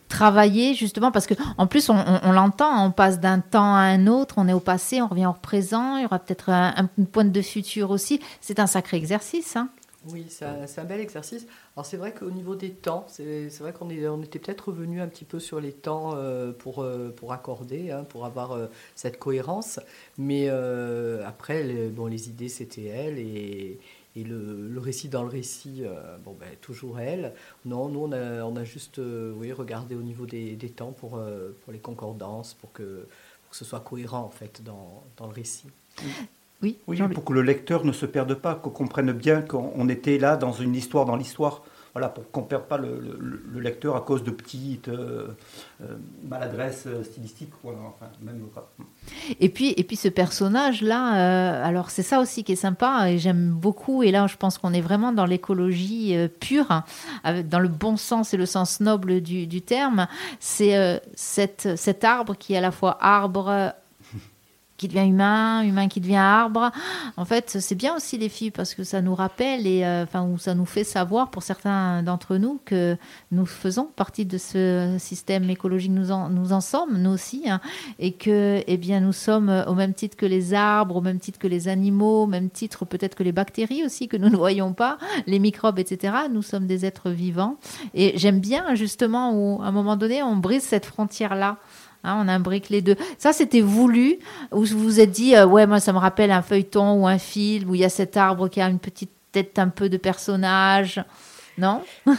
travailler, 0.08 0.74
justement, 0.74 1.10
parce 1.10 1.26
que 1.26 1.34
en 1.56 1.66
plus, 1.66 1.90
on, 1.90 2.32
l'entend, 2.32 2.84
on 2.84 2.90
passe 2.90 3.20
d'un 3.20 3.40
temps 3.40 3.74
à 3.74 3.80
un 3.80 4.06
autre, 4.06 4.36
on 4.38 4.48
est 4.48 4.52
au 4.52 4.60
passé, 4.60 5.00
on 5.02 5.08
revient 5.08 5.26
au 5.26 5.32
présent, 5.32 5.96
il 5.96 6.02
y 6.02 6.04
aura 6.06 6.18
peut-être 6.18 6.50
un, 6.50 6.74
un, 6.76 7.04
point 7.04 7.24
de 7.24 7.42
futur 7.42 7.90
aussi. 7.90 8.20
C'est 8.40 8.58
un 8.60 8.66
sacré 8.66 8.96
exercice. 8.96 9.56
Hein. 9.56 9.68
Oui, 10.10 10.26
c'est 10.28 10.44
un, 10.44 10.84
bel 10.84 11.00
exercice. 11.00 11.46
Alors 11.76 11.84
c'est 11.84 11.96
vrai 11.96 12.14
qu'au 12.14 12.30
niveau 12.30 12.54
des 12.54 12.70
temps, 12.70 13.04
c'est 13.08 13.48
vrai 13.58 13.72
qu'on 13.72 13.88
on 13.88 14.22
était 14.22 14.38
peut-être 14.38 14.68
revenu 14.68 15.00
un 15.00 15.08
petit 15.08 15.24
peu 15.24 15.40
sur 15.40 15.60
les 15.60 15.72
temps 15.72 16.12
euh, 16.14 16.52
pour, 16.52 16.82
euh, 16.82 17.10
pour 17.14 17.32
accorder, 17.32 17.90
hein, 17.90 18.04
pour 18.04 18.24
avoir 18.24 18.52
euh, 18.52 18.66
cette 18.94 19.18
cohérence. 19.18 19.80
Mais 20.16 20.48
après, 20.48 21.64
les, 21.64 21.88
bon, 21.88 22.06
les 22.06 22.28
idées, 22.28 22.48
c'était 22.48 22.84
elle 22.84 23.18
et, 23.18 23.78
et 24.20 24.24
le, 24.24 24.78
récit 24.78 25.08
dans 25.08 25.22
le 25.22 25.28
récit, 25.28 25.84
bon, 26.24 26.36
ben, 26.38 26.48
toujours 26.60 26.98
elle. 26.98 27.32
Non, 27.64 27.88
nous, 27.88 28.00
on 28.00 28.12
a, 28.12 28.42
on 28.44 28.56
a 28.56 28.64
juste 28.64 29.00
oui, 29.36 29.52
regardé 29.52 29.94
au 29.94 30.02
niveau 30.02 30.26
des, 30.26 30.56
des 30.56 30.70
temps 30.70 30.92
pour, 30.92 31.10
pour 31.10 31.72
les 31.72 31.78
concordances, 31.78 32.54
pour 32.54 32.72
que, 32.72 33.06
pour 33.42 33.50
que 33.50 33.56
ce 33.56 33.64
soit 33.64 33.80
cohérent 33.80 34.22
en 34.22 34.30
fait 34.30 34.62
dans, 34.64 35.02
dans 35.16 35.26
le 35.26 35.32
récit. 35.32 35.68
Oui, 36.62 36.76
pour 37.14 37.24
que 37.24 37.32
le 37.32 37.42
lecteur 37.42 37.84
ne 37.84 37.92
se 37.92 38.04
perde 38.04 38.34
pas, 38.34 38.56
qu'on 38.56 38.70
comprenne 38.70 39.12
bien 39.12 39.42
qu'on 39.42 39.88
était 39.88 40.18
là 40.18 40.36
dans 40.36 40.52
une 40.52 40.74
histoire 40.74 41.04
dans 41.04 41.16
l'histoire. 41.16 41.62
Voilà, 41.98 42.10
pour 42.10 42.30
qu'on 42.30 42.42
ne 42.42 42.46
perde 42.46 42.62
pas 42.62 42.78
le, 42.78 43.58
lecteur 43.58 43.96
à 43.96 44.02
cause 44.02 44.22
de 44.22 44.30
petites 44.30 44.86
euh, 44.86 45.26
euh, 45.82 45.96
maladresses 46.22 46.86
stylistiques. 47.02 47.50
et, 49.40 49.48
puis, 49.48 49.74
et 49.76 49.82
puis 49.82 49.96
ce 49.96 50.06
personnage-là, 50.06 51.16
euh, 51.16 51.66
alors 51.66 51.90
c'est 51.90 52.04
ça 52.04 52.20
aussi 52.20 52.44
qui 52.44 52.52
est 52.52 52.56
sympa, 52.56 53.10
et 53.10 53.18
j'aime 53.18 53.50
beaucoup, 53.50 54.04
et 54.04 54.12
là 54.12 54.28
je 54.28 54.36
pense 54.36 54.58
qu'on 54.58 54.72
est 54.72 54.80
vraiment 54.80 55.10
dans 55.10 55.26
l'écologie 55.26 56.14
pure, 56.38 56.70
hein, 56.70 56.84
dans 57.42 57.58
le 57.58 57.68
bon 57.68 57.96
sens 57.96 58.32
et 58.32 58.36
le 58.36 58.46
sens 58.46 58.78
noble 58.78 59.20
du, 59.20 59.48
du 59.48 59.60
terme, 59.60 60.06
c'est 60.38 61.02
cet 61.16 62.04
arbre 62.04 62.36
qui 62.36 62.54
est 62.54 62.58
à 62.58 62.60
la 62.60 62.70
fois 62.70 62.96
arbre, 63.00 63.72
qui 64.78 64.88
devient 64.88 65.06
humain, 65.06 65.62
humain 65.62 65.88
qui 65.88 66.00
devient 66.00 66.16
arbre. 66.16 66.70
En 67.16 67.24
fait, 67.24 67.58
c'est 67.60 67.74
bien 67.74 67.94
aussi 67.94 68.16
les 68.16 68.28
filles 68.28 68.52
parce 68.52 68.74
que 68.74 68.84
ça 68.84 69.02
nous 69.02 69.14
rappelle 69.14 69.66
et 69.66 69.84
euh, 69.84 70.04
enfin 70.04 70.26
ça 70.38 70.54
nous 70.54 70.64
fait 70.64 70.84
savoir 70.84 71.30
pour 71.30 71.42
certains 71.42 72.02
d'entre 72.02 72.36
nous 72.36 72.60
que 72.64 72.96
nous 73.32 73.44
faisons 73.44 73.90
partie 73.96 74.24
de 74.24 74.38
ce 74.38 74.96
système 74.98 75.50
écologique. 75.50 75.90
Nous 75.90 76.12
en, 76.12 76.30
nous 76.30 76.52
en 76.52 76.60
sommes 76.60 76.96
nous 76.96 77.10
aussi 77.10 77.42
hein, 77.48 77.60
et 77.98 78.12
que 78.12 78.62
eh 78.66 78.76
bien 78.76 79.00
nous 79.00 79.12
sommes 79.12 79.64
au 79.66 79.74
même 79.74 79.94
titre 79.94 80.16
que 80.16 80.26
les 80.26 80.54
arbres, 80.54 80.96
au 80.96 81.00
même 81.00 81.18
titre 81.18 81.40
que 81.40 81.48
les 81.48 81.66
animaux, 81.66 82.22
au 82.22 82.26
même 82.26 82.48
titre 82.48 82.84
peut-être 82.84 83.16
que 83.16 83.24
les 83.24 83.32
bactéries 83.32 83.84
aussi 83.84 84.06
que 84.06 84.16
nous 84.16 84.28
ne 84.30 84.36
voyons 84.36 84.72
pas, 84.72 84.98
les 85.26 85.40
microbes, 85.40 85.80
etc. 85.80 86.14
Nous 86.30 86.42
sommes 86.42 86.66
des 86.66 86.86
êtres 86.86 87.10
vivants 87.10 87.56
et 87.94 88.16
j'aime 88.16 88.38
bien 88.38 88.76
justement 88.76 89.32
où 89.32 89.60
à 89.60 89.66
un 89.66 89.72
moment 89.72 89.96
donné 89.96 90.22
on 90.22 90.36
brise 90.36 90.62
cette 90.62 90.86
frontière 90.86 91.34
là 91.34 91.56
Hein, 92.04 92.22
on 92.24 92.28
imbrique 92.28 92.68
les 92.68 92.80
deux. 92.80 92.96
Ça, 93.18 93.32
c'était 93.32 93.60
voulu, 93.60 94.18
où 94.52 94.64
vous 94.64 94.78
vous 94.78 95.00
êtes 95.00 95.10
dit, 95.10 95.34
euh, 95.34 95.46
ouais, 95.46 95.66
moi, 95.66 95.80
ça 95.80 95.92
me 95.92 95.98
rappelle 95.98 96.30
un 96.30 96.42
feuilleton 96.42 97.02
ou 97.02 97.06
un 97.06 97.18
film 97.18 97.70
où 97.70 97.74
il 97.74 97.80
y 97.80 97.84
a 97.84 97.88
cet 97.88 98.16
arbre 98.16 98.48
qui 98.48 98.60
a 98.60 98.68
une 98.68 98.78
petite 98.78 99.10
tête 99.32 99.58
un 99.58 99.68
peu 99.68 99.88
de 99.88 99.96
personnage. 99.96 101.02
Non? 101.56 101.82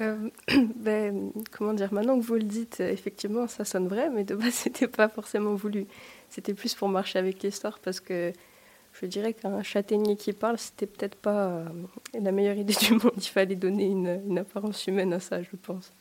Euh, 0.00 0.28
ben, 0.76 1.30
Comment 1.52 1.72
dire 1.72 1.92
Maintenant 1.92 2.18
que 2.18 2.24
vous 2.24 2.34
le 2.34 2.42
dites, 2.42 2.80
effectivement, 2.80 3.46
ça 3.46 3.64
sonne 3.64 3.86
vrai, 3.86 4.10
mais 4.10 4.24
de 4.24 4.34
base, 4.34 4.52
c'était 4.52 4.88
pas 4.88 5.08
forcément 5.08 5.54
voulu. 5.54 5.86
C'était 6.28 6.54
plus 6.54 6.74
pour 6.74 6.88
marcher 6.88 7.18
avec 7.18 7.42
l'histoire 7.42 7.78
parce 7.78 8.00
que 8.00 8.32
je 9.00 9.06
dirais 9.06 9.34
qu'un 9.34 9.62
châtaignier 9.62 10.16
qui 10.16 10.32
parle, 10.32 10.58
c'était 10.58 10.86
peut-être 10.86 11.14
pas 11.14 11.46
euh, 11.46 11.64
la 12.20 12.32
meilleure 12.32 12.56
idée 12.58 12.74
du 12.74 12.94
monde. 12.94 13.12
Il 13.16 13.22
fallait 13.22 13.54
donner 13.54 13.86
une 13.86 14.38
apparence 14.38 14.86
humaine 14.86 15.12
à 15.12 15.20
ça, 15.20 15.42
je 15.42 15.56
pense. 15.62 15.92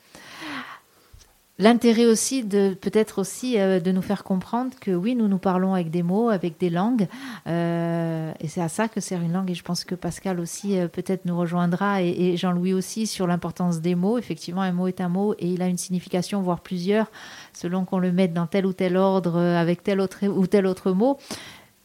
L'intérêt 1.60 2.06
aussi 2.06 2.44
de 2.44 2.76
peut-être 2.80 3.20
aussi 3.20 3.60
euh, 3.60 3.80
de 3.80 3.92
nous 3.92 4.04
faire 4.04 4.24
comprendre 4.24 4.72
que 4.80 4.92
oui, 4.92 5.16
nous 5.16 5.28
nous 5.28 5.40
parlons 5.40 5.74
avec 5.74 5.90
des 5.90 6.04
mots, 6.04 6.30
avec 6.30 6.60
des 6.60 6.70
langues, 6.70 7.08
euh, 7.48 8.32
et 8.40 8.48
c'est 8.48 8.62
à 8.62 8.70
ça 8.70 8.88
que 8.88 9.00
sert 9.02 9.24
une 9.24 9.34
langue. 9.34 9.50
Et 9.50 9.56
je 9.56 9.64
pense 9.64 9.84
que 9.84 9.96
Pascal 9.96 10.40
aussi 10.40 10.78
euh, 10.78 10.88
peut-être 10.88 11.26
nous 11.26 11.36
rejoindra 11.36 12.04
et, 12.04 12.38
Jean-Louis 12.38 12.74
aussi 12.74 13.08
sur 13.08 13.26
l'importance 13.26 13.82
des 13.82 13.96
mots. 13.96 14.20
Effectivement, 14.20 14.62
un 14.62 14.72
mot 14.72 14.88
est 14.88 15.02
un 15.02 15.10
mot 15.10 15.34
et 15.40 15.48
il 15.48 15.64
a 15.64 15.68
une 15.68 15.80
signification, 15.80 16.44
voire 16.44 16.60
plusieurs, 16.60 17.10
selon 17.54 17.86
qu'on 17.86 17.98
le 17.98 18.12
mette 18.12 18.34
dans 18.34 18.46
tel 18.46 18.68
ou 18.68 18.74
tel 18.74 18.96
ordre 18.96 19.40
avec 19.40 19.82
tel 19.82 20.00
autre 20.00 20.28
ou 20.28 20.46
tel 20.46 20.68
autre 20.68 20.92
mot. 20.92 21.18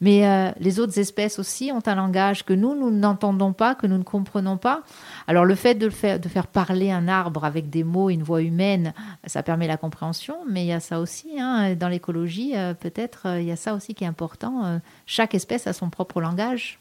Mais 0.03 0.27
euh, 0.27 0.51
les 0.59 0.81
autres 0.81 0.99
espèces 0.99 1.39
aussi 1.39 1.71
ont 1.71 1.83
un 1.87 1.95
langage 1.95 2.45
que 2.45 2.53
nous, 2.53 2.75
nous 2.75 2.91
n'entendons 2.91 3.53
pas, 3.53 3.77
que 3.77 3.87
nous 3.87 3.99
ne 3.99 4.03
comprenons 4.03 4.57
pas. 4.57 4.83
Alors 5.29 5.45
le 5.45 5.55
fait 5.55 5.77
de, 5.77 5.89
faire, 5.91 6.49
parler 6.49 6.91
un 6.91 7.07
arbre 7.07 7.45
avec 7.45 7.71
des 7.71 7.85
mots, 7.85 8.11
une 8.11 8.25
voix 8.25 8.43
humaine, 8.43 8.95
ça 9.27 9.45
permet 9.45 9.69
la 9.69 9.77
compréhension, 9.77 10.39
mais 10.51 10.65
il 10.65 10.67
y 10.67 10.73
a 10.73 10.81
ça 10.81 10.99
aussi, 10.99 11.39
hein, 11.39 11.77
dans 11.77 11.87
l'écologie, 11.89 12.57
euh, 12.57 12.75
peut-être, 12.75 13.29
euh, 13.29 13.41
il 13.41 13.47
y 13.47 13.53
a 13.53 13.57
ça 13.57 13.75
aussi 13.75 13.95
qui 13.95 14.03
est 14.03 14.09
important. 14.09 14.81
chaque 15.07 15.37
espèce 15.37 15.69
a 15.69 15.73
son 15.73 15.89
propre 15.89 16.21
langage. 16.21 16.81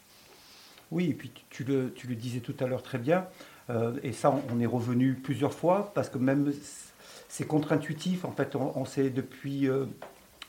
Oui, 0.90 1.10
et 1.10 1.14
puis 1.14 1.30
tu 1.48 1.62
le, 1.62 1.92
disais 2.16 2.40
tout 2.40 2.56
à 2.58 2.66
l'heure 2.66 2.82
très 2.82 2.98
bien, 2.98 3.26
et 4.02 4.12
ça 4.12 4.34
on 4.52 4.58
est 4.58 4.66
revenu 4.66 5.14
plusieurs 5.14 5.54
fois, 5.54 5.92
parce 5.94 6.08
que 6.08 6.18
même 6.18 6.52
c'est 7.28 7.46
contre-intuitif, 7.46 8.24
en 8.24 8.32
fait, 8.32 8.56
on 8.56 8.84
sait 8.84 9.10
depuis 9.10 9.68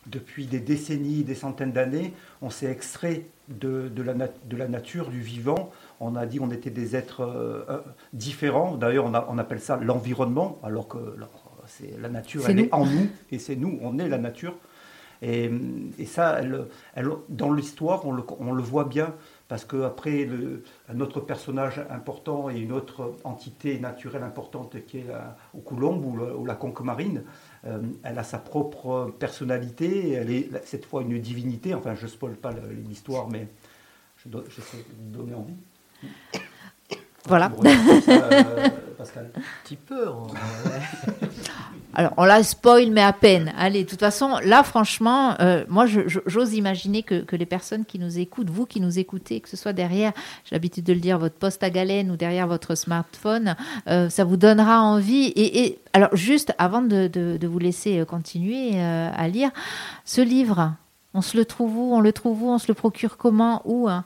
depuis 0.08 0.46
des 0.46 0.60
décennies, 0.60 1.24
des 1.24 1.36
centaines 1.36 1.72
d'années, 1.72 2.14
on 2.42 2.50
s'est 2.50 2.70
extrait 2.70 3.26
de, 3.50 3.90
la 4.02 4.14
de, 4.14 4.58
la 4.58 4.68
nature, 4.68 5.10
du 5.10 5.22
vivant. 5.22 5.72
On 6.00 6.16
a 6.16 6.26
dit 6.26 6.38
qu'on 6.38 6.52
était 6.52 6.70
des 6.70 6.96
êtres 6.96 7.22
euh, 7.22 7.64
euh, 7.70 7.80
différents. 8.14 8.76
D'ailleurs, 8.76 9.06
on, 9.06 9.14
on, 9.14 9.38
appelle 9.38 9.62
ça 9.62 9.78
l'environnement, 9.78 10.60
alors 10.64 10.88
que 10.88 10.98
c'est 11.68 12.00
la 12.00 12.10
nature, 12.10 12.50
elle 12.50 12.60
est 12.60 12.74
en 12.74 12.86
nous, 12.86 13.08
et 13.32 13.40
c'est 13.40 13.56
nous, 13.56 13.80
on 13.82 13.98
est 14.00 14.10
la 14.10 14.18
nature. 14.18 14.56
Et, 15.22 15.50
et 15.98 16.06
ça, 16.06 16.42
elle, 16.42 17.10
dans 17.30 17.54
l'histoire, 17.54 18.06
on 18.06 18.12
le, 18.12 18.24
on 18.40 18.52
le, 18.52 18.62
voit 18.62 18.84
bien, 18.84 19.14
parce 19.48 19.64
qu'après, 19.64 20.28
un 20.90 21.00
autre 21.00 21.22
personnage 21.22 21.82
important 21.90 22.50
et 22.50 22.60
une 22.60 22.74
autre 22.74 23.16
entité 23.24 23.80
naturelle 23.80 24.24
importante 24.24 24.76
qui 24.86 24.98
est 24.98 25.08
la, 25.08 25.38
au 25.54 25.60
Coulombe 25.60 26.04
ou, 26.04 26.20
ou 26.20 26.46
la 26.46 26.56
conque 26.56 26.82
marine, 26.82 27.24
euh, 27.66 27.82
elle 28.04 28.20
a 28.20 28.24
sa 28.24 28.38
propre 28.40 29.14
personnalité, 29.18 30.12
elle 30.12 30.32
est 30.32 30.50
cette 30.66 30.86
fois 30.86 31.02
une 31.02 31.20
divinité. 31.20 31.74
Enfin, 31.74 31.96
je 31.96 32.04
ne 32.04 32.10
spoil 32.10 32.36
pas 32.36 32.52
l'histoire, 32.88 33.30
mais 33.30 33.48
je, 34.18 34.30
je 34.50 34.62
sais 34.62 34.86
donner 35.00 35.34
envie. 35.34 35.56
Voilà. 37.26 37.52
Euh, 38.10 38.70
Pascal. 39.04 39.32
Un 39.36 39.42
petit 39.66 39.76
peu. 39.76 40.08
Alors, 41.94 42.14
on 42.16 42.24
la 42.24 42.42
spoil, 42.42 42.90
mais 42.90 43.04
à 43.04 43.12
peine. 43.12 43.54
Allez, 43.58 43.84
de 43.84 43.90
toute 43.90 44.00
façon, 44.00 44.38
là, 44.46 44.64
franchement, 44.64 45.36
euh, 45.42 45.66
moi, 45.68 45.86
j'ose 45.88 46.54
imaginer 46.54 47.04
que, 47.04 47.36
les 47.36 47.46
personnes 47.46 47.84
qui 47.84 48.00
nous 48.00 48.18
écoutent, 48.18 48.50
vous 48.50 48.66
qui 48.66 48.80
nous 48.80 48.98
écoutez, 48.98 49.42
que 49.42 49.50
ce 49.50 49.58
soit 49.58 49.74
derrière, 49.74 50.14
j'ai 50.46 50.56
l'habitude 50.56 50.86
de 50.86 50.94
le 50.94 51.02
dire, 51.02 51.20
votre 51.20 51.36
poste 51.36 51.62
à 51.64 51.70
galène 51.70 52.10
ou 52.12 52.16
derrière 52.16 52.48
votre 52.48 52.76
smartphone, 52.76 53.58
euh, 53.90 54.10
ça 54.10 54.24
vous 54.24 54.38
donnera 54.38 54.82
envie. 54.82 55.34
Et, 55.36 55.80
alors, 55.92 56.16
juste 56.16 56.54
avant 56.58 56.82
de, 56.82 57.46
vous 57.46 57.60
laisser 57.60 58.06
continuer 58.08 58.82
à 58.82 59.28
lire, 59.28 59.52
ce 60.06 60.22
livre, 60.22 60.74
on 61.14 61.22
se 61.22 61.36
le 61.36 61.44
trouve 61.44 61.76
où? 61.78 61.94
On 61.94 62.00
le 62.00 62.14
trouve 62.14 62.44
où? 62.44 62.50
On 62.50 62.58
se 62.58 62.70
le 62.70 62.74
procure 62.74 63.18
comment? 63.18 63.62
Où? 63.66 63.90
Hein 63.90 64.06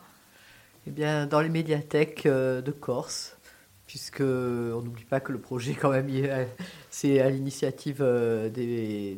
eh 0.87 0.89
bien, 0.89 1.25
dans 1.25 1.41
les 1.41 1.49
médiathèques 1.49 2.25
euh, 2.25 2.61
de 2.61 2.71
Corse, 2.71 3.36
puisque 3.87 4.21
on 4.21 4.81
n'oublie 4.81 5.05
pas 5.05 5.19
que 5.19 5.31
le 5.31 5.39
projet, 5.39 5.73
quand 5.73 5.89
même, 5.89 6.09
c'est 6.89 7.19
à 7.19 7.29
l'initiative 7.29 7.97
euh, 8.01 8.49
des, 8.49 9.17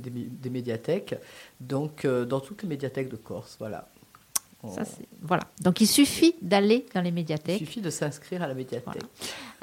médiathèques. 0.49 1.15
Donc, 1.59 2.05
euh, 2.05 2.23
dans 2.25 2.39
toutes 2.39 2.63
les 2.63 2.69
médiathèques 2.69 3.09
de 3.09 3.17
Corse, 3.17 3.57
voilà. 3.59 3.89
Ça, 4.67 4.83
voilà. 5.21 5.43
Donc 5.61 5.79
il 5.79 5.87
suffit 5.87 6.35
d'aller 6.41 6.85
dans 6.93 6.99
les 6.99 7.09
Il 7.09 7.13
médiathèques. 7.15 7.59
suffit 7.59 7.79
de 7.79 7.89
s'inscrire 7.89 8.43
à 8.43 8.47
la 8.47 8.53
médiathèque. 8.53 9.01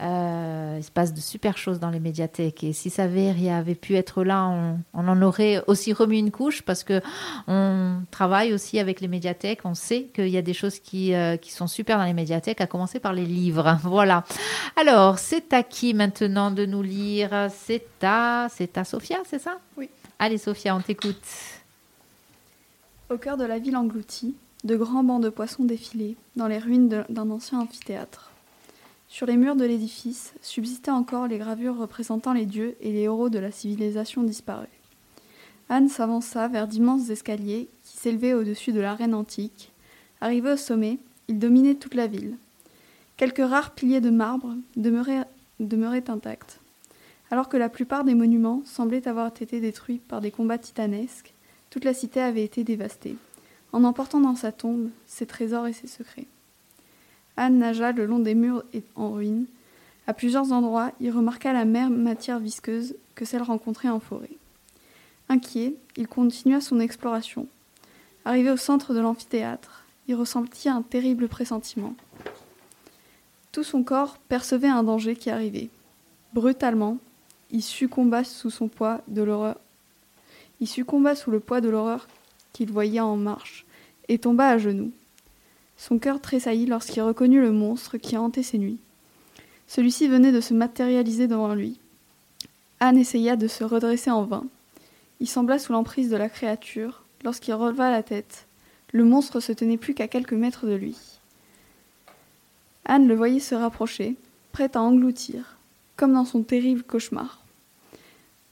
Euh, 0.00 0.76
il 0.78 0.82
se 0.82 0.90
passe 0.90 1.12
de 1.12 1.20
super 1.20 1.58
choses 1.58 1.78
dans 1.78 1.90
les 1.90 2.00
médiathèques. 2.00 2.64
Et 2.64 2.72
si 2.72 2.88
Saveria 2.88 3.58
avait 3.58 3.74
pu 3.74 3.94
être 3.96 4.24
là, 4.24 4.46
on, 4.48 4.78
on 4.94 5.06
en 5.08 5.20
aurait 5.20 5.62
aussi 5.66 5.92
remis 5.92 6.18
une 6.18 6.30
couche 6.30 6.62
parce 6.62 6.82
que 6.82 7.02
on 7.46 8.00
travaille 8.10 8.54
aussi 8.54 8.78
avec 8.78 9.02
les 9.02 9.08
médiathèques. 9.08 9.60
On 9.64 9.74
sait 9.74 10.04
qu'il 10.14 10.28
y 10.28 10.38
a 10.38 10.42
des 10.42 10.54
choses 10.54 10.78
qui, 10.78 11.12
euh, 11.14 11.36
qui 11.36 11.52
sont 11.52 11.66
super 11.66 11.98
dans 11.98 12.04
les 12.04 12.14
médiathèques, 12.14 12.62
à 12.62 12.66
commencer 12.66 12.98
par 12.98 13.12
les 13.12 13.26
livres. 13.26 13.78
Voilà. 13.82 14.24
Alors, 14.76 15.18
c'est 15.18 15.52
à 15.52 15.62
qui 15.62 15.92
maintenant 15.92 16.50
de 16.50 16.64
nous 16.64 16.82
lire? 16.82 17.50
C'est 17.54 17.86
à, 18.02 18.46
c'est 18.50 18.78
à 18.78 18.84
Sophia, 18.84 19.18
c'est 19.28 19.38
ça? 19.38 19.58
Oui. 19.76 19.90
Allez, 20.18 20.38
Sophia, 20.38 20.74
on 20.74 20.80
t'écoute. 20.80 21.16
Au 23.10 23.18
cœur 23.18 23.36
de 23.36 23.44
la 23.44 23.58
ville 23.58 23.76
engloutie, 23.76 24.34
de 24.66 24.76
grands 24.76 25.04
bancs 25.04 25.22
de 25.22 25.28
poissons 25.28 25.64
défilaient 25.64 26.16
dans 26.34 26.48
les 26.48 26.58
ruines 26.58 26.88
d'un 27.08 27.30
ancien 27.30 27.60
amphithéâtre. 27.60 28.32
Sur 29.08 29.28
les 29.28 29.36
murs 29.36 29.54
de 29.54 29.64
l'édifice 29.64 30.34
subsistaient 30.42 30.90
encore 30.90 31.28
les 31.28 31.38
gravures 31.38 31.76
représentant 31.78 32.32
les 32.32 32.46
dieux 32.46 32.76
et 32.80 32.90
les 32.90 33.02
héros 33.02 33.28
de 33.28 33.38
la 33.38 33.52
civilisation 33.52 34.24
disparue. 34.24 34.66
Anne 35.68 35.88
s'avança 35.88 36.48
vers 36.48 36.66
d'immenses 36.66 37.10
escaliers 37.10 37.68
qui 37.84 37.96
s'élevaient 37.96 38.34
au-dessus 38.34 38.72
de 38.72 38.80
l'arène 38.80 39.14
antique. 39.14 39.70
Arrivé 40.20 40.50
au 40.50 40.56
sommet, 40.56 40.98
il 41.28 41.38
dominait 41.38 41.76
toute 41.76 41.94
la 41.94 42.08
ville. 42.08 42.36
Quelques 43.16 43.38
rares 43.38 43.70
piliers 43.70 44.00
de 44.00 44.10
marbre 44.10 44.56
demeuraient, 44.74 45.26
demeuraient 45.60 46.10
intacts. 46.10 46.58
Alors 47.30 47.48
que 47.48 47.56
la 47.56 47.68
plupart 47.68 48.02
des 48.02 48.14
monuments 48.14 48.62
semblaient 48.64 49.06
avoir 49.06 49.28
été 49.28 49.60
détruits 49.60 50.00
par 50.08 50.20
des 50.20 50.32
combats 50.32 50.58
titanesques, 50.58 51.34
toute 51.70 51.84
la 51.84 51.94
cité 51.94 52.20
avait 52.20 52.44
été 52.44 52.64
dévastée, 52.64 53.16
en 53.76 53.84
emportant 53.84 54.20
dans 54.20 54.34
sa 54.34 54.52
tombe 54.52 54.88
ses 55.06 55.26
trésors 55.26 55.66
et 55.66 55.74
ses 55.74 55.86
secrets. 55.86 56.26
Anne 57.36 57.58
nagea 57.58 57.92
le 57.92 58.06
long 58.06 58.20
des 58.20 58.34
murs 58.34 58.64
en 58.94 59.10
ruine. 59.10 59.44
À 60.06 60.14
plusieurs 60.14 60.50
endroits, 60.50 60.92
il 60.98 61.10
remarqua 61.10 61.52
la 61.52 61.66
même 61.66 61.94
matière 61.94 62.38
visqueuse 62.38 62.96
que 63.14 63.26
celle 63.26 63.42
rencontrée 63.42 63.90
en 63.90 64.00
forêt. 64.00 64.30
Inquiet, 65.28 65.74
il 65.98 66.08
continua 66.08 66.62
son 66.62 66.80
exploration. 66.80 67.48
Arrivé 68.24 68.50
au 68.50 68.56
centre 68.56 68.94
de 68.94 69.00
l'amphithéâtre, 69.00 69.84
il 70.08 70.14
ressentit 70.14 70.70
un 70.70 70.80
terrible 70.80 71.28
pressentiment. 71.28 71.94
Tout 73.52 73.64
son 73.64 73.82
corps 73.82 74.16
percevait 74.30 74.68
un 74.68 74.84
danger 74.84 75.16
qui 75.16 75.28
arrivait. 75.28 75.68
Brutalement, 76.32 76.96
il 77.50 77.62
succomba 77.62 78.24
sous 78.24 78.48
son 78.48 78.68
poids 78.68 79.02
de 79.08 79.20
l'horreur. 79.20 79.58
Il 80.60 80.66
succomba 80.66 81.14
sous 81.14 81.30
le 81.30 81.40
poids 81.40 81.60
de 81.60 81.68
l'horreur 81.68 82.08
qu'il 82.54 82.72
voyait 82.72 83.00
en 83.00 83.16
marche 83.16 83.65
et 84.08 84.18
tomba 84.18 84.48
à 84.48 84.58
genoux. 84.58 84.92
Son 85.76 85.98
cœur 85.98 86.20
tressaillit 86.20 86.66
lorsqu'il 86.66 87.02
reconnut 87.02 87.40
le 87.40 87.52
monstre 87.52 87.98
qui 87.98 88.16
hantait 88.16 88.42
ses 88.42 88.58
nuits. 88.58 88.80
Celui-ci 89.66 90.08
venait 90.08 90.32
de 90.32 90.40
se 90.40 90.54
matérialiser 90.54 91.26
devant 91.26 91.54
lui. 91.54 91.78
Anne 92.80 92.98
essaya 92.98 93.36
de 93.36 93.48
se 93.48 93.64
redresser 93.64 94.10
en 94.10 94.24
vain. 94.24 94.44
Il 95.20 95.28
sembla 95.28 95.58
sous 95.58 95.72
l'emprise 95.72 96.10
de 96.10 96.16
la 96.16 96.28
créature. 96.28 97.02
Lorsqu'il 97.24 97.54
releva 97.54 97.90
la 97.90 98.02
tête, 98.02 98.46
le 98.92 99.04
monstre 99.04 99.40
se 99.40 99.52
tenait 99.52 99.78
plus 99.78 99.94
qu'à 99.94 100.08
quelques 100.08 100.32
mètres 100.32 100.66
de 100.66 100.74
lui. 100.74 100.96
Anne 102.84 103.08
le 103.08 103.14
voyait 103.14 103.40
se 103.40 103.54
rapprocher, 103.54 104.14
prête 104.52 104.76
à 104.76 104.82
engloutir, 104.82 105.56
comme 105.96 106.12
dans 106.12 106.24
son 106.24 106.42
terrible 106.42 106.82
cauchemar. 106.82 107.42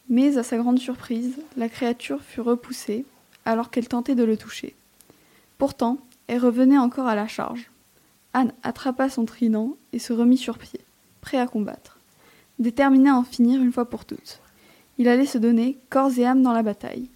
Mais 0.09 0.37
à 0.37 0.43
sa 0.43 0.57
grande 0.57 0.79
surprise, 0.79 1.37
la 1.57 1.69
créature 1.69 2.23
fut 2.23 2.41
repoussée 2.41 3.05
alors 3.45 3.71
qu'elle 3.71 3.89
tentait 3.89 4.15
de 4.15 4.25
le 4.25 4.37
toucher. 4.37 4.75
Pourtant, 5.59 5.99
elle 6.27 6.41
revenait 6.41 6.79
encore 6.79 7.07
à 7.07 7.15
la 7.15 7.27
charge. 7.27 7.71
Anne 8.33 8.53
attrapa 8.63 9.09
son 9.09 9.25
trident 9.25 9.77
et 9.93 9.99
se 9.99 10.13
remit 10.13 10.37
sur 10.37 10.59
pied, 10.59 10.81
prêt 11.21 11.39
à 11.39 11.47
combattre, 11.47 12.01
déterminé 12.59 13.11
à 13.11 13.17
en 13.17 13.23
finir 13.23 13.63
une 13.63 13.73
fois 13.73 13.89
pour 13.89 14.05
toutes. 14.05 14.41
Il 14.99 15.09
allait 15.09 15.27
se 15.27 15.39
donner 15.39 15.79
corps 15.91 16.19
et 16.19 16.25
âme 16.25 16.43
dans 16.43 16.53
la 16.53 16.63
bataille. 16.63 17.11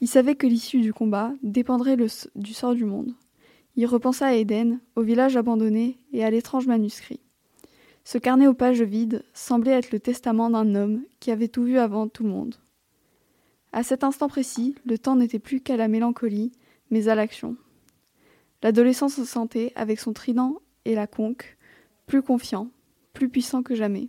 Il 0.00 0.08
savait 0.08 0.34
que 0.34 0.46
l'issue 0.46 0.80
du 0.80 0.92
combat 0.92 1.32
dépendrait 1.42 1.96
du 1.96 2.54
sort 2.54 2.74
du 2.74 2.84
monde. 2.84 3.12
Il 3.76 3.86
repensa 3.86 4.26
à 4.26 4.34
Éden, 4.34 4.80
au 4.94 5.02
village 5.02 5.36
abandonné 5.36 5.98
et 6.12 6.24
à 6.24 6.30
l'étrange 6.30 6.66
manuscrit. 6.66 7.20
Ce 8.04 8.18
carnet 8.18 8.46
aux 8.46 8.54
pages 8.54 8.82
vides 8.82 9.24
semblait 9.34 9.72
être 9.72 9.90
le 9.90 10.00
testament 10.00 10.48
d'un 10.48 10.74
homme 10.74 11.02
qui 11.20 11.30
avait 11.30 11.48
tout 11.48 11.64
vu 11.64 11.78
avant 11.78 12.08
tout 12.08 12.22
le 12.22 12.30
monde. 12.30 12.54
À 13.72 13.82
cet 13.82 14.04
instant 14.04 14.28
précis, 14.28 14.74
le 14.86 14.96
temps 14.96 15.16
n'était 15.16 15.38
plus 15.38 15.60
qu'à 15.60 15.76
la 15.76 15.88
mélancolie, 15.88 16.52
mais 16.90 17.08
à 17.08 17.14
l'action. 17.14 17.56
L'adolescent 18.62 19.08
se 19.08 19.24
sentait, 19.24 19.72
avec 19.76 20.00
son 20.00 20.12
trident 20.12 20.56
et 20.84 20.94
la 20.94 21.06
conque, 21.06 21.56
plus 22.06 22.22
confiant, 22.22 22.70
plus 23.12 23.28
puissant 23.28 23.62
que 23.62 23.74
jamais. 23.74 24.08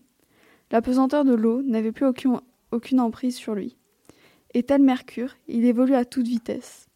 La 0.72 0.82
pesanteur 0.82 1.26
de 1.26 1.34
l'eau 1.34 1.62
n'avait 1.62 1.92
plus 1.92 2.06
aucune, 2.06 3.00
emprise 3.00 3.36
sur 3.36 3.56
lui. 3.56 3.78
Et 4.54 4.64
tel 4.64 4.82
Mercure, 4.82 5.36
il 5.48 5.66
évolue 5.66 5.96
à 5.96 6.06
toute 6.06 6.28
vitesse. 6.28 6.88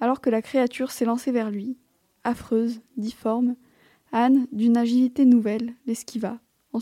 Alors 0.00 0.20
que 0.20 0.30
la 0.30 0.42
créature 0.42 0.90
s'élançait 0.90 1.32
vers 1.32 1.50
lui, 1.50 1.76
affreuse, 2.24 2.80
difforme, 2.96 3.56
Anne, 4.12 4.46
d'une 4.52 4.76
agilité 4.76 5.24
nouvelle, 5.24 5.74
l'esquiva, 5.86 6.38
en, 6.72 6.80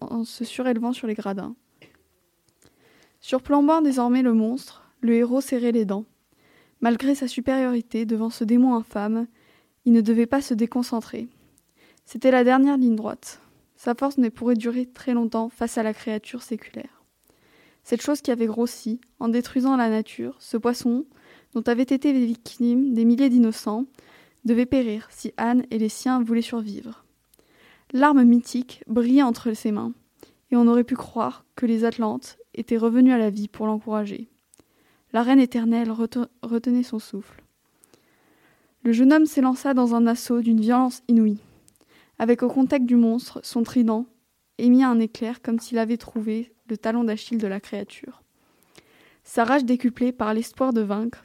en 0.00 0.24
se 0.24 0.44
surélevant 0.44 0.92
sur 0.92 1.06
les 1.06 1.14
gradins. 1.14 1.54
Surplombant 3.20 3.80
désormais 3.80 4.22
le 4.22 4.34
monstre, 4.34 4.90
le 5.00 5.14
héros 5.14 5.40
serrait 5.40 5.72
les 5.72 5.84
dents. 5.84 6.04
Malgré 6.80 7.14
sa 7.14 7.28
supériorité 7.28 8.04
devant 8.06 8.30
ce 8.30 8.44
démon 8.44 8.74
infâme, 8.74 9.26
il 9.84 9.92
ne 9.92 10.00
devait 10.00 10.26
pas 10.26 10.42
se 10.42 10.54
déconcentrer. 10.54 11.28
C'était 12.04 12.30
la 12.30 12.44
dernière 12.44 12.76
ligne 12.76 12.96
droite. 12.96 13.40
Sa 13.76 13.94
force 13.94 14.18
ne 14.18 14.28
pourrait 14.28 14.54
durer 14.54 14.86
très 14.86 15.14
longtemps 15.14 15.48
face 15.48 15.78
à 15.78 15.82
la 15.82 15.94
créature 15.94 16.42
séculaire. 16.42 17.02
Cette 17.82 18.02
chose 18.02 18.22
qui 18.22 18.30
avait 18.30 18.46
grossi, 18.46 19.00
en 19.20 19.28
détruisant 19.28 19.76
la 19.76 19.90
nature, 19.90 20.36
ce 20.38 20.56
poisson, 20.56 21.04
dont 21.52 21.62
avaient 21.62 21.82
été 21.82 22.12
les 22.12 22.24
victimes 22.24 22.94
des 22.94 23.04
milliers 23.04 23.28
d'innocents, 23.28 23.84
devait 24.44 24.66
périr 24.66 25.08
si 25.10 25.32
Anne 25.36 25.64
et 25.70 25.78
les 25.78 25.88
siens 25.88 26.22
voulaient 26.22 26.42
survivre. 26.42 27.04
L'arme 27.92 28.24
mythique 28.24 28.82
brillait 28.86 29.22
entre 29.22 29.52
ses 29.52 29.70
mains, 29.70 29.92
et 30.50 30.56
on 30.56 30.66
aurait 30.66 30.84
pu 30.84 30.96
croire 30.96 31.44
que 31.56 31.66
les 31.66 31.84
Atlantes 31.84 32.38
étaient 32.54 32.76
revenus 32.76 33.12
à 33.12 33.18
la 33.18 33.30
vie 33.30 33.48
pour 33.48 33.66
l'encourager. 33.66 34.28
La 35.12 35.22
reine 35.22 35.40
éternelle 35.40 35.90
rete- 35.90 36.28
retenait 36.42 36.82
son 36.82 36.98
souffle. 36.98 37.43
Le 38.84 38.92
jeune 38.92 39.14
homme 39.14 39.24
s'élança 39.24 39.72
dans 39.72 39.94
un 39.94 40.06
assaut 40.06 40.42
d'une 40.42 40.60
violence 40.60 41.02
inouïe. 41.08 41.38
Avec 42.18 42.42
au 42.42 42.48
contact 42.48 42.84
du 42.84 42.96
monstre 42.96 43.40
son 43.42 43.62
trident, 43.62 44.04
émit 44.58 44.84
un 44.84 45.00
éclair 45.00 45.40
comme 45.40 45.58
s'il 45.58 45.78
avait 45.78 45.96
trouvé 45.96 46.52
le 46.68 46.76
talon 46.76 47.02
d'Achille 47.02 47.38
de 47.38 47.46
la 47.46 47.60
créature. 47.60 48.22
Sa 49.22 49.44
rage 49.44 49.64
décuplée 49.64 50.12
par 50.12 50.34
l'espoir 50.34 50.74
de 50.74 50.82
vaincre, 50.82 51.22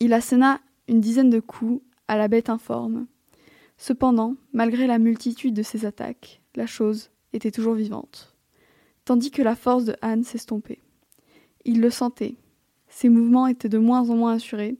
il 0.00 0.12
asséna 0.12 0.60
une 0.88 1.00
dizaine 1.00 1.30
de 1.30 1.38
coups 1.38 1.80
à 2.08 2.16
la 2.16 2.26
bête 2.26 2.50
informe. 2.50 3.06
Cependant, 3.78 4.34
malgré 4.52 4.88
la 4.88 4.98
multitude 4.98 5.54
de 5.54 5.62
ses 5.62 5.86
attaques, 5.86 6.42
la 6.56 6.66
chose 6.66 7.10
était 7.32 7.52
toujours 7.52 7.74
vivante, 7.74 8.34
tandis 9.04 9.30
que 9.30 9.42
la 9.42 9.54
force 9.54 9.84
de 9.84 9.94
Anne 10.02 10.24
s'estompait. 10.24 10.82
Il 11.64 11.80
le 11.80 11.90
sentait, 11.90 12.34
ses 12.88 13.08
mouvements 13.08 13.46
étaient 13.46 13.68
de 13.68 13.78
moins 13.78 14.10
en 14.10 14.16
moins 14.16 14.32
assurés, 14.32 14.76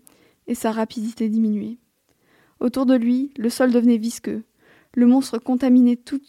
et 0.49 0.57
sa 0.57 0.73
rapidité 0.73 1.29
diminuait. 1.29 1.79
Autour 2.61 2.85
de 2.85 2.95
lui, 2.95 3.33
le 3.39 3.49
sol 3.49 3.73
devenait 3.73 3.97
visqueux, 3.97 4.45
le 4.95 5.07
monstre 5.07 5.39
contaminait 5.39 5.97
tout. 5.97 6.21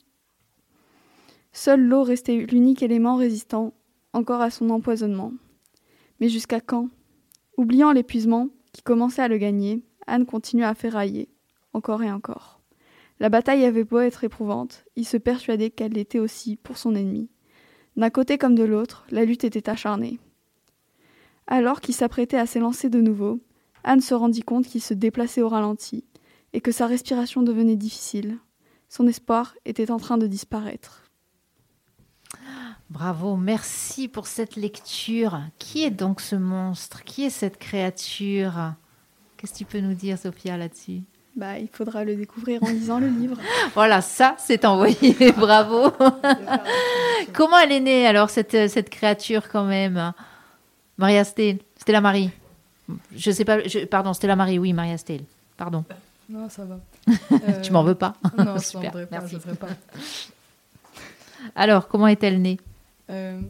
Seule 1.51 1.81
l'eau 1.81 2.03
restait 2.03 2.37
l'unique 2.37 2.83
élément 2.83 3.17
résistant 3.17 3.73
encore 4.13 4.39
à 4.39 4.49
son 4.49 4.69
empoisonnement. 4.69 5.33
Mais 6.21 6.29
jusqu'à 6.29 6.61
quand? 6.61 6.89
Oubliant 7.57 7.91
l'épuisement 7.91 8.47
qui 8.71 8.81
commençait 8.81 9.21
à 9.21 9.27
le 9.27 9.37
gagner, 9.37 9.83
Anne 10.07 10.25
continua 10.25 10.69
à 10.69 10.73
ferrailler, 10.73 11.27
encore 11.73 12.01
et 12.01 12.11
encore. 12.11 12.61
La 13.19 13.27
bataille 13.27 13.65
avait 13.65 13.83
beau 13.83 13.99
être 13.99 14.23
éprouvante, 14.23 14.85
il 14.95 15.05
se 15.05 15.17
persuadait 15.17 15.69
qu'elle 15.69 15.91
l'était 15.91 16.19
aussi 16.19 16.55
pour 16.55 16.77
son 16.77 16.95
ennemi. 16.95 17.29
D'un 17.97 18.09
côté 18.09 18.37
comme 18.37 18.55
de 18.55 18.63
l'autre, 18.63 19.05
la 19.11 19.25
lutte 19.25 19.43
était 19.43 19.69
acharnée. 19.69 20.17
Alors 21.47 21.81
qu'il 21.81 21.93
s'apprêtait 21.93 22.37
à 22.37 22.45
s'élancer 22.45 22.89
de 22.89 23.01
nouveau, 23.01 23.41
Anne 23.83 23.99
se 23.99 24.13
rendit 24.13 24.43
compte 24.43 24.65
qu'il 24.65 24.81
se 24.81 24.93
déplaçait 24.93 25.41
au 25.41 25.49
ralenti 25.49 26.05
et 26.53 26.61
que 26.61 26.71
sa 26.71 26.87
respiration 26.87 27.41
devenait 27.41 27.75
difficile. 27.75 28.37
Son 28.89 29.07
espoir 29.07 29.53
était 29.65 29.89
en 29.91 29.97
train 29.97 30.17
de 30.17 30.27
disparaître. 30.27 31.03
Bravo, 32.89 33.37
merci 33.37 34.07
pour 34.09 34.27
cette 34.27 34.55
lecture. 34.57 35.39
Qui 35.59 35.83
est 35.85 35.91
donc 35.91 36.19
ce 36.19 36.35
monstre? 36.35 37.03
Qui 37.03 37.23
est 37.25 37.29
cette 37.29 37.57
créature? 37.57 38.73
Qu'est-ce 39.37 39.53
que 39.53 39.57
tu 39.59 39.65
peux 39.65 39.79
nous 39.79 39.93
dire, 39.93 40.17
Sophia, 40.17 40.57
là-dessus? 40.57 41.01
Bah, 41.37 41.57
il 41.57 41.69
faudra 41.69 42.03
le 42.03 42.15
découvrir 42.15 42.61
en 42.63 42.67
lisant 42.69 42.99
le 42.99 43.07
livre. 43.07 43.37
Voilà, 43.73 44.01
ça, 44.01 44.35
c'est 44.37 44.65
envoyé. 44.65 45.15
Bravo. 45.37 45.91
Comment 47.33 47.57
elle 47.59 47.71
est 47.71 47.79
née, 47.79 48.05
alors, 48.05 48.29
cette, 48.29 48.69
cette 48.69 48.89
créature, 48.89 49.47
quand 49.49 49.63
même? 49.63 50.11
Maria 50.97 51.23
Stel, 51.23 51.59
Stella 51.77 52.01
Marie. 52.01 52.29
Je 53.15 53.31
sais 53.31 53.45
pas, 53.45 53.65
je- 53.65 53.85
pardon, 53.85 54.11
Stella 54.13 54.35
Marie, 54.35 54.59
oui, 54.59 54.73
Maria 54.73 54.97
Stel. 54.97 55.21
Pardon. 55.55 55.85
Non, 56.29 56.49
ça 56.49 56.65
va. 56.65 56.79
tu 57.61 57.71
m'en 57.71 57.83
veux 57.83 57.95
pas 57.95 58.15
Non, 58.37 58.57
je 58.57 58.77
m'en 58.77 58.83
voudrais 58.83 59.07
pas, 59.07 59.25
je 59.25 59.37
pas. 59.37 59.67
Alors, 61.55 61.87
comment 61.87 62.07
est-elle 62.07 62.41
née? 62.41 62.59
Euh, 63.09 63.41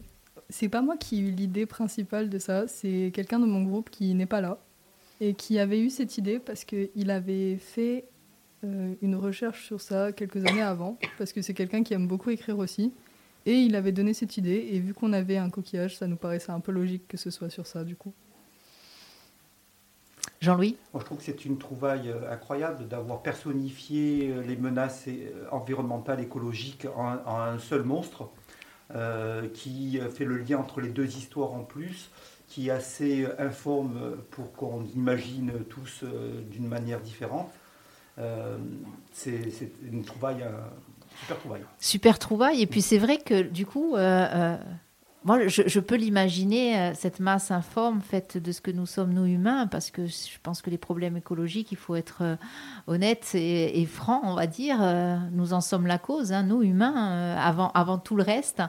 C'est 0.48 0.68
pas 0.68 0.82
moi 0.82 0.96
qui 0.96 1.16
ai 1.16 1.20
eu 1.20 1.30
l'idée 1.30 1.66
principale 1.66 2.28
de 2.28 2.38
ça, 2.38 2.66
c'est 2.66 3.10
quelqu'un 3.14 3.38
de 3.38 3.46
mon 3.46 3.62
groupe 3.62 3.90
qui 3.90 4.14
n'est 4.14 4.26
pas 4.26 4.40
là 4.40 4.58
et 5.20 5.34
qui 5.34 5.60
avait 5.60 5.80
eu 5.80 5.88
cette 5.88 6.18
idée 6.18 6.40
parce 6.40 6.64
qu'il 6.64 7.10
avait 7.10 7.56
fait 7.56 8.06
euh, 8.64 8.94
une 9.02 9.14
recherche 9.14 9.64
sur 9.66 9.80
ça 9.80 10.10
quelques 10.10 10.44
années 10.44 10.62
avant, 10.62 10.98
parce 11.16 11.32
que 11.32 11.42
c'est 11.42 11.54
quelqu'un 11.54 11.84
qui 11.84 11.94
aime 11.94 12.08
beaucoup 12.08 12.30
écrire 12.30 12.58
aussi. 12.58 12.92
Et 13.46 13.54
il 13.54 13.74
avait 13.76 13.92
donné 13.92 14.14
cette 14.14 14.36
idée, 14.36 14.68
et 14.72 14.80
vu 14.80 14.94
qu'on 14.94 15.12
avait 15.12 15.36
un 15.36 15.50
coquillage, 15.50 15.96
ça 15.96 16.06
nous 16.06 16.16
paraissait 16.16 16.52
un 16.52 16.60
peu 16.60 16.70
logique 16.70 17.06
que 17.08 17.16
ce 17.16 17.30
soit 17.30 17.50
sur 17.50 17.66
ça, 17.66 17.82
du 17.82 17.96
coup. 17.96 18.12
Jean-Louis? 20.40 20.76
Moi, 20.92 21.00
je 21.00 21.06
trouve 21.06 21.18
que 21.18 21.24
c'est 21.24 21.44
une 21.44 21.58
trouvaille 21.58 22.10
euh, 22.10 22.32
incroyable 22.32 22.88
d'avoir 22.88 23.22
personnifié 23.22 24.30
euh, 24.30 24.42
les 24.42 24.56
menaces 24.56 25.06
environnementales, 25.50 26.20
écologiques 26.20 26.86
en, 26.96 27.18
un 27.26 27.58
seul 27.58 27.82
monstre, 27.82 28.28
qui 29.54 29.98
fait 30.14 30.26
le 30.26 30.36
lien 30.36 30.58
entre 30.58 30.82
les 30.82 30.90
deux 30.90 31.16
histoires 31.16 31.54
en 31.54 31.64
plus, 31.64 32.10
qui 32.46 32.68
est 32.68 32.72
assez 32.72 33.26
informe 33.38 34.18
pour 34.30 34.52
qu'on 34.52 34.84
imagine 34.94 35.64
tous 35.70 36.04
d'une 36.50 36.68
manière 36.68 37.00
différente. 37.00 37.50
Euh, 38.18 38.58
c'est 39.12 39.72
une 39.90 40.04
trouvaille, 40.04 40.42
euh, 40.42 40.50
super 41.20 41.38
trouvaille. 41.38 41.62
Super 41.78 42.18
trouvaille. 42.18 42.62
Et 42.62 42.66
puis 42.66 42.82
c'est 42.82 42.98
vrai 42.98 43.18
que 43.18 43.42
du 43.42 43.66
coup, 43.66 43.96
euh, 43.96 44.56
moi, 45.24 45.46
je, 45.46 45.78
peux 45.78 45.94
l'imaginer, 45.94 46.78
euh, 46.78 46.94
cette 46.94 47.20
masse 47.20 47.52
informe 47.52 48.00
faite 48.00 48.38
de 48.38 48.50
ce 48.50 48.60
que 48.60 48.72
nous 48.72 48.86
sommes, 48.86 49.12
nous 49.12 49.24
humains, 49.24 49.68
parce 49.68 49.92
que 49.92 50.06
je 50.06 50.38
pense 50.42 50.62
que 50.62 50.70
les 50.70 50.78
problèmes 50.78 51.16
écologiques, 51.16 51.70
il 51.70 51.78
faut 51.78 51.94
être 51.94 52.22
euh, 52.22 52.36
honnête 52.88 53.30
et, 53.34 53.86
franc, 53.86 54.20
on 54.24 54.34
va 54.34 54.48
dire. 54.48 54.78
Euh, 54.80 55.16
nous 55.30 55.52
en 55.52 55.60
sommes 55.60 55.86
la 55.86 55.98
cause, 55.98 56.32
hein, 56.32 56.42
nous 56.42 56.62
humains, 56.62 57.36
avant, 57.36 57.70
avant 57.70 57.98
tout 57.98 58.16
le 58.16 58.24
reste. 58.24 58.62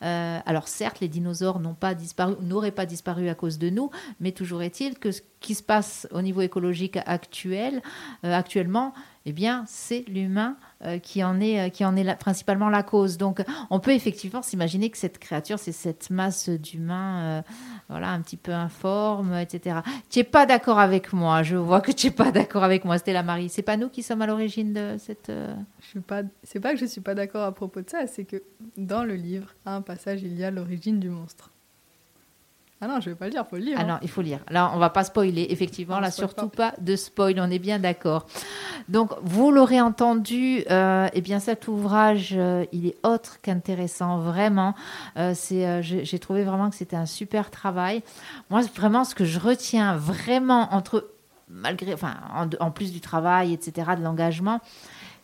alors 0.00 0.68
certes, 0.68 1.00
les 1.00 1.08
dinosaures 1.08 1.60
n'ont 1.60 1.74
pas 1.74 1.94
disparu, 1.94 2.36
n'auraient 2.40 2.70
pas 2.70 2.86
disparu 2.86 3.28
à 3.28 3.34
cause 3.34 3.58
de 3.58 3.68
nous, 3.68 3.90
mais 4.20 4.32
toujours 4.32 4.62
est-il 4.62 4.98
que 4.98 5.12
ce 5.12 5.20
qui 5.40 5.54
se 5.54 5.62
passe 5.62 6.08
au 6.10 6.22
niveau 6.22 6.40
écologique 6.40 6.98
actuel, 7.06 7.82
actuellement, 8.22 8.92
eh 9.28 9.32
bien, 9.32 9.64
c'est 9.66 10.04
l'humain 10.08 10.56
euh, 10.82 10.98
qui 10.98 11.22
en 11.22 11.38
est, 11.38 11.60
euh, 11.60 11.68
qui 11.68 11.84
en 11.84 11.96
est 11.96 12.16
principalement 12.16 12.70
la 12.70 12.82
cause. 12.82 13.18
Donc, 13.18 13.44
on 13.68 13.78
peut 13.78 13.90
effectivement 13.90 14.40
s'imaginer 14.40 14.88
que 14.88 14.96
cette 14.96 15.18
créature, 15.18 15.58
c'est 15.58 15.72
cette 15.72 16.08
masse 16.08 16.48
d'humains, 16.48 17.20
euh, 17.20 17.42
voilà, 17.90 18.08
un 18.08 18.22
petit 18.22 18.38
peu 18.38 18.52
informe, 18.52 19.34
etc. 19.34 19.80
Tu 20.08 20.20
n'es 20.20 20.24
pas 20.24 20.46
d'accord 20.46 20.78
avec 20.78 21.12
moi. 21.12 21.42
Je 21.42 21.56
vois 21.56 21.82
que 21.82 21.92
tu 21.92 22.06
n'es 22.06 22.12
pas 22.12 22.32
d'accord 22.32 22.64
avec 22.64 22.86
moi, 22.86 22.96
Stella 22.96 23.22
Marie. 23.22 23.50
C'est 23.50 23.60
pas 23.60 23.76
nous 23.76 23.90
qui 23.90 24.02
sommes 24.02 24.22
à 24.22 24.26
l'origine 24.26 24.72
de 24.72 24.96
cette. 24.98 25.30
Je 25.80 25.86
suis 25.86 26.00
pas. 26.00 26.22
C'est 26.42 26.60
pas 26.60 26.72
que 26.72 26.78
je 26.78 26.86
suis 26.86 27.02
pas 27.02 27.14
d'accord 27.14 27.44
à 27.44 27.52
propos 27.52 27.82
de 27.82 27.90
ça. 27.90 28.06
C'est 28.06 28.24
que 28.24 28.42
dans 28.78 29.04
le 29.04 29.14
livre, 29.14 29.54
à 29.66 29.76
un 29.76 29.82
passage, 29.82 30.22
il 30.22 30.38
y 30.38 30.44
a 30.44 30.50
l'origine 30.50 31.00
du 31.00 31.10
monstre. 31.10 31.50
Ah 32.80 32.86
non, 32.86 33.00
je 33.00 33.10
vais 33.10 33.16
pas 33.16 33.24
le 33.24 33.32
dire, 33.32 33.44
faut 33.44 33.56
le 33.56 33.62
lire. 33.62 33.76
Ah 33.80 33.84
non, 33.84 33.98
il 34.02 34.08
faut 34.08 34.22
lire. 34.22 34.38
Là, 34.50 34.70
on 34.72 34.78
va 34.78 34.88
pas 34.88 35.02
spoiler, 35.02 35.48
effectivement. 35.50 35.98
là, 35.98 36.12
surtout 36.12 36.48
pas. 36.48 36.74
de 36.80 36.94
spoil, 36.94 37.40
on 37.40 37.50
est 37.50 37.58
bien 37.58 37.80
d'accord. 37.80 38.26
Donc, 38.88 39.10
vous 39.22 39.50
l'aurez 39.50 39.80
entendu, 39.80 40.62
euh, 40.70 41.08
eh 41.12 41.20
bien, 41.20 41.40
cet 41.40 41.66
ouvrage, 41.66 42.34
euh, 42.36 42.64
il 42.70 42.86
est 42.86 42.96
autre 43.04 43.40
qu'intéressant, 43.42 44.18
vraiment. 44.18 44.76
Euh, 45.16 45.32
c'est, 45.34 45.66
euh, 45.66 45.82
j'ai 45.82 46.18
trouvé 46.20 46.44
vraiment 46.44 46.70
que 46.70 46.76
c'était 46.76 46.96
un 46.96 47.06
super 47.06 47.50
travail. 47.50 48.02
Moi, 48.48 48.62
vraiment, 48.76 49.02
ce 49.02 49.16
que 49.16 49.24
je 49.24 49.40
retiens 49.40 49.96
vraiment 49.96 50.72
entre, 50.72 51.10
malgré, 51.48 51.92
enfin, 51.94 52.14
en 52.60 52.70
plus 52.70 52.92
du 52.92 53.00
travail, 53.00 53.52
etc., 53.52 53.90
de 53.98 54.04
l'engagement, 54.04 54.60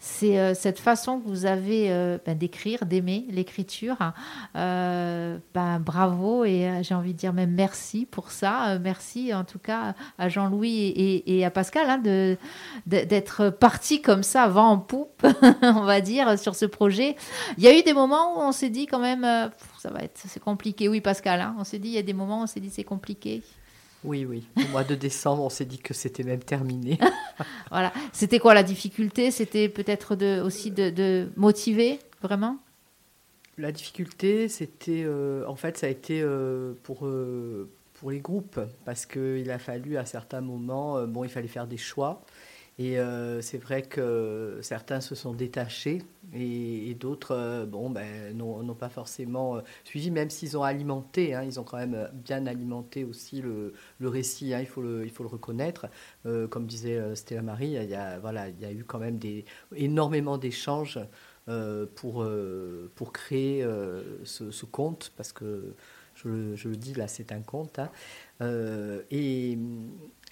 c'est 0.07 0.39
euh, 0.39 0.53
cette 0.53 0.79
façon 0.79 1.19
que 1.19 1.27
vous 1.27 1.47
avez 1.47 1.91
euh, 1.91 2.19
ben, 2.27 2.37
d'écrire, 2.37 2.85
d'aimer 2.85 3.25
l'écriture. 3.31 3.97
Euh, 4.55 5.39
ben, 5.55 5.81
bravo 5.81 6.45
et 6.45 6.83
j'ai 6.83 6.95
envie 6.95 7.15
de 7.15 7.19
dire 7.19 7.33
même 7.33 7.53
merci 7.53 8.05
pour 8.05 8.31
ça. 8.31 8.79
merci 8.81 9.33
en 9.33 9.45
tout 9.45 9.59
cas 9.59 9.95
à 10.19 10.29
Jean-Louis 10.29 11.23
et, 11.27 11.45
à 11.47 11.51
Pascal 11.51 11.89
hein, 11.89 11.97
de, 11.97 12.37
d'être 12.85 13.49
parti 13.49 14.03
comme 14.03 14.23
ça, 14.23 14.43
avant 14.43 14.69
en 14.73 14.79
poupe, 14.79 15.27
on 15.63 15.85
va 15.85 16.03
dire, 16.03 16.39
sur 16.39 16.55
ce 16.55 16.67
projet. 16.67 17.17
Il 17.57 17.65
y 17.65 17.69
a 17.69 17.77
eu 17.77 17.83
des 17.83 17.95
moments 17.95 18.37
où 18.37 18.43
on 18.43 18.53
s'est 18.53 18.69
dit 18.69 18.85
quand 18.85 19.01
même, 19.01 19.23
ça 19.79 19.89
va 19.89 20.01
être, 20.01 20.21
c'est 20.23 20.39
compliqué. 20.39 20.87
Oui, 20.87 21.01
Pascal, 21.01 21.41
hein, 21.41 21.57
on 21.59 21.65
s'est 21.65 21.79
dit, 21.79 21.89
il 21.89 21.95
y 21.95 21.99
a 21.99 22.03
des 22.03 22.13
moments 22.13 22.41
où 22.41 22.43
on 22.43 22.47
s'est 22.47 22.61
dit 22.61 22.71
c'est 22.71 22.85
compliqué. 22.85 23.43
Oui, 24.05 24.27
oui. 24.27 24.47
Au 24.57 24.69
mois 24.69 24.85
de 24.85 24.95
décembre, 24.95 25.43
on 25.43 25.49
s'est 25.49 25.65
dit 25.65 25.79
que 25.79 25.95
c'était 25.95 26.23
même 26.23 26.43
terminé. 26.43 26.99
voilà. 27.71 27.93
C'était 28.13 28.39
quoi 28.39 28.53
la 28.53 28.63
difficulté? 28.63 29.31
C'était 29.31 29.71
peut-être 29.71 30.15
de, 30.15 30.43
aussi 30.43 30.71
de, 30.71 31.29
motiver, 31.37 31.99
vraiment? 32.21 32.59
La 33.57 33.73
difficulté, 33.73 34.49
c'était. 34.49 35.05
Euh, 35.05 35.47
en 35.47 35.57
fait, 35.57 35.79
ça 35.79 35.87
a 35.87 35.89
été 35.89 36.21
euh, 36.21 36.75
pour, 36.83 37.07
euh, 37.07 37.71
pour 37.95 38.11
les 38.11 38.21
groupes, 38.21 38.61
parce 38.85 39.07
qu'il 39.07 39.51
a 39.51 39.59
fallu 39.59 39.97
à 39.97 40.05
certains 40.05 40.43
moments. 40.43 41.07
bon, 41.07 41.25
il 41.25 41.31
fallait 41.31 41.49
faire 41.49 41.67
des 41.67 41.79
choix. 41.79 42.23
Et 42.79 42.99
euh, 42.99 43.41
c'est 43.41 43.59
vrai 43.59 43.83
que 43.83 44.59
certains 44.61 45.01
se 45.01 45.15
sont 45.15 45.33
détachés 45.33 46.03
et, 46.33 46.95
d'autres 46.95 47.31
euh, 47.33 47.67
bon, 47.67 47.89
ben, 47.89 48.37
n'ont 48.37 48.75
pas 48.75 48.89
forcément 48.89 49.57
euh, 49.57 49.61
suivi, 49.85 50.11
même 50.11 50.29
s'ils 50.29 50.59
ont 50.59 50.65
alimenté. 50.65 51.35
Hein, 51.35 51.45
ils 51.45 51.61
ont 51.61 51.63
quand 51.63 51.77
même 51.77 52.11
bien 52.13 52.47
alimenté 52.47 53.05
aussi 53.05 53.43
le, 53.43 53.73
récit, 54.01 54.55
hein, 54.55 54.61
il, 54.61 54.67
faut 54.67 54.83
le, 54.83 55.05
il 55.05 55.11
faut 55.11 55.23
le 55.23 55.29
reconnaître. 55.29 55.87
comme 56.51 56.67
disait 56.67 57.15
Stella 57.15 57.43
Marie, 57.43 57.73
il 57.73 57.91
y, 57.91 57.95
a, 57.95 58.19
voilà, 58.19 58.49
il 58.49 58.61
y 58.61 58.65
a 58.65 58.73
eu 58.73 58.85
quand 58.85 58.99
même 58.99 59.19
des, 59.19 59.45
énormément 59.77 60.37
d'échanges 60.39 60.99
pour, 61.95 62.27
pour 62.95 63.13
créer 63.13 63.67
ce, 64.25 64.65
conte, 64.65 65.13
parce 65.17 65.33
que 65.33 65.75
je, 66.15 66.55
je, 66.55 66.69
le 66.69 66.77
dis 66.77 66.95
là, 66.95 67.09
c'est 67.09 67.33
un 67.33 67.41
conte. 67.41 67.79
Hein. 67.79 67.91
et 69.11 69.59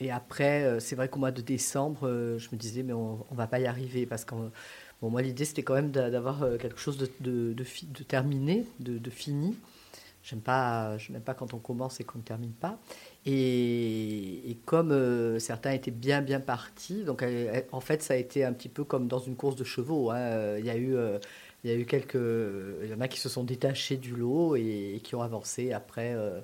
et 0.03 0.11
après, 0.11 0.65
euh, 0.65 0.81
c'est 0.81 0.97
vrai 0.97 1.09
qu'au 1.09 1.21
mois 1.21 1.31
de 1.31 1.43
décembre, 1.43 2.09
euh, 2.09 2.37
je 2.39 2.49
me 2.51 2.57
disais, 2.57 2.83
mais 2.83 2.93
on 2.93 3.25
ne 3.31 3.37
va 3.37 3.47
pas 3.47 3.61
y 3.61 3.67
arriver. 3.67 4.05
Parce 4.05 4.25
que 4.25 4.35
bon, 4.35 5.11
moi, 5.11 5.23
l'idée, 5.23 5.45
c'était 5.45 5.63
quand 5.63 5.75
même 5.75 5.93
d'avoir 5.93 6.43
euh, 6.43 6.57
quelque 6.57 6.81
chose 6.81 6.99
de, 6.99 7.09
de, 7.21 7.55
de, 7.55 8.03
terminé, 8.03 8.67
de, 8.81 9.11
fini. 9.11 9.57
J'aime 10.25 10.41
pas, 10.41 10.99
je 10.99 11.13
n'aime 11.13 11.23
pas 11.23 11.35
quand 11.35 11.55
on 11.55 11.59
commence 11.59 12.01
et 12.01 12.05
qu'on 12.05 12.19
ne 12.19 12.25
termine 12.25 12.53
pas. 12.53 12.79
Et, 13.27 14.59
comme 14.65 15.39
certains 15.39 15.73
étaient 15.73 15.91
bien 15.91 16.23
bien 16.23 16.41
partis, 16.41 17.05
donc 17.05 17.25
en 17.73 17.81
fait 17.81 18.03
ça 18.03 18.15
a 18.15 18.17
été 18.17 18.45
un 18.45 18.53
petit 18.53 18.69
peu 18.69 18.85
comme 18.85 19.09
dans 19.09 19.19
une 19.19 19.35
course 19.35 19.57
de 19.57 19.65
chevaux. 19.65 20.11
Hein. 20.11 20.59
Il 20.59 20.65
y 20.65 20.71
a 20.71 20.77
eu 20.77 20.97
il 21.65 21.71
y 21.71 21.75
a 21.75 21.77
eu 21.77 21.85
quelques. 21.87 22.15
Il 22.15 22.91
y 22.91 22.95
en 22.95 23.01
a 23.01 23.07
qui 23.07 23.21
se 23.21 23.29
sont 23.29 23.45
détachés 23.45 23.97
du 23.97 24.17
lot 24.17 24.57
et, 24.57 25.01
qui 25.05 25.15
ont 25.15 25.23
avancé 25.23 25.73
après 25.73 26.13
euh, 26.13 26.41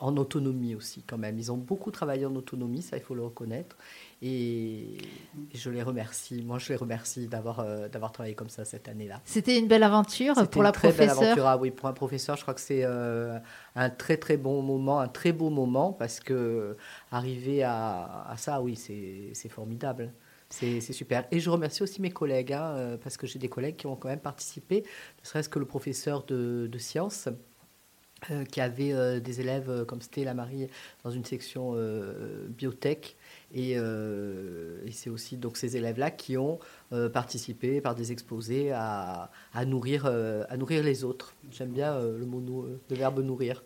en 0.00 0.16
autonomie 0.16 0.74
aussi, 0.74 1.02
quand 1.02 1.18
même. 1.18 1.38
Ils 1.38 1.52
ont 1.52 1.58
beaucoup 1.58 1.90
travaillé 1.90 2.24
en 2.24 2.34
autonomie, 2.34 2.80
ça, 2.80 2.96
il 2.96 3.02
faut 3.02 3.14
le 3.14 3.22
reconnaître. 3.22 3.76
Et 4.22 4.96
je 5.52 5.68
les 5.68 5.82
remercie. 5.82 6.42
Moi, 6.42 6.58
je 6.58 6.70
les 6.70 6.76
remercie 6.76 7.26
d'avoir 7.26 7.60
euh, 7.60 7.88
d'avoir 7.88 8.12
travaillé 8.12 8.34
comme 8.34 8.48
ça 8.48 8.64
cette 8.64 8.88
année-là. 8.88 9.20
C'était 9.26 9.58
une 9.58 9.68
belle 9.68 9.82
aventure 9.82 10.34
pour 10.48 10.62
la 10.62 10.72
très 10.72 10.88
professeure. 10.88 11.18
Belle 11.18 11.24
aventure. 11.28 11.46
Ah, 11.46 11.58
oui, 11.58 11.70
pour 11.70 11.88
un 11.88 11.92
professeur, 11.92 12.36
je 12.36 12.42
crois 12.42 12.54
que 12.54 12.60
c'est 12.62 12.84
euh, 12.84 13.38
un 13.74 13.90
très 13.90 14.16
très 14.16 14.38
bon 14.38 14.62
moment, 14.62 15.00
un 15.00 15.08
très 15.08 15.32
beau 15.32 15.50
moment, 15.50 15.92
parce 15.92 16.20
que 16.20 16.78
arriver 17.12 17.62
à, 17.62 18.24
à 18.26 18.38
ça, 18.38 18.62
oui, 18.62 18.74
c'est 18.76 19.48
formidable. 19.50 20.12
C'est 20.48 20.80
super. 20.80 21.26
Et 21.32 21.40
je 21.40 21.50
remercie 21.50 21.82
aussi 21.82 22.00
mes 22.00 22.10
collègues, 22.10 22.52
hein, 22.52 22.74
euh, 22.76 22.96
parce 22.96 23.16
que 23.16 23.26
j'ai 23.26 23.38
des 23.38 23.48
collègues 23.48 23.76
qui 23.76 23.86
ont 23.86 23.96
quand 23.96 24.08
même 24.08 24.20
participé, 24.20 24.82
ne 24.82 25.26
serait-ce 25.26 25.48
que 25.48 25.58
le 25.58 25.66
professeur 25.66 26.24
de, 26.24 26.70
sciences. 26.78 27.28
Euh, 28.30 28.44
qui 28.46 28.62
avait 28.62 28.94
euh, 28.94 29.20
des 29.20 29.42
élèves 29.42 29.84
comme 29.84 30.00
c'était 30.00 30.24
la 30.24 30.32
Marie 30.32 30.68
dans 31.04 31.10
une 31.10 31.26
section 31.26 31.74
biotech 32.48 33.14
et, 33.54 33.76
c'est 34.90 35.10
aussi 35.10 35.36
donc 35.36 35.58
ces 35.58 35.76
élèves-là 35.76 36.10
qui 36.10 36.38
ont 36.38 36.58
participé 37.12 37.82
par 37.82 37.94
des 37.94 38.12
exposés 38.12 38.72
à, 38.72 39.30
à 39.52 39.64
nourrir, 39.66 40.06
à 40.06 40.56
nourrir 40.56 40.82
les 40.82 41.04
autres. 41.04 41.34
J'aime 41.50 41.72
bien 41.72 42.00
le, 42.00 42.24
mot, 42.24 42.66
le 42.88 42.96
verbe 42.96 43.20
nourrir. 43.20 43.62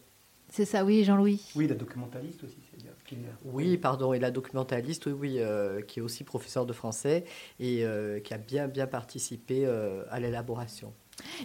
C'est 0.50 0.64
ça, 0.64 0.84
oui, 0.84 1.04
Jean-Louis. 1.04 1.40
Oui, 1.54 1.68
la 1.68 1.76
documentaliste 1.76 2.42
aussi. 2.44 2.56
Oui, 3.44 3.76
pardon, 3.76 4.12
et 4.12 4.18
la 4.18 4.30
documentaliste, 4.30 5.06
oui, 5.06 5.12
oui 5.12 5.34
euh, 5.38 5.80
qui 5.82 6.00
est 6.00 6.02
aussi 6.02 6.24
professeur 6.24 6.66
de 6.66 6.72
français 6.72 7.24
et 7.58 7.84
euh, 7.84 8.20
qui 8.20 8.34
a 8.34 8.38
bien, 8.38 8.68
bien 8.68 8.86
participé 8.86 9.64
euh, 9.64 10.04
à 10.10 10.20
l'élaboration. 10.20 10.92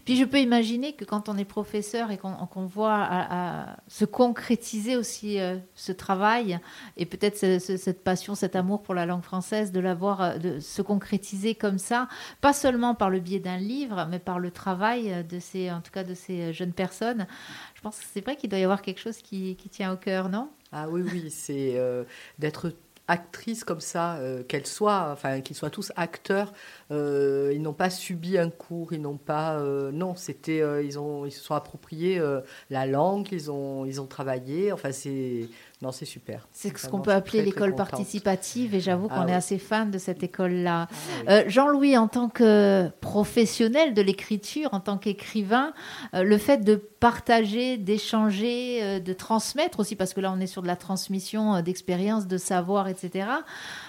Puis 0.06 0.16
je 0.18 0.26
peux 0.26 0.40
imaginer 0.40 0.94
que 0.94 1.06
quand 1.06 1.30
on 1.30 1.38
est 1.38 1.46
professeur 1.46 2.12
et 2.12 2.18
qu'on 2.18 2.66
voit 2.66 3.06
à, 3.10 3.78
se 3.88 4.06
concrétiser 4.06 4.96
aussi 4.96 5.38
ce 5.74 5.92
travail 5.92 6.60
et 6.98 7.06
peut-être 7.06 7.38
cette 7.60 8.04
passion, 8.04 8.36
cet 8.36 8.56
amour 8.56 8.82
pour 8.82 8.94
la 8.94 9.06
langue 9.06 9.24
française, 9.24 9.72
de 9.72 9.80
l'avoir, 9.80 10.40
de 10.40 10.60
se 10.60 10.82
concrétiser 10.82 11.56
comme 11.56 11.78
ça, 11.78 12.08
pas 12.42 12.54
seulement 12.54 12.96
par 12.96 13.10
le 13.10 13.20
biais 13.20 13.40
d'un 13.40 13.58
livre, 13.58 14.08
mais 14.10 14.20
par 14.20 14.40
le 14.40 14.52
travail 14.52 15.26
de 15.30 15.40
ces, 15.40 15.72
en 15.72 15.82
tout 15.82 15.92
cas 15.92 16.04
de 16.04 16.14
ces 16.14 16.54
jeunes 16.54 16.74
personnes. 16.74 17.28
Je 17.76 17.82
pense 17.82 18.00
que 18.00 18.06
c'est 18.12 18.22
vrai 18.22 18.36
qu'il 18.36 18.50
doit 18.50 18.60
y 18.60 18.64
avoir 18.64 18.82
quelque 18.82 19.00
chose 19.00 19.18
qui, 19.18 19.56
tient 19.72 19.92
au 19.92 19.98
cœur, 19.98 20.30
non? 20.30 20.50
Ah 20.72 20.88
oui, 20.90 21.02
oui, 21.02 21.30
c'est 21.30 21.78
euh, 21.78 22.04
d'être 22.40 22.74
actrices 23.08 23.64
comme 23.64 23.82
ça, 23.82 24.16
euh, 24.16 24.44
qu'elles 24.44 24.66
soient, 24.66 25.10
enfin 25.12 25.42
qu'ils 25.42 25.56
soient 25.56 25.70
tous 25.70 25.92
acteurs. 25.96 26.54
Euh, 26.92 27.52
ils 27.54 27.62
n'ont 27.62 27.74
pas 27.74 27.90
subi 27.90 28.38
un 28.38 28.50
cours, 28.50 28.94
ils 28.94 29.02
n'ont 29.02 29.18
pas, 29.18 29.60
euh, 29.60 29.92
non, 29.92 30.16
c'était, 30.16 30.62
ils 30.86 30.98
ont, 31.00 31.26
ils 31.26 31.32
se 31.32 31.44
sont 31.44 31.54
appropriés 31.54 32.22
la 32.70 32.86
langue, 32.86 33.28
ils 33.32 33.52
ont, 33.52 33.86
ils 33.86 34.02
ont 34.02 34.08
travaillé. 34.08 34.72
Enfin, 34.72 34.92
c'est, 34.92 35.48
non, 35.82 35.92
c'est 35.92 36.06
super. 36.06 36.48
C'est 36.54 36.76
ce 36.78 36.88
qu'on 36.88 37.02
peut 37.02 37.12
appeler 37.12 37.42
l'école 37.42 37.76
participative, 37.76 38.74
et 38.74 38.80
j'avoue 38.80 39.10
qu'on 39.10 39.16
Ah 39.16 39.24
est 39.24 39.32
oui. 39.32 39.34
assez 39.34 39.58
fan 39.60 39.92
de 39.92 39.98
cette 39.98 40.24
école-là. 40.24 40.88
Ah 40.90 40.96
oui. 41.20 41.26
Euh, 41.30 41.44
Jean-Louis, 41.48 41.98
en 41.98 42.08
tant 42.08 42.30
que 42.30 42.90
professionnel 43.02 43.94
de 43.94 44.02
l'écriture, 44.02 44.74
en 44.74 44.80
tant 44.80 44.98
qu'écrivain, 44.98 45.74
euh, 46.14 46.24
le 46.24 46.38
fait 46.38 46.60
de 46.60 46.76
partager, 46.76 47.78
d'échanger, 47.78 48.80
euh, 48.84 49.00
de 49.02 49.14
transmettre 49.14 49.82
aussi, 49.82 49.98
parce 49.98 50.14
que 50.14 50.22
là 50.22 50.32
on 50.32 50.40
est 50.40 50.48
sur 50.48 50.62
de 50.62 50.68
la 50.68 50.78
transmission 50.78 51.56
euh, 51.56 51.62
d'expériences, 51.62 52.26
de 52.26 52.38
savoir, 52.38 52.88
etc. 52.88 53.28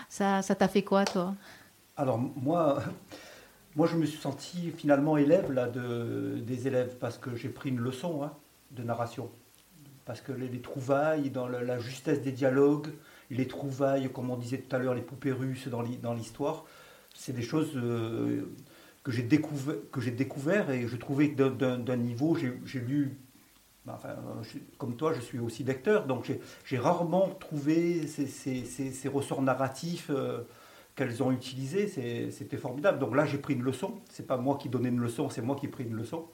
Ça, 0.09 0.43
ça 0.43 0.55
t'a 0.57 0.67
fait 0.69 0.83
quoi, 0.83 1.05
toi? 1.05 1.35
Alors 1.97 2.19
moi, 2.19 2.83
moi, 3.77 3.87
je 3.87 3.97
me 3.97 4.07
suis 4.07 4.19
senti 4.19 4.71
finalement 4.77 5.17
élève 5.17 5.53
là, 5.53 5.67
de, 5.69 6.39
des 6.45 6.67
élèves 6.67 6.97
parce 6.99 7.17
que 7.17 7.37
j'ai 7.37 7.49
pris 7.49 7.69
une 7.71 7.79
leçon 7.79 8.23
hein, 8.25 8.33
de 8.73 8.83
narration. 8.83 9.31
Parce 10.07 10.21
que 10.23 10.33
les, 10.33 10.49
les 10.49 10.61
trouvailles 10.61 11.31
dans 11.31 11.49
la 11.49 11.79
justesse 11.79 12.23
des 12.23 12.33
dialogues, 12.33 12.89
les 13.31 13.47
trouvailles, 13.49 14.09
comme 14.11 14.31
on 14.31 14.37
disait 14.37 14.59
tout 14.59 14.75
à 14.75 14.79
l'heure, 14.79 14.95
les 14.95 15.03
poupées 15.03 15.33
russes 15.33 15.69
dans 15.69 15.83
l'hi- 15.83 15.99
dans 15.99 16.15
l'histoire, 16.15 16.65
c'est 17.15 17.35
des 17.35 17.43
choses 17.43 17.73
euh, 17.77 18.43
que 19.03 19.11
j'ai 19.13 19.23
découvert, 19.25 19.77
découvert 20.13 20.71
et 20.71 20.87
je 20.87 20.97
trouvais 20.97 21.31
que 21.31 21.49
d'un- 21.49 21.97
niveau, 21.97 22.37
j'ai 22.37 22.81
lu, 22.81 23.19
enfin, 23.89 24.11
euh, 24.11 24.43
je- 24.43 24.59
comme 24.79 24.97
toi, 24.97 25.13
je 25.13 25.21
suis 25.21 25.41
aussi 25.41 25.65
lecteur, 25.65 26.07
donc 26.07 26.25
j'ai- 26.65 26.79
rarement 26.79 27.29
trouvé 27.41 28.07
ces, 28.07 28.27
ressorts 29.09 29.43
narratifs. 29.43 30.11
euh, 30.11 30.43
qu'elles 30.95 31.23
ont 31.23 31.31
utilisé, 31.31 31.89
c'est- 31.89 32.31
c'était 32.31 32.57
formidable. 32.57 32.99
Donc 32.99 33.15
là, 33.15 33.27
j'ai 33.27 33.37
pris 33.37 33.53
une 33.53 33.63
leçon. 33.63 33.97
C'est 34.11 34.27
pas 34.27 34.39
moi 34.39 34.57
qui 34.57 34.71
donnais 34.71 34.89
une 34.89 34.99
leçon, 35.01 35.29
c'est 35.29 35.43
moi 35.43 35.55
qui 35.55 35.67
ai 35.67 35.69
pris 35.69 35.85
une 35.85 35.95
leçon. 35.95 36.25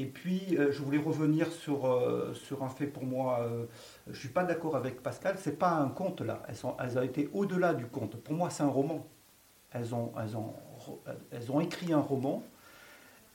Et 0.00 0.06
puis, 0.06 0.56
euh, 0.56 0.72
je 0.72 0.80
voulais 0.80 0.96
revenir 0.96 1.52
sur, 1.52 1.84
euh, 1.86 2.32
sur 2.32 2.62
un 2.62 2.70
fait 2.70 2.86
pour 2.86 3.04
moi. 3.04 3.40
euh, 3.40 3.66
je 4.10 4.18
suis 4.18 4.30
pas 4.30 4.44
d'accord 4.44 4.74
avec 4.74 5.02
Pascal. 5.02 5.36
C'est 5.38 5.58
pas 5.58 5.72
un 5.72 5.90
conte 5.90 6.22
là. 6.22 6.42
Elles, 6.48 6.56
elles 6.82 6.98
ont 6.98 7.02
été 7.02 7.28
au-delà 7.34 7.74
du 7.74 7.84
conte. 7.84 8.16
Pour 8.16 8.32
moi, 8.32 8.48
c'est 8.48 8.62
un 8.62 8.68
roman. 8.68 9.06
Elles 9.72 9.94
ont, 9.94 10.10
elles, 10.18 10.38
ont, 10.38 10.54
elles 11.30 11.52
ont 11.52 11.60
écrit 11.60 11.92
un 11.92 12.00
roman. 12.00 12.42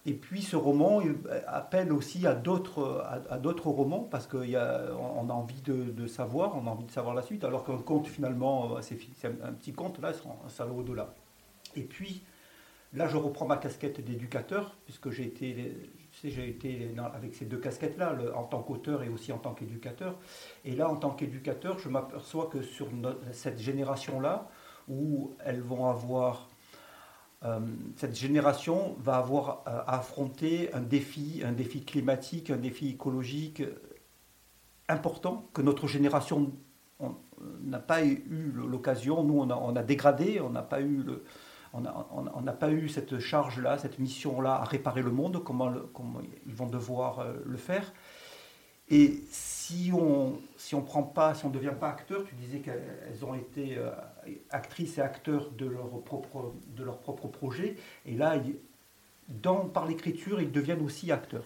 Et 0.08 0.14
puis 0.14 0.42
ce 0.42 0.56
roman 0.56 1.02
appelle 1.48 1.92
aussi 1.94 2.26
à 2.26 2.34
d'autres 2.34 3.06
à, 3.30 3.38
d'autres 3.38 3.70
romans 3.70 4.08
parce 4.10 4.28
qu'on 4.28 4.40
a 4.40 5.34
envie 5.34 5.62
de, 5.62 5.92
de, 5.92 6.08
savoir, 6.08 6.56
on 6.56 6.68
a 6.68 6.70
envie 6.72 6.86
de 6.86 6.92
savoir 6.92 7.16
la 7.16 7.24
suite, 7.24 7.44
alors 7.44 7.64
qu'un 7.64 7.78
conte 7.78 8.06
finalement, 8.08 8.80
c'est 8.82 9.00
un, 9.24 9.48
un, 9.48 9.54
petit 9.54 9.74
conte, 9.74 10.00
là, 10.00 10.12
ça 10.48 10.66
va 10.66 10.74
au-delà. 10.74 11.12
Et 11.76 11.82
puis 11.82 12.22
là, 12.94 13.08
je 13.08 13.18
reprends 13.18 13.46
ma 13.46 13.58
casquette 13.58 14.04
d'éducateur, 14.04 14.78
puisque 14.86 15.10
j'ai 15.10 15.24
été, 15.24 15.76
j'ai 16.30 16.50
été 16.50 16.94
avec 17.14 17.36
ces 17.36 17.46
deux 17.46 17.58
casquettes-là, 17.58 18.16
en 18.36 18.44
tant 18.44 18.62
qu'auteur 18.62 19.04
et 19.04 19.10
aussi 19.10 19.32
en 19.32 19.38
tant 19.38 19.54
qu'éducateur. 19.54 20.18
Et 20.64 20.76
là, 20.76 20.90
en 20.90 20.96
tant 20.96 21.12
qu'éducateur, 21.12 21.80
je 21.80 21.90
m'aperçois 21.90 22.48
que 22.48 22.62
sur 22.62 22.88
cette 23.32 23.60
génération-là, 23.60 24.50
où 24.88 25.34
elles 25.44 25.62
vont 25.62 25.88
avoir 25.88 26.50
euh, 27.44 27.60
cette 27.98 28.16
génération 28.16 28.96
va 29.00 29.18
avoir 29.18 29.64
euh, 29.68 29.82
à 29.86 30.00
affronter 30.00 30.74
un 30.74 30.82
défi, 30.82 31.42
un 31.46 31.52
défi 31.52 31.84
climatique, 31.84 32.50
un 32.50 32.58
défi 32.58 32.90
écologique 32.90 33.62
important 34.88 35.50
que 35.54 35.62
notre 35.62 35.88
génération 35.88 36.54
n'a 37.64 37.80
pas 37.80 38.04
eu 38.04 38.54
l'occasion. 38.56 39.24
Nous, 39.24 39.38
on 39.38 39.50
a, 39.50 39.56
on 39.56 39.76
a, 39.76 39.84
dégradé, 39.84 40.40
on 40.40 40.50
n'a 40.50 40.62
pas 40.62 40.80
eu 40.82 41.04
le, 41.04 41.24
on 41.76 42.42
n'a 42.42 42.54
pas 42.54 42.72
eu 42.72 42.90
cette 42.90 43.20
charge-là, 43.20 43.78
cette 43.78 44.00
mission-là 44.00 44.56
à 44.56 44.64
réparer 44.64 45.02
le 45.02 45.12
monde, 45.12 45.44
comment, 45.44 45.72
ils 46.46 46.54
vont 46.54 46.68
devoir 46.68 47.20
euh, 47.20 47.34
le 47.46 47.58
faire. 47.58 47.94
Et 48.90 49.24
si 49.32 49.92
on 49.94 50.38
si 50.58 50.76
prend 50.76 51.04
pas, 51.04 51.34
si 51.34 51.46
on 51.46 51.50
ne 51.50 51.54
devient 51.54 51.74
pas 51.80 51.90
acteur, 51.90 52.24
tu 52.24 52.36
disais 52.36 52.60
qu'elles 52.60 53.26
ont 53.26 53.34
été 53.34 53.78
euh, 53.78 53.90
actrices 54.52 55.00
et 55.00 55.02
acteurs 55.02 55.52
de 55.52 55.66
leur 55.66 55.90
propre 56.04 56.54
de 56.76 57.28
projet, 57.28 57.76
et 58.06 58.16
là, 58.16 58.36
dans 59.28 59.66
par 59.66 59.88
l'écriture, 59.88 60.40
ils 60.40 60.52
deviennent 60.52 60.84
aussi 60.84 61.12
acteurs 61.12 61.46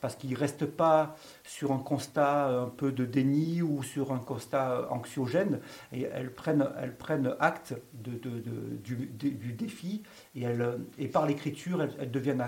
parce 0.00 0.16
qu'ils 0.16 0.30
ne 0.30 0.36
restent 0.36 0.66
pas 0.66 1.16
sur 1.44 1.72
un 1.72 1.78
constat 1.78 2.46
un 2.46 2.68
peu 2.68 2.92
de 2.92 3.04
déni 3.04 3.62
ou 3.62 3.82
sur 3.82 4.12
un 4.12 4.18
constat 4.18 4.88
anxiogène, 4.90 5.60
et 5.92 6.02
elles 6.02 6.32
prennent, 6.32 6.68
elles 6.80 6.96
prennent 6.96 7.34
acte 7.40 7.74
de, 7.94 8.18
du, 8.82 9.52
défi, 9.52 10.02
et, 10.34 10.42
elles, 10.42 10.78
et 10.98 11.08
par 11.08 11.26
l'écriture, 11.26 11.82
elles, 11.82 12.10
deviennent 12.10 12.44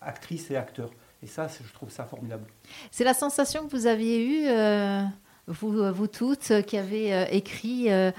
actrices 0.00 0.50
et 0.50 0.56
acteurs. 0.56 0.90
Et 1.22 1.26
ça, 1.26 1.48
je 1.48 1.72
trouve 1.72 1.90
ça 1.90 2.04
formidable. 2.04 2.44
C'est 2.90 3.04
la 3.04 3.14
sensation 3.14 3.66
que 3.66 3.76
vous 3.76 3.86
aviez 3.86 4.24
eue, 4.24 4.48
euh, 4.48 5.02
vous, 5.48 5.92
vous 5.92 6.06
toutes, 6.06 6.62
qui 6.66 6.76
avez 6.76 7.14
euh, 7.14 7.24
écrit 7.30 7.90
euh, 7.90 8.12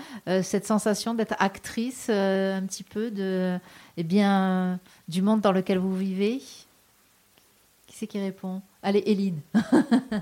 cette 0.44 0.66
sensation 0.66 1.14
d'être 1.14 1.36
actrice 1.40 2.08
euh, 2.10 2.58
un 2.58 2.64
petit 2.64 2.84
peu 2.84 3.12
de, 3.12 3.58
eh 3.98 4.04
bien, 4.04 4.80
du 5.08 5.22
monde 5.22 5.42
dans 5.42 5.52
lequel 5.52 5.78
vous 5.78 5.96
vivez? 5.96 6.40
Qui 7.88 7.96
c'est 7.96 8.08
qui 8.08 8.20
répond? 8.20 8.62
Allez, 8.84 9.04
Eline. 9.06 9.42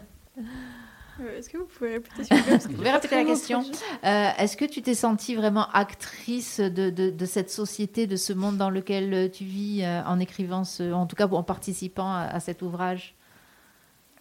Euh, 1.20 1.39
Est-ce 1.39 1.49
que 1.49 1.58
vous 1.58 1.66
pouvez 1.66 1.93
répéter 1.93 3.16
la 3.16 3.24
question. 3.24 3.64
Euh, 4.03 4.30
Est-ce 4.38 4.55
que 4.55 4.66
tu 4.66 4.84
t'es 4.84 4.93
sentie 4.93 5.34
vraiment 5.34 5.68
actrice 5.72 6.60
de, 6.60 6.91
de, 6.91 7.10
de, 7.10 7.26
cette 7.26 7.49
société, 7.49 8.05
de 8.05 8.16
ce 8.16 8.34
monde 8.34 8.58
dans 8.58 8.70
lequel 8.70 9.32
tu 9.32 9.43
vis 9.43 9.82
euh, 9.82 10.03
en 10.03 10.20
écrivant, 10.20 10.64
ce, 10.64 10.93
en 10.93 11.08
tout 11.08 11.16
cas 11.16 11.28
en 11.28 11.41
participant 11.41 12.12
à, 12.12 12.26
à 12.26 12.39
cet 12.39 12.62
ouvrage? 12.62 13.16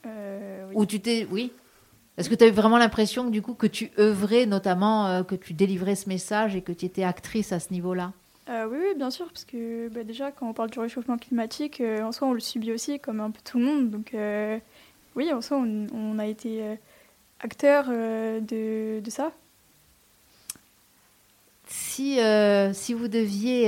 Euh, 0.06 0.66
oui. 0.68 0.74
Ou 0.74 0.86
tu 0.86 1.00
t'es, 1.00 1.26
oui. 1.30 1.52
Est-ce 2.16 2.30
que 2.30 2.34
tu 2.34 2.44
as 2.44 2.48
eu 2.48 2.52
vraiment 2.52 2.78
l'impression 2.78 3.26
que 3.26 3.30
du 3.30 3.42
coup 3.42 3.54
que 3.54 3.66
tu 3.66 3.90
œuvrais, 3.98 4.46
notamment 4.46 5.06
euh, 5.06 5.22
que 5.22 5.34
tu 5.34 5.52
délivrais 5.52 5.96
ce 5.96 6.08
message 6.08 6.56
et 6.56 6.62
que 6.62 6.72
tu 6.72 6.86
étais 6.86 7.04
actrice 7.04 7.52
à 7.52 7.60
ce 7.60 7.72
niveau-là? 7.72 8.12
Euh, 8.48 8.68
oui, 8.70 8.78
oui, 8.80 8.94
bien 8.96 9.10
sûr, 9.10 9.26
parce 9.26 9.44
que 9.44 9.88
bah, 9.88 10.04
déjà, 10.04 10.30
quand 10.30 10.48
on 10.48 10.52
parle 10.52 10.70
du 10.70 10.78
réchauffement 10.78 11.18
climatique, 11.18 11.80
euh, 11.80 12.02
en 12.02 12.12
soi, 12.12 12.28
on 12.28 12.32
le 12.32 12.40
subit 12.40 12.72
aussi, 12.72 13.00
comme 13.00 13.20
un 13.20 13.30
peu 13.30 13.40
tout 13.44 13.58
le 13.58 13.64
monde. 13.64 13.90
Donc, 13.90 14.14
euh, 14.14 14.58
oui, 15.16 15.32
en 15.32 15.40
soi, 15.40 15.58
on, 15.58 15.86
on 15.92 16.18
a 16.18 16.26
été 16.26 16.78
acteur 17.40 17.88
de, 17.88 19.02
ça. 19.08 19.32
Si, 21.66 22.20
si 22.74 22.94
vous 22.94 23.08
deviez, 23.08 23.66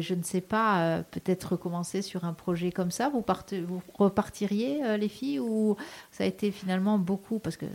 je 0.00 0.14
ne 0.14 0.22
sais 0.22 0.40
pas, 0.40 1.04
peut-être 1.12 1.52
recommencer 1.52 2.02
sur 2.02 2.24
un 2.24 2.32
projet 2.32 2.72
comme 2.72 2.90
ça, 2.90 3.10
vous, 3.10 3.24
vous 3.66 3.82
repartiriez, 3.94 4.98
les 4.98 5.08
filles, 5.08 5.38
ou 5.38 5.76
ça 6.10 6.24
a 6.24 6.26
été 6.26 6.50
finalement 6.50 6.98
beaucoup, 6.98 7.38
parce 7.38 7.56
que 7.56 7.66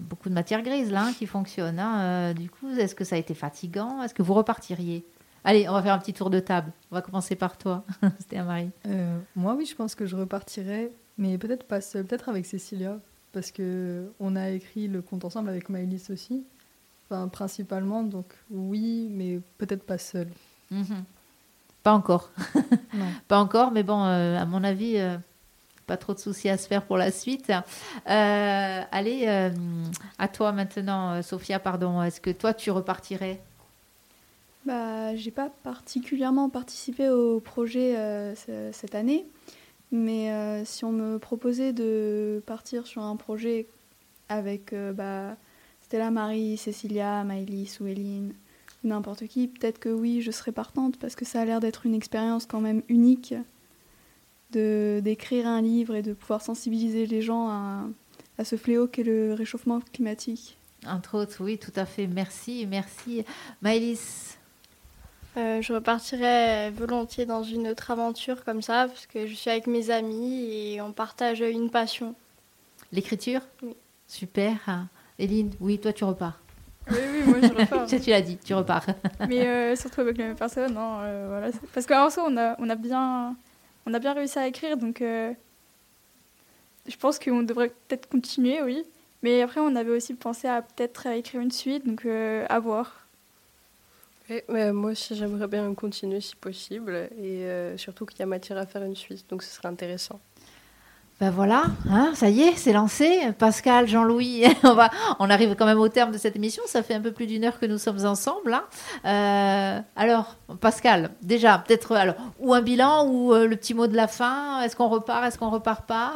beaucoup 0.00 0.30
de 0.30 0.34
matière 0.34 0.62
grise 0.62 0.90
là 0.90 1.04
hein, 1.04 1.12
qui 1.12 1.26
fonctionne. 1.26 1.78
Hein, 1.78 2.34
du 2.34 2.50
coup, 2.50 2.70
est-ce 2.70 2.96
que 2.96 3.04
ça 3.04 3.14
a 3.14 3.18
été 3.18 3.34
fatigant? 3.34 4.02
Est-ce 4.02 4.14
que 4.14 4.22
vous 4.22 4.34
repartiriez? 4.34 5.04
Allez, 5.44 5.68
on 5.68 5.72
va 5.72 5.82
faire 5.82 5.94
un 5.94 5.98
petit 5.98 6.12
tour 6.12 6.30
de 6.30 6.38
table. 6.38 6.72
On 6.90 6.94
va 6.94 7.02
commencer 7.02 7.34
par 7.34 7.58
toi. 7.58 7.84
C'était 8.20 8.42
Marie. 8.42 8.70
Euh, 8.86 9.18
moi, 9.34 9.54
oui, 9.54 9.66
je 9.66 9.74
pense 9.74 9.94
que 9.94 10.06
je 10.06 10.14
repartirais, 10.14 10.92
mais 11.18 11.36
peut-être 11.36 11.64
pas 11.64 11.80
seule, 11.80 12.04
peut-être 12.04 12.28
avec 12.28 12.46
Cécilia, 12.46 12.98
parce 13.32 13.50
que 13.50 14.10
on 14.20 14.36
a 14.36 14.50
écrit 14.50 14.86
le 14.86 15.02
conte 15.02 15.24
ensemble 15.24 15.48
avec 15.48 15.68
Maëlys 15.68 16.10
aussi, 16.10 16.44
enfin 17.06 17.26
principalement. 17.28 18.04
Donc 18.04 18.26
oui, 18.50 19.08
mais 19.10 19.40
peut-être 19.58 19.82
pas 19.82 19.98
seule. 19.98 20.30
Mm 20.70 20.82
-hmm. 20.82 21.02
Pas 21.82 21.92
encore. 21.92 22.30
non. 22.94 23.06
Pas 23.26 23.40
encore, 23.40 23.72
mais 23.72 23.82
bon, 23.82 24.04
euh, 24.04 24.38
à 24.38 24.46
mon 24.46 24.62
avis. 24.64 24.96
Euh, 24.96 25.18
pas 25.86 25.96
trop 25.96 26.14
de 26.14 26.20
soucis 26.20 26.48
à 26.48 26.56
se 26.56 26.68
faire 26.68 26.86
pour 26.86 26.96
la 26.96 27.10
suite. 27.10 27.52
Allez, 28.06 29.50
à 30.16 30.28
toi 30.28 30.52
maintenant, 30.52 31.20
Sophia, 31.22 31.58
pardon. 31.58 32.00
Est-ce 32.02 32.20
que 32.20 32.30
toi, 32.32 32.54
tu 32.54 32.70
repartirais 32.70 33.40
bah, 34.64 35.14
j'ai 35.16 35.30
pas 35.30 35.50
particulièrement 35.50 36.48
participé 36.48 37.08
au 37.08 37.40
projet 37.40 37.96
euh, 37.96 38.34
cette 38.72 38.94
année, 38.94 39.26
mais 39.90 40.30
euh, 40.30 40.64
si 40.64 40.84
on 40.84 40.92
me 40.92 41.18
proposait 41.18 41.72
de 41.72 42.42
partir 42.46 42.86
sur 42.86 43.02
un 43.02 43.16
projet 43.16 43.66
avec 44.28 44.72
euh, 44.72 44.92
bah, 44.92 45.36
Stella, 45.80 46.10
Marie, 46.10 46.56
Cécilia, 46.56 47.24
Maëlys 47.24 47.80
ou 47.80 47.86
Eline, 47.86 48.34
n'importe 48.84 49.26
qui, 49.26 49.48
peut-être 49.48 49.78
que 49.78 49.88
oui, 49.88 50.22
je 50.22 50.30
serais 50.30 50.52
partante 50.52 50.96
parce 50.96 51.16
que 51.16 51.24
ça 51.24 51.40
a 51.40 51.44
l'air 51.44 51.60
d'être 51.60 51.84
une 51.84 51.94
expérience 51.94 52.46
quand 52.46 52.60
même 52.60 52.82
unique 52.88 53.34
de 54.52 55.00
d'écrire 55.02 55.46
un 55.46 55.62
livre 55.62 55.94
et 55.94 56.02
de 56.02 56.12
pouvoir 56.12 56.42
sensibiliser 56.42 57.06
les 57.06 57.22
gens 57.22 57.48
à, 57.48 57.84
à 58.38 58.44
ce 58.44 58.56
fléau 58.56 58.86
qu'est 58.86 59.02
le 59.02 59.34
réchauffement 59.34 59.80
climatique. 59.92 60.56
Entre 60.86 61.16
autres, 61.16 61.42
oui, 61.42 61.58
tout 61.58 61.72
à 61.76 61.86
fait. 61.86 62.06
Merci, 62.06 62.66
merci. 62.68 63.24
Maëlys 63.62 64.36
euh, 65.36 65.62
je 65.62 65.72
repartirais 65.72 66.70
volontiers 66.70 67.26
dans 67.26 67.42
une 67.42 67.68
autre 67.68 67.90
aventure 67.90 68.44
comme 68.44 68.62
ça, 68.62 68.86
parce 68.88 69.06
que 69.06 69.26
je 69.26 69.34
suis 69.34 69.50
avec 69.50 69.66
mes 69.66 69.90
amis 69.90 70.52
et 70.52 70.80
on 70.80 70.92
partage 70.92 71.40
une 71.40 71.70
passion. 71.70 72.14
L'écriture? 72.92 73.40
Oui. 73.62 73.74
Super. 74.06 74.88
Eline, 75.18 75.52
oui, 75.60 75.78
toi 75.78 75.92
tu 75.92 76.04
repars. 76.04 76.38
Oui, 76.90 76.98
oui, 76.98 77.22
moi 77.26 77.38
je 77.40 77.48
repars. 77.48 77.86
tu 78.02 78.10
l'as 78.10 78.20
dit, 78.20 78.36
tu 78.36 78.54
repars. 78.54 78.84
Mais 79.28 79.46
euh, 79.46 79.76
surtout 79.76 80.02
avec 80.02 80.18
les 80.18 80.24
mêmes 80.24 80.36
personnes, 80.36 80.74
non, 80.74 80.98
euh, 81.00 81.26
voilà. 81.28 81.50
Parce 81.72 81.86
qu'en 81.86 82.10
soi, 82.10 82.24
on 82.28 82.36
a, 82.36 82.56
on, 82.58 82.68
a 82.68 82.74
bien, 82.74 83.36
on 83.86 83.94
a 83.94 83.98
bien 83.98 84.12
réussi 84.12 84.38
à 84.38 84.46
écrire, 84.46 84.76
donc 84.76 85.00
euh, 85.00 85.32
je 86.86 86.96
pense 86.96 87.18
qu'on 87.18 87.42
devrait 87.42 87.72
peut-être 87.88 88.08
continuer, 88.08 88.62
oui. 88.62 88.84
Mais 89.22 89.40
après, 89.40 89.60
on 89.60 89.76
avait 89.76 89.92
aussi 89.92 90.14
pensé 90.14 90.48
à 90.48 90.62
peut-être 90.62 91.06
écrire 91.06 91.40
une 91.40 91.52
suite, 91.52 91.86
donc 91.86 92.04
à 92.04 92.58
voir. 92.58 93.01
Mais 94.48 94.72
moi 94.72 94.92
aussi, 94.92 95.14
j'aimerais 95.14 95.48
bien 95.48 95.72
continuer 95.74 96.20
si 96.20 96.36
possible, 96.36 97.10
et 97.18 97.46
surtout 97.76 98.06
qu'il 98.06 98.20
y 98.20 98.22
a 98.22 98.26
matière 98.26 98.58
à 98.58 98.66
faire 98.66 98.82
une 98.82 98.96
suite, 98.96 99.28
donc 99.28 99.42
ce 99.42 99.54
serait 99.54 99.68
intéressant. 99.68 100.20
Ben 101.22 101.30
voilà, 101.30 101.66
hein, 101.88 102.10
ça 102.16 102.30
y 102.30 102.40
est, 102.40 102.56
c'est 102.56 102.72
lancé. 102.72 103.32
Pascal, 103.38 103.86
Jean-Louis, 103.86 104.42
on, 104.64 104.74
va, 104.74 104.90
on 105.20 105.30
arrive 105.30 105.54
quand 105.54 105.66
même 105.66 105.78
au 105.78 105.88
terme 105.88 106.10
de 106.10 106.18
cette 106.18 106.34
émission. 106.34 106.64
Ça 106.66 106.82
fait 106.82 106.94
un 106.94 107.00
peu 107.00 107.12
plus 107.12 107.28
d'une 107.28 107.44
heure 107.44 107.60
que 107.60 107.66
nous 107.66 107.78
sommes 107.78 108.04
ensemble. 108.04 108.54
Hein. 108.54 108.64
Euh, 109.04 109.80
alors, 109.94 110.36
Pascal, 110.60 111.10
déjà, 111.22 111.58
peut-être 111.58 111.92
alors, 111.92 112.16
ou 112.40 112.52
un 112.54 112.60
bilan 112.60 113.06
ou 113.06 113.32
euh, 113.32 113.46
le 113.46 113.54
petit 113.54 113.72
mot 113.72 113.86
de 113.86 113.94
la 113.94 114.08
fin. 114.08 114.62
Est-ce 114.62 114.74
qu'on 114.74 114.88
repart 114.88 115.24
Est-ce 115.24 115.38
qu'on 115.38 115.50
repart 115.50 115.86
pas? 115.86 116.14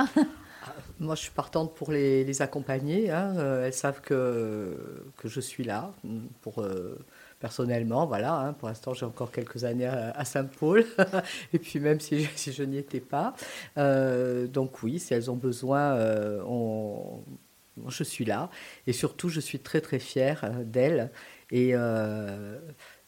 Moi, 0.99 1.15
je 1.15 1.21
suis 1.21 1.31
partante 1.31 1.73
pour 1.77 1.93
les, 1.93 2.43
accompagner. 2.43 3.13
Hein. 3.13 3.35
Euh, 3.37 3.67
elles 3.67 3.75
savent 3.75 4.01
que, 4.01 5.05
que 5.19 5.29
je 5.29 5.41
suis 5.41 5.63
là 5.63 5.93
pour 6.43 6.65
personnellement, 7.39 8.07
voilà, 8.07 8.35
hein, 8.35 8.53
pour 8.53 8.69
l'instant 8.69 8.95
j'ai 8.95 9.07
encore 9.07 9.31
quelques 9.31 9.65
années 9.65 9.87
à, 9.87 10.25
Saint-Paul, 10.25 10.85
et 11.53 11.59
puis 11.59 11.81
même 11.81 12.01
si 12.01 12.21
je, 12.21 12.31
si 12.35 12.53
je 12.53 12.63
n'y 12.63 12.79
étais 12.79 13.01
pas. 13.01 13.35
Euh, 13.77 14.47
donc 14.47 14.83
oui, 14.83 14.99
si 14.99 15.15
elles 15.15 15.31
ont 15.31 15.37
besoin, 15.37 15.95
euh, 15.95 16.43
on, 16.47 17.23
je 17.89 18.05
suis 18.05 18.25
là, 18.25 18.51
et 18.87 18.93
surtout 18.93 19.29
je 19.29 19.41
suis 19.41 19.59
très 19.59 19.81
très 19.81 19.99
fière 19.99 20.45
euh, 20.45 20.65
d'elles, 20.65 21.11
et, 21.51 21.75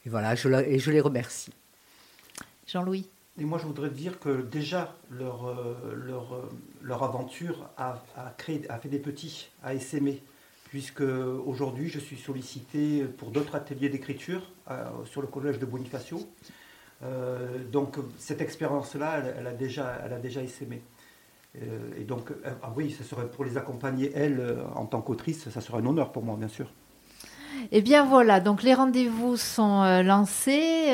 voilà, 0.06 0.34
je, 0.34 0.48
et 0.48 0.78
je 0.78 0.90
les 0.90 1.00
remercie. 1.00 1.52
Jean-Louis. 2.66 3.08
Et 3.40 3.44
moi, 3.44 3.58
je 3.58 3.66
voudrais 3.66 3.90
dire 3.90 4.18
que 4.18 4.42
déjà, 4.42 4.96
leur, 5.10 5.54
leur, 5.94 6.48
leur 6.82 7.02
aventure 7.04 7.68
a, 7.76 8.02
a, 8.16 8.30
créé, 8.36 8.62
a 8.68 8.78
fait 8.78 8.88
des 8.88 8.98
petits, 8.98 9.50
a 9.62 9.74
essaimé 9.74 10.22
puisque 10.68 11.00
aujourd'hui 11.00 11.88
je 11.88 11.98
suis 11.98 12.16
sollicité 12.16 13.04
pour 13.04 13.30
d'autres 13.30 13.54
ateliers 13.54 13.88
d'écriture 13.88 14.42
euh, 14.70 14.84
sur 15.06 15.20
le 15.20 15.26
collège 15.26 15.58
de 15.58 15.66
Bonifacio. 15.66 16.20
Euh, 17.02 17.58
donc 17.70 17.96
cette 18.18 18.40
expérience-là, 18.40 19.22
elle, 19.38 19.46
a 19.46 19.52
déjà, 19.52 19.98
elle 20.04 20.12
a 20.12 20.18
déjà 20.18 20.42
essaimé. 20.42 20.82
Euh, 21.56 21.78
et 21.98 22.04
donc, 22.04 22.30
ah 22.62 22.72
oui, 22.76 22.90
serait 22.90 23.28
pour 23.30 23.44
les 23.44 23.56
accompagner, 23.56 24.12
elles, 24.14 24.58
en 24.74 24.84
tant 24.84 25.00
qu'autrice, 25.00 25.48
ça 25.48 25.60
serait 25.60 25.78
un 25.78 25.86
honneur 25.86 26.12
pour 26.12 26.22
moi, 26.22 26.36
bien 26.36 26.48
sûr. 26.48 26.70
Eh 27.72 27.80
bien 27.80 28.04
voilà, 28.04 28.40
donc 28.40 28.62
les 28.62 28.74
rendez-vous 28.74 29.36
sont 29.36 30.02
lancés. 30.02 30.90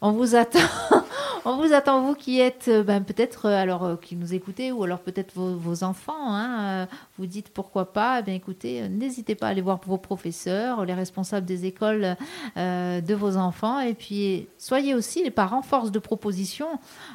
on 0.00 0.12
vous 0.12 0.36
attend 0.36 1.03
on 1.46 1.56
vous 1.56 1.74
attend, 1.74 2.00
vous 2.00 2.14
qui 2.14 2.40
êtes 2.40 2.68
euh, 2.68 2.82
ben, 2.82 3.02
peut-être, 3.04 3.46
euh, 3.46 3.56
alors 3.56 3.84
euh, 3.84 3.96
qui 3.96 4.16
nous 4.16 4.32
écoutez, 4.32 4.72
ou 4.72 4.82
alors 4.82 5.00
peut-être 5.00 5.34
vos, 5.34 5.84
enfants, 5.84 6.34
hein, 6.34 6.88
vous 7.18 7.26
dites 7.26 7.50
pourquoi 7.50 7.92
pas, 7.92 8.20
eh 8.20 8.22
bien 8.22 8.34
écoutez, 8.34 8.88
n'hésitez 8.88 9.34
pas 9.34 9.48
à 9.48 9.50
aller 9.50 9.60
voir 9.60 9.80
vos 9.84 9.98
professeurs, 9.98 10.84
les 10.84 10.94
responsables 10.94 11.46
des 11.46 11.66
écoles 11.66 12.16
de 12.56 13.14
vos 13.14 13.36
enfants, 13.36 13.80
et 13.80 13.94
puis 13.94 14.46
soyez 14.56 14.94
aussi 14.94 15.22
les 15.22 15.30
parents 15.30 15.62
force 15.62 15.90
de 15.90 15.98
proposition. 15.98 16.66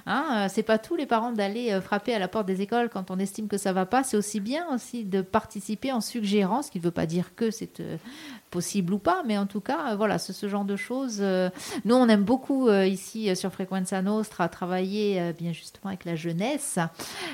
Hein, 0.05 0.47
c'est 0.49 0.63
pas 0.63 0.77
tous 0.77 0.95
les 0.95 1.05
parents 1.05 1.31
d'aller 1.31 1.79
frapper 1.81 2.13
à 2.13 2.19
la 2.19 2.27
porte 2.27 2.45
des 2.45 2.61
écoles 2.61 2.89
quand 2.89 3.11
on 3.11 3.17
estime 3.17 3.47
que 3.47 3.57
ça 3.57 3.71
va 3.71 3.85
pas, 3.85 4.03
c'est 4.03 4.17
aussi 4.17 4.39
bien 4.39 4.65
aussi 4.73 5.05
de 5.05 5.21
participer 5.21 5.91
en 5.91 6.01
suggérant, 6.01 6.61
ce 6.61 6.71
qui 6.71 6.79
ne 6.79 6.83
veut 6.83 6.91
pas 6.91 7.05
dire 7.05 7.33
que 7.35 7.49
c'est 7.49 7.81
possible 8.49 8.93
ou 8.93 8.99
pas, 8.99 9.23
mais 9.25 9.37
en 9.37 9.45
tout 9.45 9.61
cas, 9.61 9.95
voilà, 9.95 10.17
c'est 10.17 10.33
ce 10.33 10.49
genre 10.49 10.65
de 10.65 10.75
choses. 10.75 11.21
Nous, 11.85 11.95
on 11.95 12.09
aime 12.09 12.23
beaucoup 12.23 12.69
ici 12.69 13.35
sur 13.35 13.51
Frequenza 13.51 14.01
Nostra 14.01 14.49
travailler 14.49 15.33
bien 15.37 15.53
justement 15.53 15.89
avec 15.89 16.05
la 16.05 16.15
jeunesse. 16.15 16.79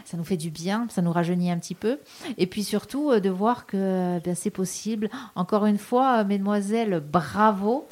Ça 0.03 0.18
nous 0.18 0.26
fait 0.26 0.36
du 0.36 0.49
bien, 0.49 0.88
ça 0.89 1.01
nous 1.01 1.11
rajeunit 1.11 1.51
un 1.51 1.57
petit 1.57 1.76
peu. 1.76 1.99
Et 2.38 2.47
puis 2.47 2.63
surtout, 2.63 3.18
de 3.20 3.30
voir 3.30 3.66
que 3.66 4.20
bien, 4.20 4.36
c'est 4.36 4.49
possible. 4.49 5.09
Encore 5.36 5.66
une 5.66 5.78
fois, 5.78 6.24
mesdemoiselles, 6.26 6.99
bravo. 6.99 7.88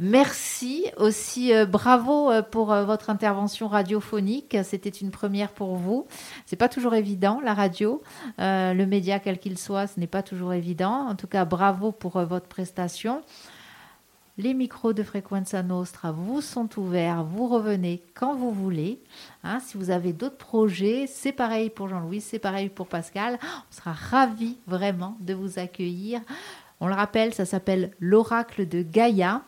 Merci 0.00 0.86
aussi, 0.96 1.52
bravo 1.68 2.30
pour 2.50 2.66
votre 2.66 3.10
intervention 3.10 3.68
radiophonique. 3.68 4.56
C'était 4.64 4.88
une 4.88 5.10
première 5.10 5.50
pour 5.50 5.76
vous. 5.76 6.06
C'est 6.46 6.56
pas 6.56 6.68
toujours 6.70 6.94
évident, 6.94 7.40
la 7.44 7.52
radio, 7.52 8.02
le 8.38 8.84
média 8.84 9.18
quel 9.18 9.38
qu'il 9.38 9.58
soit, 9.58 9.86
ce 9.86 10.00
n'est 10.00 10.06
pas 10.06 10.22
toujours 10.22 10.54
évident. 10.54 11.08
En 11.08 11.16
tout 11.16 11.26
cas, 11.26 11.44
bravo 11.44 11.92
pour 11.92 12.18
votre 12.24 12.46
présence 12.46 12.61
les 14.38 14.54
micros 14.54 14.94
de 14.94 15.02
Frequenza 15.02 15.62
Nostra 15.62 16.10
vous 16.10 16.40
sont 16.40 16.68
ouverts, 16.78 17.22
vous 17.22 17.48
revenez 17.48 18.02
quand 18.14 18.34
vous 18.34 18.50
voulez. 18.50 19.02
Hein. 19.44 19.60
si 19.60 19.76
vous 19.76 19.90
avez 19.90 20.12
d'autres 20.14 20.38
projets, 20.38 21.06
c'est 21.06 21.32
pareil 21.32 21.68
pour 21.68 21.88
Jean-Louis, 21.88 22.22
c'est 22.22 22.38
pareil 22.38 22.70
pour 22.70 22.86
Pascal. 22.86 23.38
On 23.42 23.74
sera 23.74 23.92
ravis 23.92 24.56
vraiment 24.66 25.16
de 25.20 25.34
vous 25.34 25.58
accueillir. 25.58 26.20
On 26.84 26.88
le 26.88 26.94
rappelle, 26.94 27.32
ça 27.32 27.44
s'appelle 27.44 27.92
l'oracle 28.00 28.66
de 28.66 28.82
Gaïa 28.82 29.42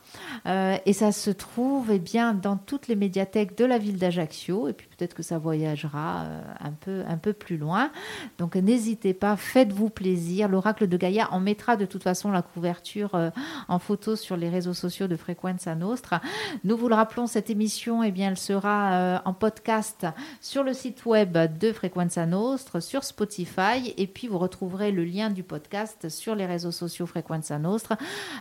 euh, 0.46 0.76
et 0.86 0.92
ça 0.92 1.10
se 1.10 1.30
trouve 1.30 1.90
eh 1.90 1.98
bien, 1.98 2.32
dans 2.32 2.56
toutes 2.56 2.86
les 2.86 2.94
médiathèques 2.94 3.58
de 3.58 3.64
la 3.64 3.76
ville 3.76 3.98
d'Ajaccio 3.98 4.68
et 4.68 4.72
puis 4.72 4.86
peut-être 4.86 5.14
que 5.14 5.24
ça 5.24 5.36
voyagera 5.36 6.26
euh, 6.26 7.02
un, 7.08 7.16
peu, 7.16 7.32
plus 7.32 7.56
loin. 7.56 7.90
Donc 8.38 8.54
n'hésitez 8.54 9.14
pas, 9.14 9.34
faites-vous 9.34 9.90
plaisir. 9.90 10.46
L'oracle 10.46 10.86
de 10.86 10.96
Gaïa, 10.96 11.28
on 11.32 11.40
mettra 11.40 11.74
de 11.74 11.86
toute 11.86 12.04
façon 12.04 12.30
la 12.30 12.42
couverture 12.42 13.16
euh, 13.16 13.30
en 13.66 13.80
photo 13.80 14.14
sur 14.14 14.36
les 14.36 14.48
réseaux 14.48 14.72
sociaux 14.72 15.08
de 15.08 15.16
Frequenza 15.16 15.74
Nostra. 15.74 16.20
Nous 16.62 16.76
vous 16.76 16.88
le 16.88 16.94
rappelons, 16.94 17.26
cette 17.26 17.50
émission, 17.50 18.04
eh 18.04 18.12
bien, 18.12 18.28
elle 18.28 18.38
sera 18.38 19.20
en 19.24 19.32
podcast 19.32 20.06
sur 20.40 20.62
le 20.62 20.72
site 20.72 21.04
web 21.04 21.36
de 21.58 21.72
Frequenza 21.72 22.26
Nostra, 22.26 22.80
sur 22.80 23.02
Spotify 23.02 23.92
et 23.96 24.06
puis 24.06 24.28
vous 24.28 24.38
retrouverez 24.38 24.92
le 24.92 25.02
lien 25.02 25.30
du 25.30 25.42
podcast 25.42 26.08
sur 26.08 26.36
les 26.36 26.46
réseaux 26.46 26.70
sociaux 26.70 27.06
Frequenza 27.06 27.23
Frequenza 27.24 27.58
Nostra, 27.58 27.96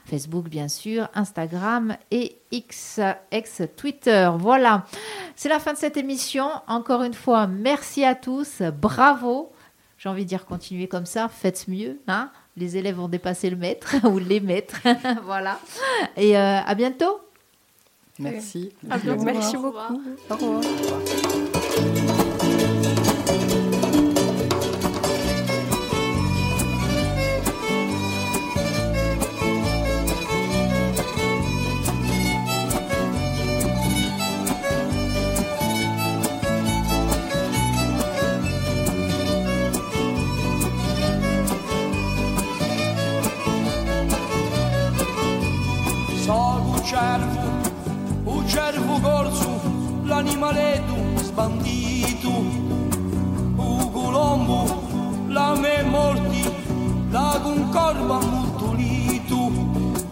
Facebook 0.06 0.50
bien 0.50 0.68
sûr, 0.68 1.08
Instagram 1.14 1.96
et 2.12 2.38
X, 2.52 3.00
ex 3.32 3.62
Twitter. 3.78 4.30
Voilà, 4.38 4.86
c'est 5.36 5.50
la 5.50 5.60
fin 5.60 5.74
de 5.74 5.78
cette 5.78 5.98
émission. 5.98 6.50
Encore 6.68 7.04
une 7.04 7.14
fois, 7.14 7.48
merci 7.48 8.04
à 8.04 8.16
tous, 8.16 8.62
bravo. 8.62 9.52
J'ai 9.98 10.10
envie 10.10 10.24
de 10.24 10.30
dire 10.30 10.46
continuez 10.46 10.88
comme 10.88 11.06
ça, 11.06 11.30
faites 11.30 11.68
mieux. 11.68 12.00
Hein 12.08 12.30
les 12.58 12.78
élèves 12.78 12.96
vont 12.96 13.08
dépasser 13.08 13.50
le 13.50 13.56
maître 13.56 13.96
ou 14.08 14.20
les 14.20 14.40
maîtres. 14.40 14.82
voilà. 15.24 15.60
Et 16.18 16.38
euh, 16.38 16.60
à 16.60 16.76
bientôt. 16.76 17.20
Merci. 18.20 18.72
Merci 18.84 19.58
beaucoup. 19.58 20.00
Au 20.30 20.36
revoir. 20.36 21.63
L'animaletto 50.14 50.96
sbandito, 51.24 52.30
un 52.30 53.92
colombo, 53.92 54.64
la 55.28 55.56
me 55.56 55.82
morti, 55.84 56.44
la 57.10 57.40
concorba 57.42 58.20
ammutolito, 58.20 59.50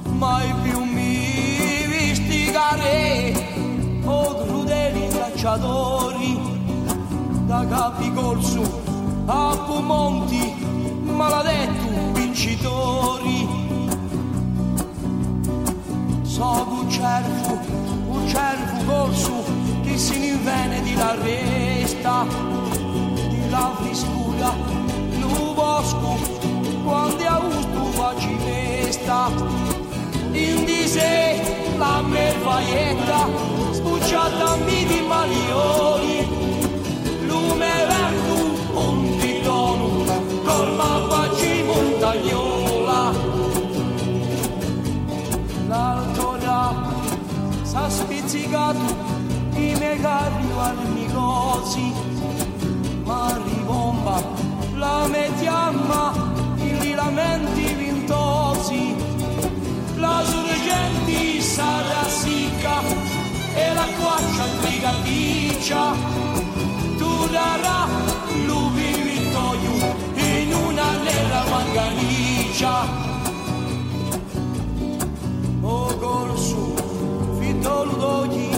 mai 0.10 0.52
più 0.64 0.84
mi 0.84 1.86
vistigare, 1.88 3.34
o 4.04 4.44
crudeli 4.44 5.08
cacciatori, 5.10 6.40
da 7.46 7.66
capi 7.68 8.12
corso 8.14 8.82
a 9.28 9.56
Pumonti, 9.68 10.54
maledetto 11.04 12.12
vincitori. 12.14 13.51
Un 16.42 16.90
cervo, 16.90 17.60
un 18.08 18.28
cervo 18.28 18.92
corso 18.92 19.44
che 19.84 19.96
si 19.96 20.30
invene 20.30 20.82
di 20.82 20.96
la 20.96 21.14
resta, 21.22 22.26
di 23.30 23.48
la 23.52 23.72
friscura, 23.80 24.52
no 25.20 25.54
bosco, 25.54 26.18
quando 26.84 27.28
a 27.28 27.38
usto 27.46 27.84
facci 27.92 28.36
festa. 28.40 29.30
In 30.32 30.66
di 30.66 30.88
sé 30.88 31.76
la 31.78 32.02
mervaietta, 32.02 33.28
sbucciata 33.74 34.56
mi 34.66 34.84
di 34.86 35.02
malioni, 35.08 36.26
lume 37.28 37.72
verdo, 37.88 38.80
un 38.80 39.18
titono, 39.20 40.04
col 40.44 40.74
mappaci 40.74 41.64
montagnola. 41.68 42.72
Spiegato 48.52 48.80
i 49.56 49.76
miei 49.78 50.00
carri 50.00 50.50
armicosi, 50.58 51.94
ma 53.04 53.40
ribomba 53.44 54.22
la 54.76 55.08
mediamma, 55.08 56.14
i 56.58 56.94
lamenti 56.94 57.74
vintosi, 57.74 58.96
la 59.96 60.24
sorgenti 60.26 61.42
sarà 61.42 62.08
sicca 62.08 62.82
e 63.54 63.74
la 63.74 63.88
quaccia 64.00 64.46
brigaticcia, 64.62 65.94
durerà 66.98 67.88
lupi 68.46 69.02
vittorio 69.02 69.96
in 70.16 70.54
una 70.54 70.92
nera 71.04 71.44
manganiccia. 71.50 73.11
O 76.02 76.04
corso, 76.04 76.74
fiddolo 77.40 77.94
d'oggi, 77.94 78.50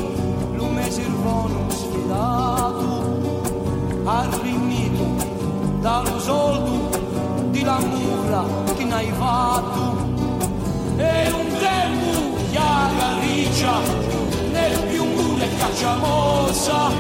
lume 0.56 0.90
servono 0.90 1.70
sfidato, 1.70 3.04
arrimito 4.06 5.04
dallo 5.82 6.20
soldo 6.20 6.90
di 7.50 7.64
la 7.64 7.80
mura 7.80 8.46
che 8.76 8.86
n'hai 8.86 9.12
fatto. 9.18 9.98
E 10.96 11.32
un 11.32 11.58
tempo 11.60 12.38
che 12.50 12.58
agarriccia 12.58 13.74
nel 14.54 14.80
piumbo 14.88 15.44
e 15.44 15.58
cacciamossa, 15.58 16.92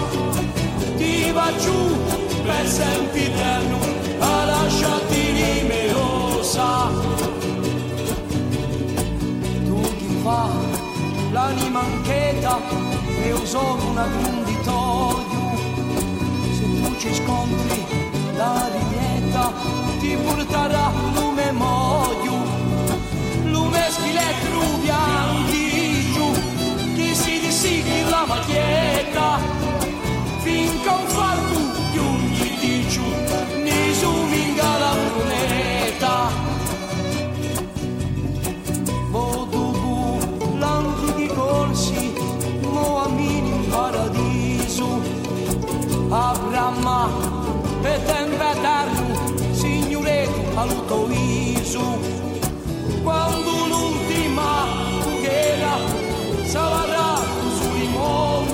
ti 0.98 1.32
va 1.32 1.56
giù 1.58 1.96
per 2.44 2.68
sempre 2.68 3.28
eterno 3.28 3.78
a 4.20 4.44
lasciarti 4.44 5.32
rimerosa. 5.32 7.33
Fa 10.24 10.48
l'anima 11.32 11.82
ancheta 11.82 12.58
e 13.22 13.34
uso 13.34 13.78
una 13.90 14.08
gronditoio, 14.08 15.52
se 16.54 16.82
tu 16.82 16.98
ci 16.98 17.14
scontri 17.14 17.86
la 18.34 18.70
rivietta 18.72 19.52
ti 20.00 20.16
porterà 20.16 20.92
lume 21.14 21.52
moio, 21.52 22.36
lume 23.44 23.90
schilettro 23.90 24.62
bianchi 24.82 26.14
giù, 26.14 26.32
chi 26.96 27.14
si 27.14 27.40
disigli 27.42 28.10
la 28.10 28.24
macchietta, 28.26 29.40
finché 30.40 30.88
un 30.88 31.08
farto 31.08 31.53
avrama 46.14 47.10
Petembra 47.82 48.54
darnu, 48.62 49.16
signore, 49.52 50.28
al 50.56 50.86
tuo 50.86 51.06
viso 51.08 51.98
Quando 53.04 53.52
l'ultima 53.68 54.66
pughiera 55.02 55.74
sarà 56.46 57.18
sui 57.58 57.88
monti 57.88 58.53